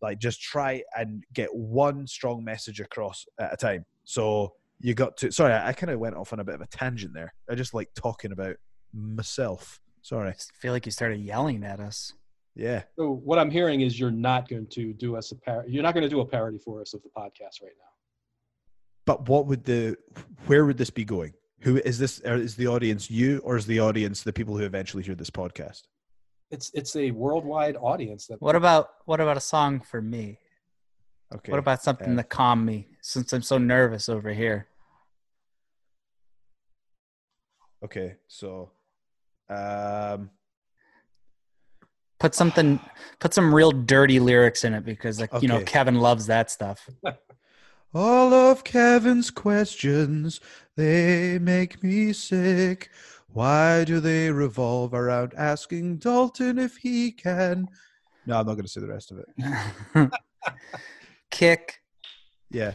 [0.00, 3.84] Like just try and get one strong message across at a time.
[4.04, 5.30] So you got to.
[5.30, 7.34] Sorry, I, I kind of went off on a bit of a tangent there.
[7.48, 8.56] I just like talking about
[8.92, 9.80] myself.
[10.04, 10.28] Sorry.
[10.28, 12.12] I feel like you started yelling at us.
[12.54, 12.82] Yeah.
[12.98, 15.94] So what I'm hearing is you're not going to do us a par- You're not
[15.94, 17.92] going to do a parody for us of the podcast right now.
[19.06, 19.96] But what would the?
[20.46, 21.32] Where would this be going?
[21.60, 22.20] Who is this?
[22.20, 25.30] or Is the audience you, or is the audience the people who eventually hear this
[25.30, 25.84] podcast?
[26.50, 28.42] It's it's a worldwide audience that.
[28.42, 30.38] What about what about a song for me?
[31.34, 31.50] Okay.
[31.50, 34.68] What about something uh, to calm me since I'm so nervous over here?
[37.84, 38.70] Okay, so,
[39.48, 40.30] um,
[42.20, 42.80] Put something,
[43.18, 46.88] put some real dirty lyrics in it because, like, you know, Kevin loves that stuff.
[47.94, 50.40] all of Kevin's questions
[50.76, 52.88] they make me sick.
[53.28, 57.68] Why do they revolve around asking Dalton if he can?
[58.26, 60.10] No, I'm not going to say the rest of it.
[61.30, 61.80] Kick.
[62.50, 62.72] Yeah,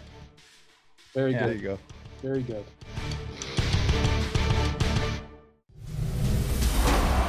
[1.16, 1.40] Very Yeah.
[1.40, 1.62] there good.
[1.62, 1.80] you go.
[2.22, 2.66] Very good.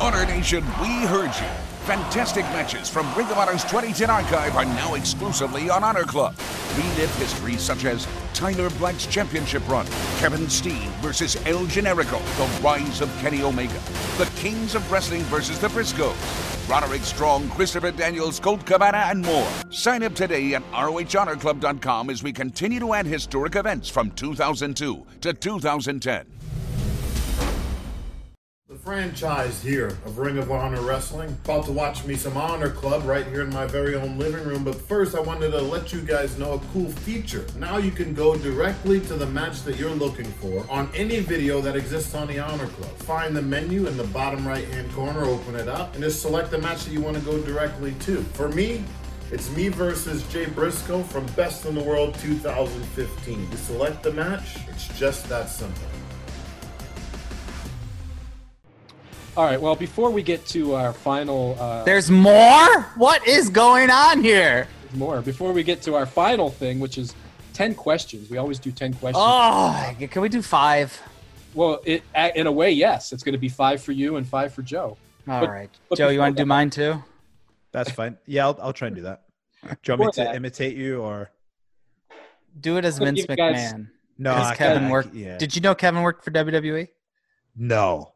[0.00, 1.50] Honor Nation, we heard you.
[1.84, 6.34] Fantastic matches from Ring of Honor's 2010 archive are now exclusively on Honor Club.
[6.74, 9.86] Relive history such as Tyler Black's championship run.
[10.16, 13.78] Kevin Steen versus El Generico, the rise of Kenny Omega.
[14.16, 16.16] The Kings of Wrestling versus the Briscoes.
[16.70, 19.48] Roderick Strong, Christopher Daniels, Colt Cabana, and more.
[19.68, 25.34] Sign up today at ROHHonorClub.com as we continue to add historic events from 2002 to
[25.34, 26.39] 2010.
[28.70, 31.36] The franchise here of Ring of Honor Wrestling.
[31.44, 34.62] About to watch me some Honor Club right here in my very own living room.
[34.62, 37.44] But first, I wanted to let you guys know a cool feature.
[37.58, 41.60] Now you can go directly to the match that you're looking for on any video
[41.62, 42.92] that exists on the Honor Club.
[42.98, 46.52] Find the menu in the bottom right hand corner, open it up, and just select
[46.52, 48.22] the match that you want to go directly to.
[48.34, 48.84] For me,
[49.32, 53.50] it's me versus Jay Briscoe from Best in the World 2015.
[53.50, 55.89] You select the match, it's just that simple.
[59.40, 59.58] All right.
[59.58, 62.82] Well, before we get to our final, uh, There's more?
[62.96, 64.68] What is going on here?
[64.92, 65.22] more.
[65.22, 67.14] Before we get to our final thing, which is
[67.54, 68.28] ten questions.
[68.28, 69.16] We always do ten questions.
[69.18, 71.00] Oh, can we do five?
[71.54, 72.02] Well, it
[72.36, 73.14] in a way, yes.
[73.14, 74.98] It's going to be five for you and five for Joe.
[75.26, 77.02] All But- right, but Joe, you want to do mine too?
[77.72, 78.18] That's fine.
[78.26, 79.22] Yeah, I'll, I'll try and do that.
[79.64, 81.30] Do you want me to that- imitate you or
[82.60, 83.88] Do it as I'm Vince give you guys- McMahon.
[84.18, 84.34] no?
[84.34, 85.14] Because I Kevin can't- I- worked.
[85.14, 85.38] Yeah.
[85.38, 86.88] Did you know Kevin worked for WWE?
[87.56, 88.09] no.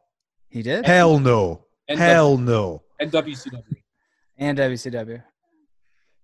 [0.55, 1.65] He did, Hell no.
[1.89, 2.81] And Hell no.
[3.01, 3.61] and WCW.
[4.37, 5.21] and WCW.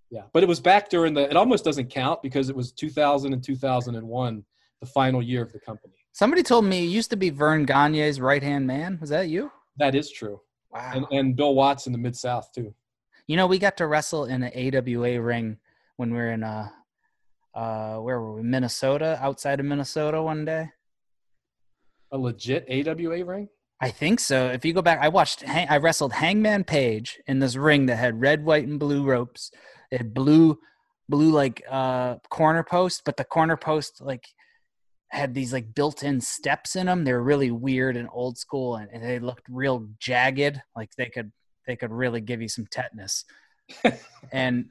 [0.09, 1.29] Yeah, but it was back during the.
[1.29, 4.45] It almost doesn't count because it was 2000 and 2001,
[4.79, 5.95] the final year of the company.
[6.13, 8.97] Somebody told me you used to be Verne Gagne's right hand man.
[9.01, 9.51] Was that you?
[9.75, 10.39] That is true.
[10.71, 10.91] Wow.
[10.95, 12.73] And and Bill Watts in the Mid South too.
[13.27, 15.57] You know, we got to wrestle in an AWA ring
[15.97, 16.69] when we were in uh
[17.53, 18.43] uh where were we?
[18.43, 20.69] Minnesota, outside of Minnesota one day.
[22.13, 23.49] A legit AWA ring.
[23.81, 24.47] I think so.
[24.49, 25.43] If you go back, I watched.
[25.47, 29.51] I wrestled Hangman Page in this ring that had red, white, and blue ropes.
[29.89, 30.59] It had blue,
[31.09, 34.27] blue like uh corner post, but the corner post like
[35.09, 37.03] had these like built-in steps in them.
[37.03, 40.61] They were really weird and old school, and, and they looked real jagged.
[40.75, 41.31] Like they could
[41.65, 43.25] they could really give you some tetanus.
[44.31, 44.69] and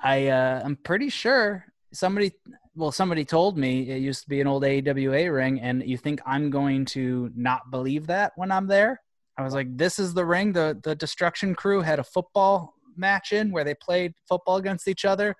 [0.00, 2.32] I uh, I'm pretty sure somebody
[2.78, 6.20] well somebody told me it used to be an old AWA ring and you think
[6.24, 9.02] I'm going to not believe that when I'm there?
[9.36, 13.32] I was like this is the ring the the destruction crew had a football match
[13.32, 15.34] in where they played football against each other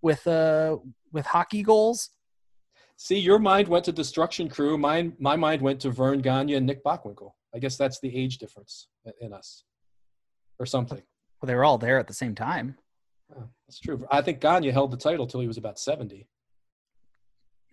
[0.00, 0.76] with uh
[1.12, 2.10] with hockey goals.
[2.96, 4.76] See, your mind went to Destruction Crew.
[4.76, 7.30] Mine, my mind went to Verne Gagne and Nick Bockwinkel.
[7.54, 8.88] I guess that's the age difference
[9.22, 9.64] in- us,
[10.58, 11.02] or something.
[11.40, 12.76] Well they were all there at the same time.
[13.66, 14.06] That's true.
[14.10, 16.28] I think Gagne held the title till he was about 70.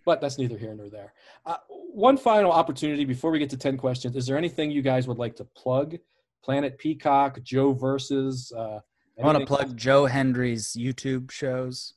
[0.08, 1.12] But that's neither here nor there.
[1.44, 4.16] Uh, one final opportunity before we get to 10 questions.
[4.16, 5.98] Is there anything you guys would like to plug?
[6.42, 8.50] Planet Peacock, Joe versus.
[8.56, 8.80] Uh,
[9.20, 11.92] I want to plug Joe Hendry's YouTube shows.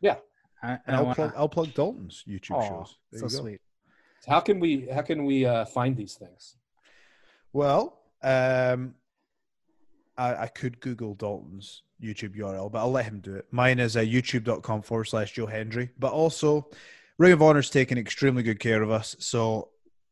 [0.00, 0.16] Yeah.
[0.64, 2.96] I, I I'll, wanna, plug, I'll plug Dalton's YouTube Aw, shows.
[3.12, 3.38] There so you go.
[3.38, 3.60] sweet.
[4.26, 6.56] How can we how can we uh, find these things?
[7.52, 8.96] Well, um,
[10.18, 13.46] I, I could Google Dalton's YouTube URL, but I'll let him do it.
[13.52, 15.90] Mine is uh, youtube.com forward slash Joe Hendry.
[16.00, 16.68] But also,
[17.18, 19.14] Ring of Honor's taking extremely good care of us.
[19.20, 19.70] So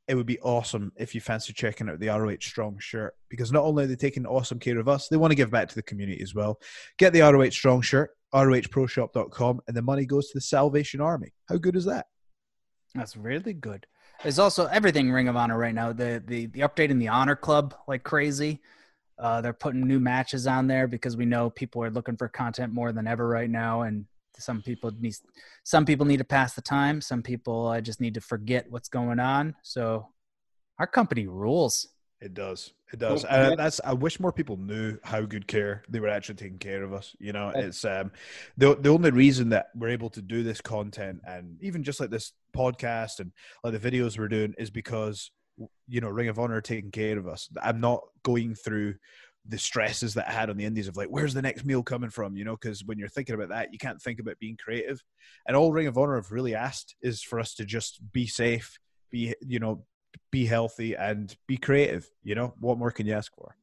[0.08, 3.64] it would be awesome if you fancy checking out the ROH Strong shirt because not
[3.64, 5.82] only are they taking awesome care of us, they want to give back to the
[5.82, 6.60] community as well.
[6.98, 11.32] Get the ROH Strong shirt, rohproshop.com, and the money goes to the Salvation Army.
[11.48, 12.06] How good is that?
[12.94, 13.86] That's really good.
[14.22, 15.92] There's also everything Ring of Honor right now.
[15.92, 18.60] The the the update in the Honor Club like crazy.
[19.18, 22.72] Uh, they're putting new matches on there because we know people are looking for content
[22.72, 24.04] more than ever right now, and
[24.38, 25.14] some people need
[25.64, 27.00] some people need to pass the time.
[27.00, 29.54] Some people uh, just need to forget what's going on.
[29.62, 30.08] So
[30.78, 31.88] our company rules.
[32.20, 32.72] It does.
[32.92, 33.22] It does.
[33.22, 33.80] Don't And that's.
[33.84, 37.16] I wish more people knew how good care they were actually taking care of us.
[37.18, 38.12] You know, it's um,
[38.56, 42.10] the the only reason that we're able to do this content and even just like
[42.10, 43.32] this podcast and
[43.64, 45.30] like the videos we're doing is because
[45.88, 47.48] you know Ring of Honor taking care of us.
[47.60, 48.94] I'm not going through
[49.48, 52.10] the stresses that I had on the indies of like where's the next meal coming
[52.10, 55.02] from you know because when you're thinking about that you can't think about being creative
[55.46, 58.78] and all ring of honor have really asked is for us to just be safe
[59.10, 59.84] be you know
[60.30, 63.56] be healthy and be creative you know what more can you ask for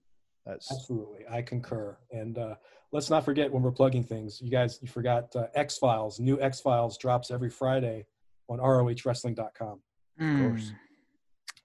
[0.49, 1.97] that's Absolutely, I concur.
[2.11, 2.56] And uh,
[2.91, 6.19] let's not forget when we're plugging things, you guys, you forgot uh, X Files.
[6.19, 8.06] New X Files drops every Friday
[8.49, 9.81] on ROHWrestling.com.
[10.19, 10.34] Mm.
[10.34, 10.72] Of course.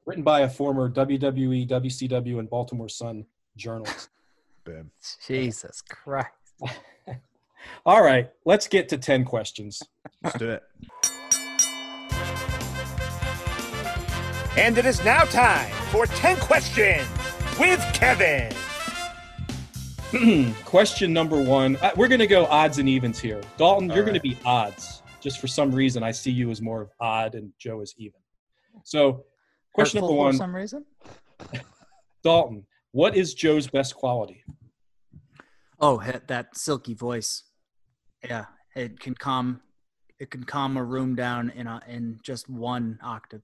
[0.07, 3.25] Written by a former WWE, WCW, and Baltimore Sun
[3.57, 4.09] journalist.
[4.65, 4.91] boom
[5.27, 6.29] Jesus Christ.
[7.87, 9.83] All right, let's get to 10 questions.
[10.23, 10.63] let's do it
[14.57, 17.05] And it is now time for 10 questions
[17.59, 18.55] with Kevin.
[20.65, 21.77] Question number one.
[21.83, 23.41] Uh, we're going to go odds and evens here.
[23.57, 25.03] Dalton, you're All going to be odds.
[25.21, 28.21] just for some reason I see you as more of odd and Joe as even.
[28.85, 29.25] So,
[29.73, 30.85] question Hurtful number for one, some reason.
[32.23, 32.65] Dalton,
[32.95, 34.45] what is Joe's best quality?
[35.81, 37.43] Oh, that silky voice.
[38.25, 38.45] Yeah,
[38.77, 39.61] it can calm.
[40.21, 43.43] It can calm a room down in a, in just one octave.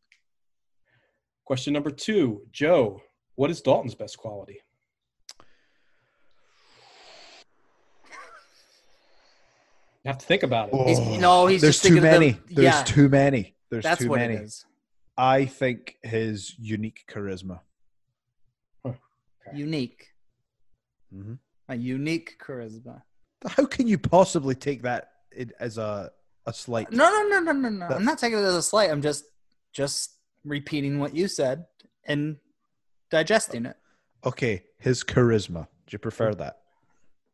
[1.45, 3.03] Question number two, Joe,
[3.35, 4.61] what is Dalton's best quality?
[10.05, 10.89] You have to think about it.
[10.89, 12.39] He's, oh, no, he's There's just too thinking of the- many.
[12.51, 13.57] There's yeah, too many.
[13.69, 14.35] There's that's too what many.
[14.35, 14.65] it is.
[15.19, 17.61] I think his unique charisma.
[19.55, 20.13] Unique.
[21.13, 21.39] Mhm.
[21.69, 23.03] A unique charisma.
[23.47, 25.13] How can you possibly take that
[25.59, 26.13] as a
[26.47, 26.91] a slight?
[26.93, 27.87] No, no, no, no, no, no.
[27.95, 28.91] I'm not taking it as a slight.
[28.91, 29.25] I'm just
[29.73, 31.67] just repeating what you said
[32.05, 32.37] and
[33.11, 33.77] digesting it.
[34.25, 35.67] Okay, his charisma.
[35.87, 36.61] Do you prefer that?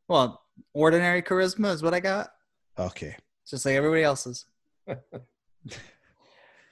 [0.08, 0.42] Well,
[0.72, 2.30] ordinary charisma is what I got.
[2.78, 3.16] Okay.
[3.48, 4.46] Just like everybody else's.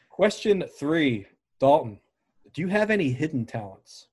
[0.09, 1.27] Question three,
[1.59, 1.99] Dalton,
[2.53, 4.09] do you have any hidden talents?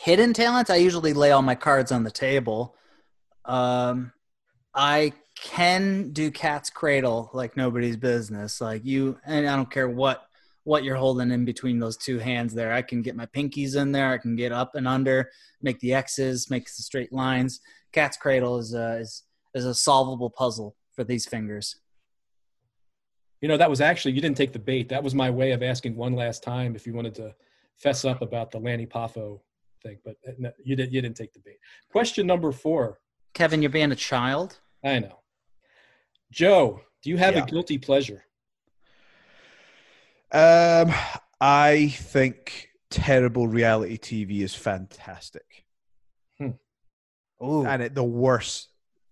[0.00, 2.74] Hidden talents i usually lay all my cards on the table.
[3.44, 4.12] Um
[4.74, 8.60] i can do cat's cradle like nobody's business.
[8.60, 10.26] Like you and i don't care what
[10.64, 12.72] what you're holding in between those two hands there.
[12.72, 14.10] I can get my pinkies in there.
[14.10, 15.30] I can get up and under
[15.62, 17.60] make the x's make the straight lines.
[17.92, 19.24] Cat's cradle is a is,
[19.54, 21.76] is a solvable puzzle for these fingers.
[23.40, 24.90] You know, that was actually, you didn't take the bait.
[24.90, 27.34] That was my way of asking one last time if you wanted to
[27.78, 29.40] fess up about the Lanny Poffo
[29.82, 30.92] thing, but uh, no, you, didn't.
[30.92, 31.58] you didn't take the bait.
[31.90, 32.98] Question number four.
[33.34, 35.20] kevin you're being a child I know.
[36.32, 37.44] Joe, do you have Yeah.
[37.44, 38.24] a guilty pleasure?
[40.32, 40.92] Um,
[41.40, 45.64] I think terrible reality TV is fantastic,
[47.42, 48.68] Oh, and it, the worse,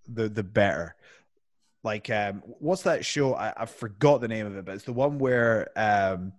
[0.07, 0.95] the the better.
[1.83, 3.35] Like, um, what's that show?
[3.35, 6.35] I, I forgot the name of it, but it's the one where, um,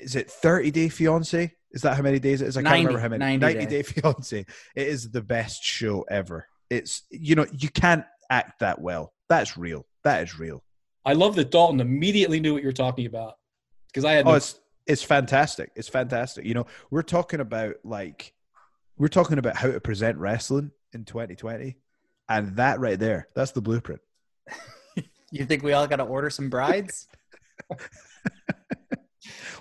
[0.00, 1.52] is it Thirty Day Fiance?
[1.72, 2.56] Is that how many days it is?
[2.56, 3.18] I can't remember how many.
[3.38, 3.82] 90 Ninety day.
[3.82, 4.46] Day Fiance.
[4.74, 6.46] It is the best show ever.
[6.68, 9.12] It's you know you can't act that well.
[9.28, 9.86] That's real.
[10.04, 10.62] That is real.
[11.04, 13.34] I love that Dalton immediately knew what you're talking about
[13.86, 15.70] because I had Oh, no, it's it's fantastic.
[15.76, 16.44] It's fantastic.
[16.44, 18.32] You know, we're talking about like
[18.96, 21.76] we're talking about how to present wrestling in 2020,
[22.28, 24.00] and that right there, that's the blueprint.
[25.30, 27.06] you think we all got to order some brides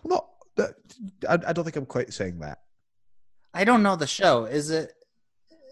[0.04, 0.76] Well, not that,
[1.28, 2.60] I, I don't think I'm quite saying that.
[3.54, 4.92] i don't know the show is it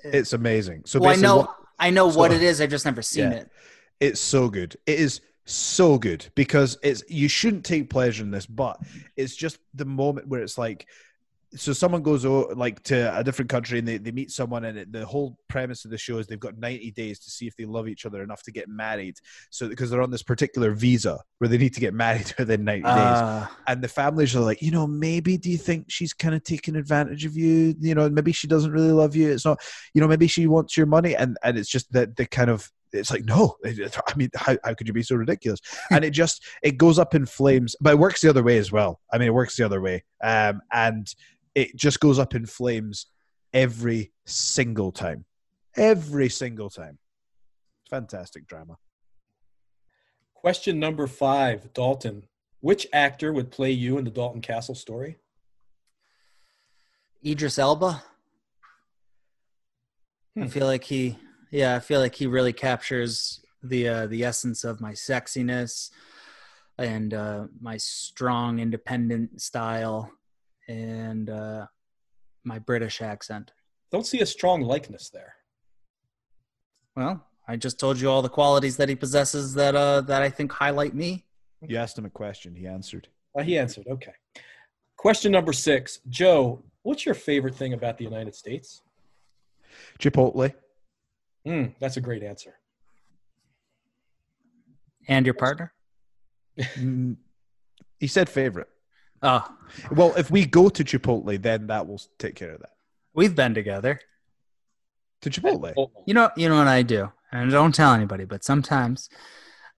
[0.03, 0.83] It's amazing.
[0.85, 2.59] So well, I know what- I know so- what it is.
[2.61, 3.37] I've just never seen Yeah.
[3.39, 3.51] it.
[3.99, 4.75] it's so good.
[4.85, 8.77] It is so good because it's you shouldn't take pleasure in this, but
[9.15, 10.87] it's just the moment where it's like
[11.55, 14.91] so someone goes like to a different country and they, they meet someone and it,
[14.91, 17.65] the whole premise of the show is they've got 90 days to see if they
[17.65, 19.15] love each other enough to get married
[19.49, 22.83] so because they're on this particular visa where they need to get married within 90
[22.83, 26.35] days Uh, and the families are like, you know, maybe do you think she's kind
[26.35, 27.75] of taking advantage of you?
[27.79, 29.31] You know, maybe she doesn't really love you.
[29.31, 29.59] It's not,
[29.93, 32.71] you know, maybe she wants your money, and and it's just that the kind of
[32.93, 35.59] it's like no, I mean, how how could you be so ridiculous?
[35.91, 38.71] and it just it goes up in flames, but it works the other way as
[38.71, 38.99] well.
[39.11, 41.07] I mean, it works the other way, um, and
[41.57, 43.07] it just goes up in flames
[43.51, 45.25] every single time,
[45.75, 46.99] every single time.
[47.89, 48.75] Fantastic drama.
[50.35, 52.23] question number five, Dalton.
[52.59, 55.17] Which actor would play you in the Dalton Castle story?
[57.25, 58.03] Idris Elba.
[60.37, 60.47] I Hmm.
[60.47, 61.17] feel like he,
[61.51, 65.89] yeah, I feel like he really captures the uh, the essence of my sexiness
[66.77, 70.11] and uh, my strong, independent style
[70.67, 71.67] and uh,
[72.43, 73.51] my British accent.
[73.91, 75.35] Don't see a strong likeness there.
[76.95, 80.29] Well, I just told you all the qualities that he possesses that uh, that I
[80.29, 81.25] think highlight me.
[81.61, 83.07] You asked him a question, he answered.
[83.37, 83.87] Uh, he answered.
[83.89, 84.13] Okay.
[84.97, 86.63] Question number six, Joe.
[86.83, 88.81] What's your favorite thing about the United States?
[89.99, 90.53] Chipotle.
[91.45, 92.55] Hmm, that's a great answer.
[95.07, 95.73] And your partner?
[96.59, 97.17] Mm,
[97.99, 98.67] he said favorite.
[99.23, 99.45] Oh,
[99.91, 102.71] Well, if we go to Chipotle, then that will take care of that.
[103.13, 103.99] we've been together.
[105.21, 105.89] To Chipotle.
[106.05, 108.25] You know, you know what I do, and don't tell anybody.
[108.25, 109.09] But sometimes,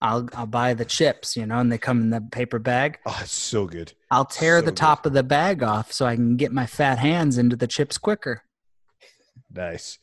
[0.02, 2.98] I'll I'll buy the chips, you know, and they come in the paper bag.
[3.06, 3.94] Oh, it's so good.
[4.10, 6.98] I'll tear So the top of the bag off so I can get my fat
[6.98, 8.42] hands into the chips quicker.
[9.52, 9.98] Nice.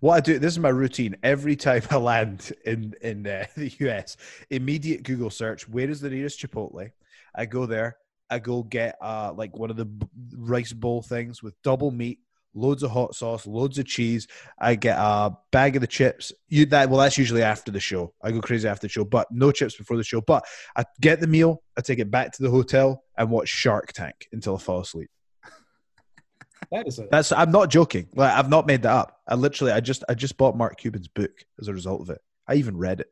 [0.00, 1.16] What I do, this is my routine.
[1.22, 4.16] Every time I land in in uh, the US,
[4.50, 5.68] immediate Google search.
[5.68, 6.90] Where is the nearest Chipotle?
[7.34, 7.96] I go there.
[8.32, 9.88] I go get uh like one of the
[10.36, 12.18] rice bowl things with double meat,
[12.54, 14.26] loads of hot sauce, loads of cheese.
[14.58, 16.32] I get a bag of the chips.
[16.48, 18.14] You that well, that's usually after the show.
[18.22, 20.20] I go crazy after the show, but no chips before the show.
[20.20, 20.44] But
[20.76, 24.28] I get the meal, I take it back to the hotel and watch Shark Tank
[24.32, 25.10] until I fall asleep.
[26.70, 28.08] That is a That's I'm not joking.
[28.14, 29.20] Like I've not made that up.
[29.28, 32.20] I literally I just I just bought Mark Cuban's book as a result of it.
[32.48, 33.08] I even read it.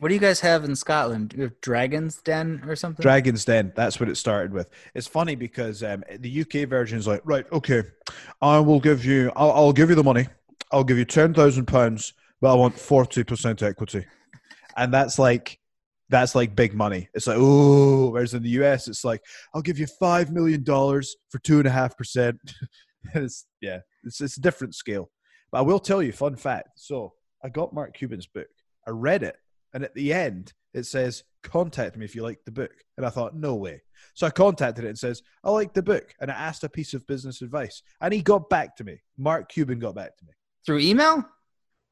[0.00, 1.34] What do you guys have in Scotland?
[1.36, 3.02] You have Dragon's Den or something?
[3.02, 3.72] Dragon's Den.
[3.76, 4.68] That's what it started with.
[4.94, 7.84] It's funny because um, the UK version is like, right, okay,
[8.42, 10.26] I will give you, I'll, I'll give you the money.
[10.72, 14.04] I'll give you ten thousand pounds, but I want forty percent equity,
[14.76, 15.60] and that's like,
[16.08, 17.08] that's like big money.
[17.14, 19.22] It's like, oh, whereas in the US, it's like,
[19.54, 22.38] I'll give you five million dollars for two and a half percent.
[23.14, 25.10] It's yeah, it's it's a different scale.
[25.52, 26.70] But I will tell you, fun fact.
[26.76, 27.12] So
[27.44, 28.46] I got Mark Cuban's book.
[28.86, 29.36] I read it,
[29.74, 33.10] and at the end it says, "Contact me if you like the book." And I
[33.10, 33.82] thought, no way.
[34.14, 36.94] So I contacted it and says, "I like the book," and I asked a piece
[36.94, 39.02] of business advice, and he got back to me.
[39.18, 40.32] Mark Cuban got back to me.
[40.64, 41.24] Through email?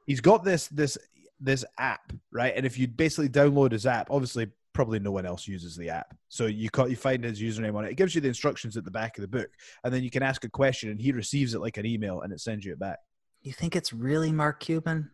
[0.06, 0.96] He's got this this
[1.40, 2.54] this app, right?
[2.56, 6.14] And if you basically download his app, obviously probably no one else uses the app.
[6.28, 7.90] So you you find his username on it.
[7.90, 9.50] It gives you the instructions at the back of the book,
[9.84, 12.32] and then you can ask a question, and he receives it like an email, and
[12.32, 12.98] it sends you it back.
[13.42, 15.10] You think it's really Mark Cuban?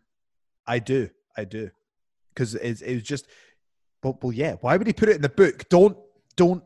[0.67, 1.71] I do, I do,
[2.33, 3.27] because it's it was just,
[4.01, 4.55] but well, yeah.
[4.61, 5.67] Why would he put it in the book?
[5.69, 5.97] Don't
[6.35, 6.63] don't.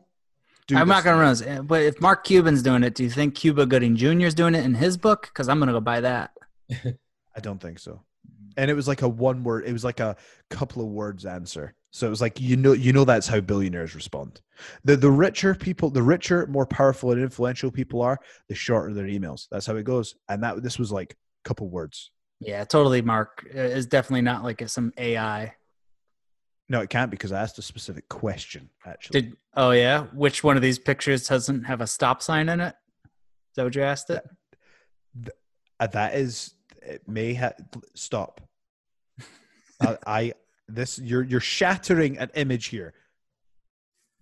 [0.66, 3.34] Do I'm not gonna run this, but if Mark Cuban's doing it, do you think
[3.34, 4.26] Cuba Gooding Jr.
[4.26, 5.22] is doing it in his book?
[5.26, 6.32] Because I'm gonna go buy that.
[6.70, 8.02] I don't think so.
[8.56, 9.64] And it was like a one word.
[9.66, 10.16] It was like a
[10.48, 11.74] couple of words answer.
[11.90, 14.40] So it was like you know you know that's how billionaires respond.
[14.84, 18.18] The the richer people, the richer, more powerful and influential people are,
[18.48, 19.46] the shorter their emails.
[19.50, 20.14] That's how it goes.
[20.28, 22.10] And that this was like a couple words.
[22.44, 23.02] Yeah, totally.
[23.02, 25.54] Mark is definitely not like some AI.
[26.68, 28.70] No, it can't because I asked a specific question.
[28.86, 30.04] Actually, Did oh yeah?
[30.14, 32.74] Which one of these pictures doesn't have a stop sign in it?
[33.04, 34.24] Is that what you asked it?
[35.78, 37.52] Uh, that is it may ha-
[37.94, 38.40] stop.
[39.80, 40.32] I, I
[40.68, 42.94] this you're you're shattering an image here.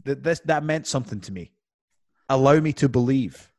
[0.05, 1.53] That this that meant something to me.
[2.29, 3.52] Allow me to believe.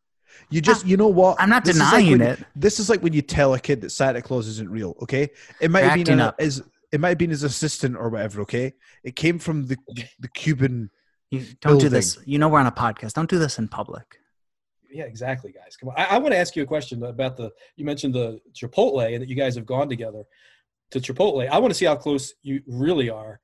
[0.49, 1.39] You just ah, you know what?
[1.39, 2.39] I'm not This is like denying when- it.
[2.55, 4.95] This is like when you tell a kid that Santa Claus isn't real.
[5.01, 5.29] Okay,
[5.59, 6.39] it might have been a, up.
[6.41, 6.61] his
[6.91, 8.41] it might have been his assistant or whatever.
[8.41, 8.73] Okay,
[9.03, 9.77] it came from the
[10.19, 10.89] the Cuban.
[11.31, 12.19] You don't do this.
[12.25, 13.13] You know we're on a podcast.
[13.13, 14.19] Don't do this in public.
[14.91, 15.75] yeah, exactly, guys.
[15.75, 15.95] Come on.
[15.97, 17.51] I, I want to ask you a question about the.
[17.75, 20.23] You mentioned the Chipotle and that you guys have gone together
[20.91, 21.49] to Chipotle.
[21.49, 23.39] I want to see how close you really are.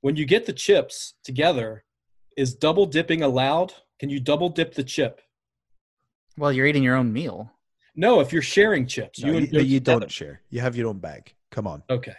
[0.00, 1.84] When you get the chips together,
[2.38, 3.74] is double dipping allowed?
[3.98, 5.20] Can you double dip the chip?
[6.38, 7.52] Well, you're eating your own meal.
[7.94, 10.42] No, if you're sharing chips, No, you you, you don't share.
[10.50, 11.32] You have your own bag.
[11.50, 11.82] Come on.
[11.88, 12.14] Okay.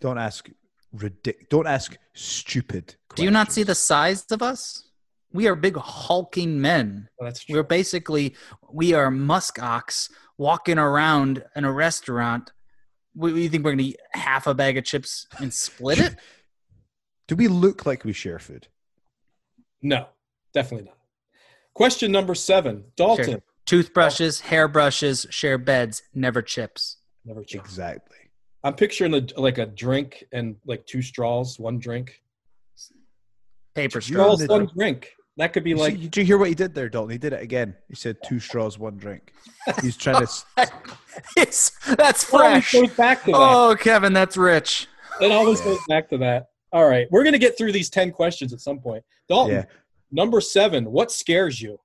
[0.00, 0.48] Don't ask
[0.96, 2.96] ridic- Don't ask stupid.
[3.16, 4.84] Do you not see the size of us?
[5.32, 7.08] We are big hulking men.
[7.18, 8.34] Well, that's We're basically
[8.72, 10.08] we are musk ox
[10.38, 12.50] walking around in a restaurant.
[13.14, 16.16] We, we think we're gonna eat half a bag of chips and split it?
[17.28, 18.66] Do we look like we share food?
[19.82, 20.06] No,
[20.52, 20.96] definitely not.
[21.74, 23.24] Question number seven, Dalton.
[23.24, 26.98] Share toothbrushes, hairbrushes, share beds, never chips.
[27.24, 27.64] Never chips.
[27.68, 28.16] Exactly.
[28.64, 32.20] I'm picturing a, like a drink and like two straws, one drink.
[33.74, 34.42] Paper straws.
[34.42, 35.12] Straws, one drink.
[35.36, 37.12] That could be You like see- did you hear what he did there, Dalton?
[37.12, 37.74] He did it again.
[37.88, 39.32] He said two straws, one drink.
[39.80, 40.70] He's trying to.
[41.36, 42.72] It's, that's fresh.
[42.72, 43.36] goes back to that.
[43.38, 44.86] Oh, Kevin, that's rich.
[45.20, 46.48] It always goes back to that.
[46.72, 49.02] All right, we're gonna get through these ten questions at some point.
[49.28, 49.64] Dalton, Yeah.
[50.12, 50.90] number seven.
[50.90, 51.78] What scares you?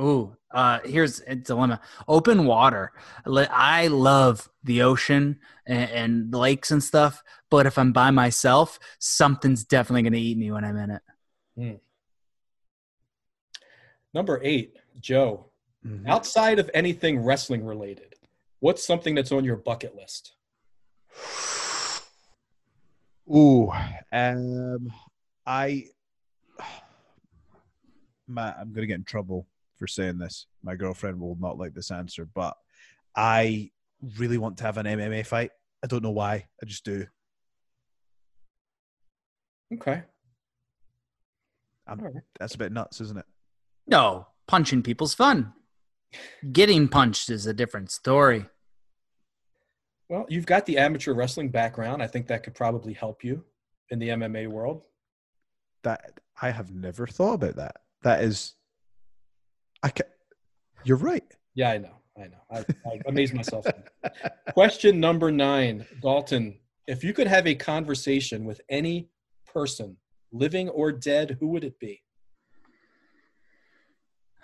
[0.00, 1.80] Ooh, uh, here's a dilemma.
[2.08, 2.92] Open water.
[3.26, 9.64] I love the ocean and, and lakes and stuff, but if I'm by myself, something's
[9.64, 11.02] definitely going to eat me when I'm in it.
[14.14, 15.46] Number eight, Joe.
[15.86, 16.06] Mhm.
[16.08, 18.14] Outside of anything wrestling related,
[18.60, 20.34] what's something that's on your bucket list?
[23.34, 23.70] Ooh,
[24.12, 24.92] um,
[25.46, 25.86] I,
[28.28, 29.46] Matt, I'm gonna get in trouble
[29.82, 30.46] for saying this.
[30.62, 32.56] My girlfriend will not like this answer, but
[33.16, 33.72] I
[34.16, 35.50] really want to have an MMA fight.
[35.82, 36.46] I don't know why.
[36.62, 37.04] I just do.
[39.74, 40.04] Okay.
[41.88, 42.22] I'm, All right.
[42.38, 43.24] That's a bit nuts, isn't it?
[43.88, 45.52] No, punching people's fun.
[46.52, 48.46] Getting punched is a different story.
[50.08, 52.04] Well, you've got the amateur wrestling background.
[52.04, 53.42] I think that could probably help you
[53.90, 54.84] in the MMA world.
[55.82, 57.78] That I have never thought about that.
[58.04, 58.54] That is,
[59.82, 60.06] I can.
[60.84, 61.24] You're right.
[61.54, 61.96] Yeah, I know.
[62.16, 62.42] I know.
[62.50, 63.66] I, I amaze myself.
[64.52, 66.58] Question number nine, Dalton.
[66.86, 69.08] If you could have a conversation with any
[69.46, 69.96] person,
[70.32, 72.02] living or dead, who would it be?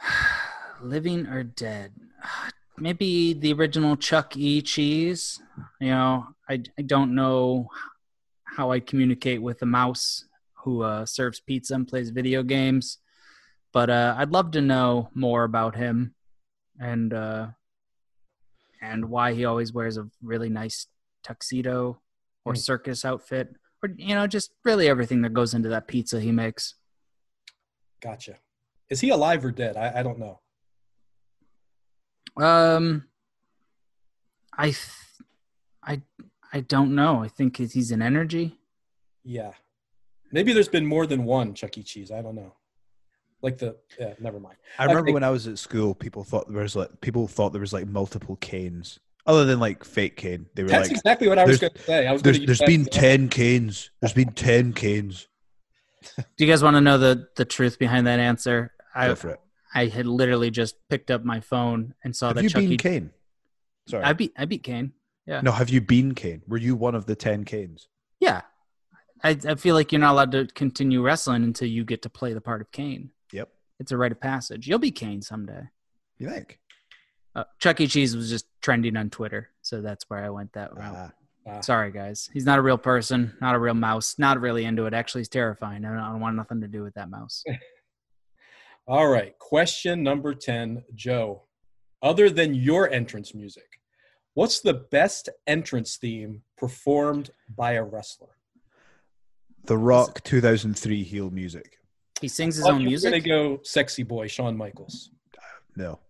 [0.81, 1.93] Living or dead?
[2.81, 4.63] maybe the original Chuck E.
[4.63, 5.41] Cheese.
[5.81, 7.69] You know, I, I don't know
[8.45, 10.25] how I communicate with a mouse
[10.55, 12.99] who uh, serves pizza and plays video games,
[13.73, 16.15] but uh, I'd love to know more about him
[16.81, 17.49] and uh,
[18.81, 20.87] and why he always wears a really nice
[21.23, 22.01] tuxedo
[22.45, 22.59] or Hmm.
[22.59, 26.75] circus outfit, or you know, just really everything that goes into that pizza he makes.
[28.01, 28.37] Gotcha.
[28.89, 29.77] Is he alive or dead?
[29.77, 30.41] I, I don't know.
[32.43, 33.05] Um,
[34.57, 34.79] I, th-
[35.83, 36.03] I,
[36.53, 37.23] I don't know.
[37.23, 38.59] I think he's an energy.
[39.25, 39.53] Yeah.
[40.31, 41.83] Maybe there's been more than one Chuck E.
[41.83, 42.11] Cheese.
[42.13, 42.55] I don't know.
[43.43, 44.57] Like the yeah, never mind.
[44.79, 45.13] I remember Okay.
[45.13, 47.87] when I was at school, people thought there was like people thought there was like
[47.87, 50.47] multiple Kanes, other than like fake Kane.
[50.55, 52.07] They were That's like, exactly what I was going to say.
[52.07, 53.91] I was "There's gonna use that been ten Kanes.
[54.01, 55.27] There's been ten Kanes."
[56.17, 58.73] Do you guys want to know the the truth behind that answer?
[58.95, 59.41] I Go for it.
[59.75, 62.73] I had literally just picked up my phone and saw Have that you Chuck been
[62.73, 62.77] E.
[62.77, 63.11] Kane?
[63.87, 64.03] Sorry.
[64.03, 64.93] I beat I beat Kane.
[65.27, 65.43] Yeah.
[65.43, 66.43] no, have you been Kane?
[66.49, 67.87] Were you one of the ten Kanes?
[68.19, 68.41] Yeah.
[69.23, 72.33] I, I feel like you're not allowed to continue wrestling until you get to play
[72.33, 73.11] the part of Kane.
[73.79, 73.85] Yep.
[73.85, 74.67] It's a rite of passage.
[74.67, 75.69] You'll be Kane someday.
[76.19, 76.59] You think?
[77.35, 77.87] Uh, Chuck E.
[77.87, 81.13] Cheese was just trending on Twitter, so that's where I went that route.
[81.47, 81.61] Ah.
[81.61, 82.29] Sorry, guys.
[82.33, 84.93] He's not a real person, not a real mouse, not really into it.
[84.95, 85.85] Actually, he's terrifying.
[85.85, 87.43] I don't, I don't want nothing to do with that mouse.
[88.87, 89.39] All right.
[89.39, 91.45] Question number 10, Joe.
[92.03, 93.81] Other than your entrance music,
[94.35, 98.37] what's the best entrance theme performed by a wrestler?
[99.65, 101.79] The Rock 2003 heel music.
[102.21, 103.11] He sings his own music.
[103.11, 105.11] gonna go sexy boy Shawn Michaels.
[105.77, 106.01] No,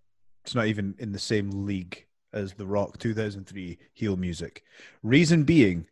[0.45, 4.63] it's not even in the same league as The Rock 2003 heel music.
[5.03, 5.87] Reason being,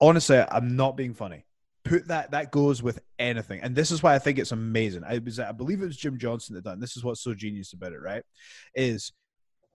[0.00, 1.44] honestly, I'm not being funny.
[1.84, 5.02] Put that that goes with anything, and this is why I think it's amazing.
[5.04, 6.80] I was, I believe it was Jim Johnston that done.
[6.80, 8.22] This is what's so genius about it, right?
[8.74, 9.12] Is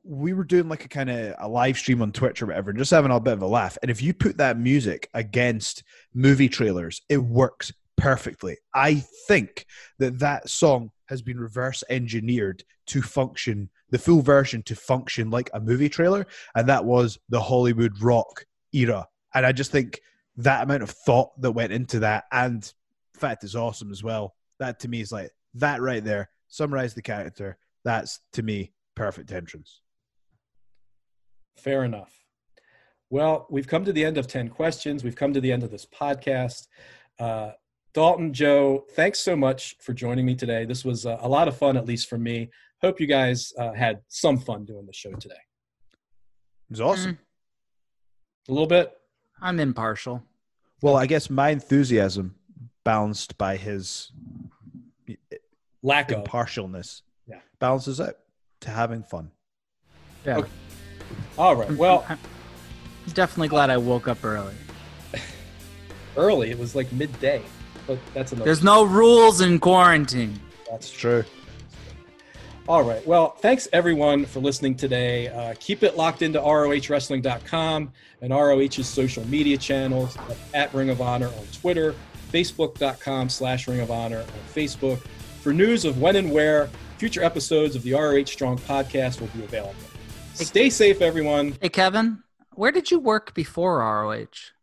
[0.04, 2.80] we were doing like a kind of a live stream on Twitch or whatever, and
[2.80, 3.78] just having a bit of a laugh.
[3.82, 5.84] And if you put that music against
[6.14, 8.58] movie trailers, it works perfectly.
[8.74, 9.66] I think
[10.00, 15.50] that that song has been reverse engineered to function, the full version to function like
[15.54, 16.26] a movie trailer,
[16.56, 19.08] and that was the Hollywood rock era.
[19.34, 20.00] And I just think
[20.38, 22.72] that amount of thought that went into that, and
[23.16, 24.36] fact is awesome as well.
[24.60, 26.30] That to me is like that right there.
[26.48, 27.58] Summarize the character.
[27.84, 29.82] That's to me perfect entrance.
[31.58, 32.14] Fair enough.
[33.10, 35.04] Well, we've come to the end of 10 questions.
[35.04, 36.68] We've come to the end of this podcast.
[37.20, 37.52] Uh,
[37.98, 40.66] Dalton, Joe, thanks so much for joining me today.
[40.66, 42.52] This was uh, a lot of fun, at least for me.
[42.84, 45.34] Hope you guys uh, had some fun doing the show today.
[46.70, 47.18] It was awesome.
[48.48, 48.96] A little bit.
[49.42, 50.22] I'm impartial.
[50.84, 52.36] Well, I guess my enthusiasm
[52.84, 54.12] balanced by his
[55.82, 56.24] Lack of.
[56.24, 57.40] impartialness Yeah.
[57.58, 58.14] balances out
[58.60, 59.32] to having fun.
[60.24, 60.38] Yeah.
[60.38, 60.50] Okay.
[61.36, 61.72] All right.
[61.72, 62.20] Well, I'm
[63.16, 64.54] definitely glad I woke up early.
[66.16, 66.52] early.
[66.52, 67.42] It was like midday,
[67.88, 68.46] but that's another.
[68.46, 70.40] There's no rules in quarantine.
[70.70, 71.24] That's True.
[72.68, 73.06] All right.
[73.08, 75.30] Well, thanks everyone for listening today.
[75.30, 80.18] Uh, keep it locked into ROHWrestling.com and ROH's social media channels
[80.54, 81.96] at Ring of Honor on Twitter,
[82.30, 85.00] Facebook.com slash Ring of Honor on Facebook.
[85.42, 89.46] For news of when and where future episodes of the ROH Strong podcast will be
[89.46, 89.74] available.
[90.34, 91.58] Stay safe, everyone.
[91.62, 94.57] Hey, Kevin, where did you work before ROH?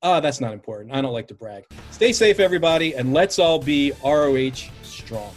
[0.00, 0.94] Ah, that's not important.
[0.94, 1.64] I don't like to brag.
[1.90, 5.34] Stay safe, everybody, and let's all be ROH Strong.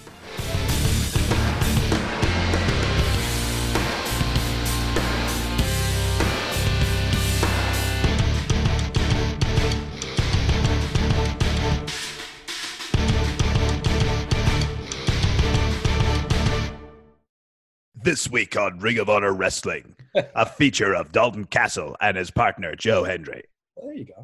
[18.03, 22.75] This week on Ring of Honor Wrestling, a feature of Dalton Castle and his partner
[22.75, 23.43] Joe Hendry.
[23.77, 24.23] There you go.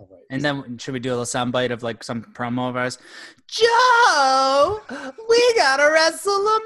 [0.00, 0.22] All right.
[0.30, 2.96] And then should we do a little soundbite of like some promo of ours?
[3.46, 4.80] Joe,
[5.28, 6.60] we gotta wrestle a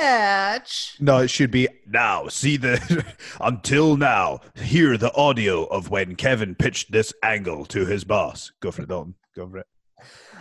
[0.00, 0.96] match.
[0.98, 2.28] No, it should be now.
[2.28, 3.04] See the
[3.40, 4.40] until now.
[4.54, 8.50] Hear the audio of when Kevin pitched this angle to his boss.
[8.60, 9.14] Go for it, Dalton.
[9.36, 9.66] Go for it.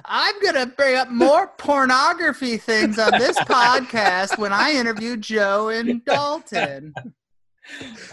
[0.05, 6.05] I'm gonna bring up more pornography things on this podcast when I interview Joe and
[6.05, 6.93] Dalton.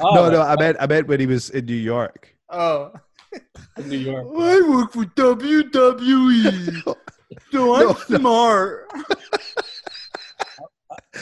[0.00, 0.42] All no, no, oh.
[0.42, 2.34] I meant I meant when he was in New York.
[2.48, 3.00] Oh, In
[3.85, 4.27] New York.
[4.39, 6.97] I work for WWE, so
[7.74, 8.16] I'm No, no.
[8.19, 8.90] smart.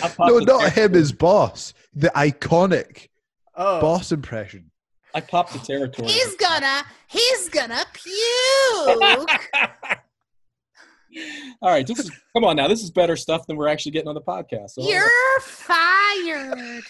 [0.03, 1.75] I popped No, not him as boss.
[1.95, 3.09] The iconic
[3.57, 4.71] Oh, boss impression.
[5.15, 6.09] I popped the territory.
[6.09, 9.51] he's gonna, he's gonna puke.
[11.63, 12.69] All right, this is come on now.
[12.69, 14.71] This is better stuff than we're actually getting on the podcast.
[14.71, 15.11] So You're
[15.41, 16.83] fired.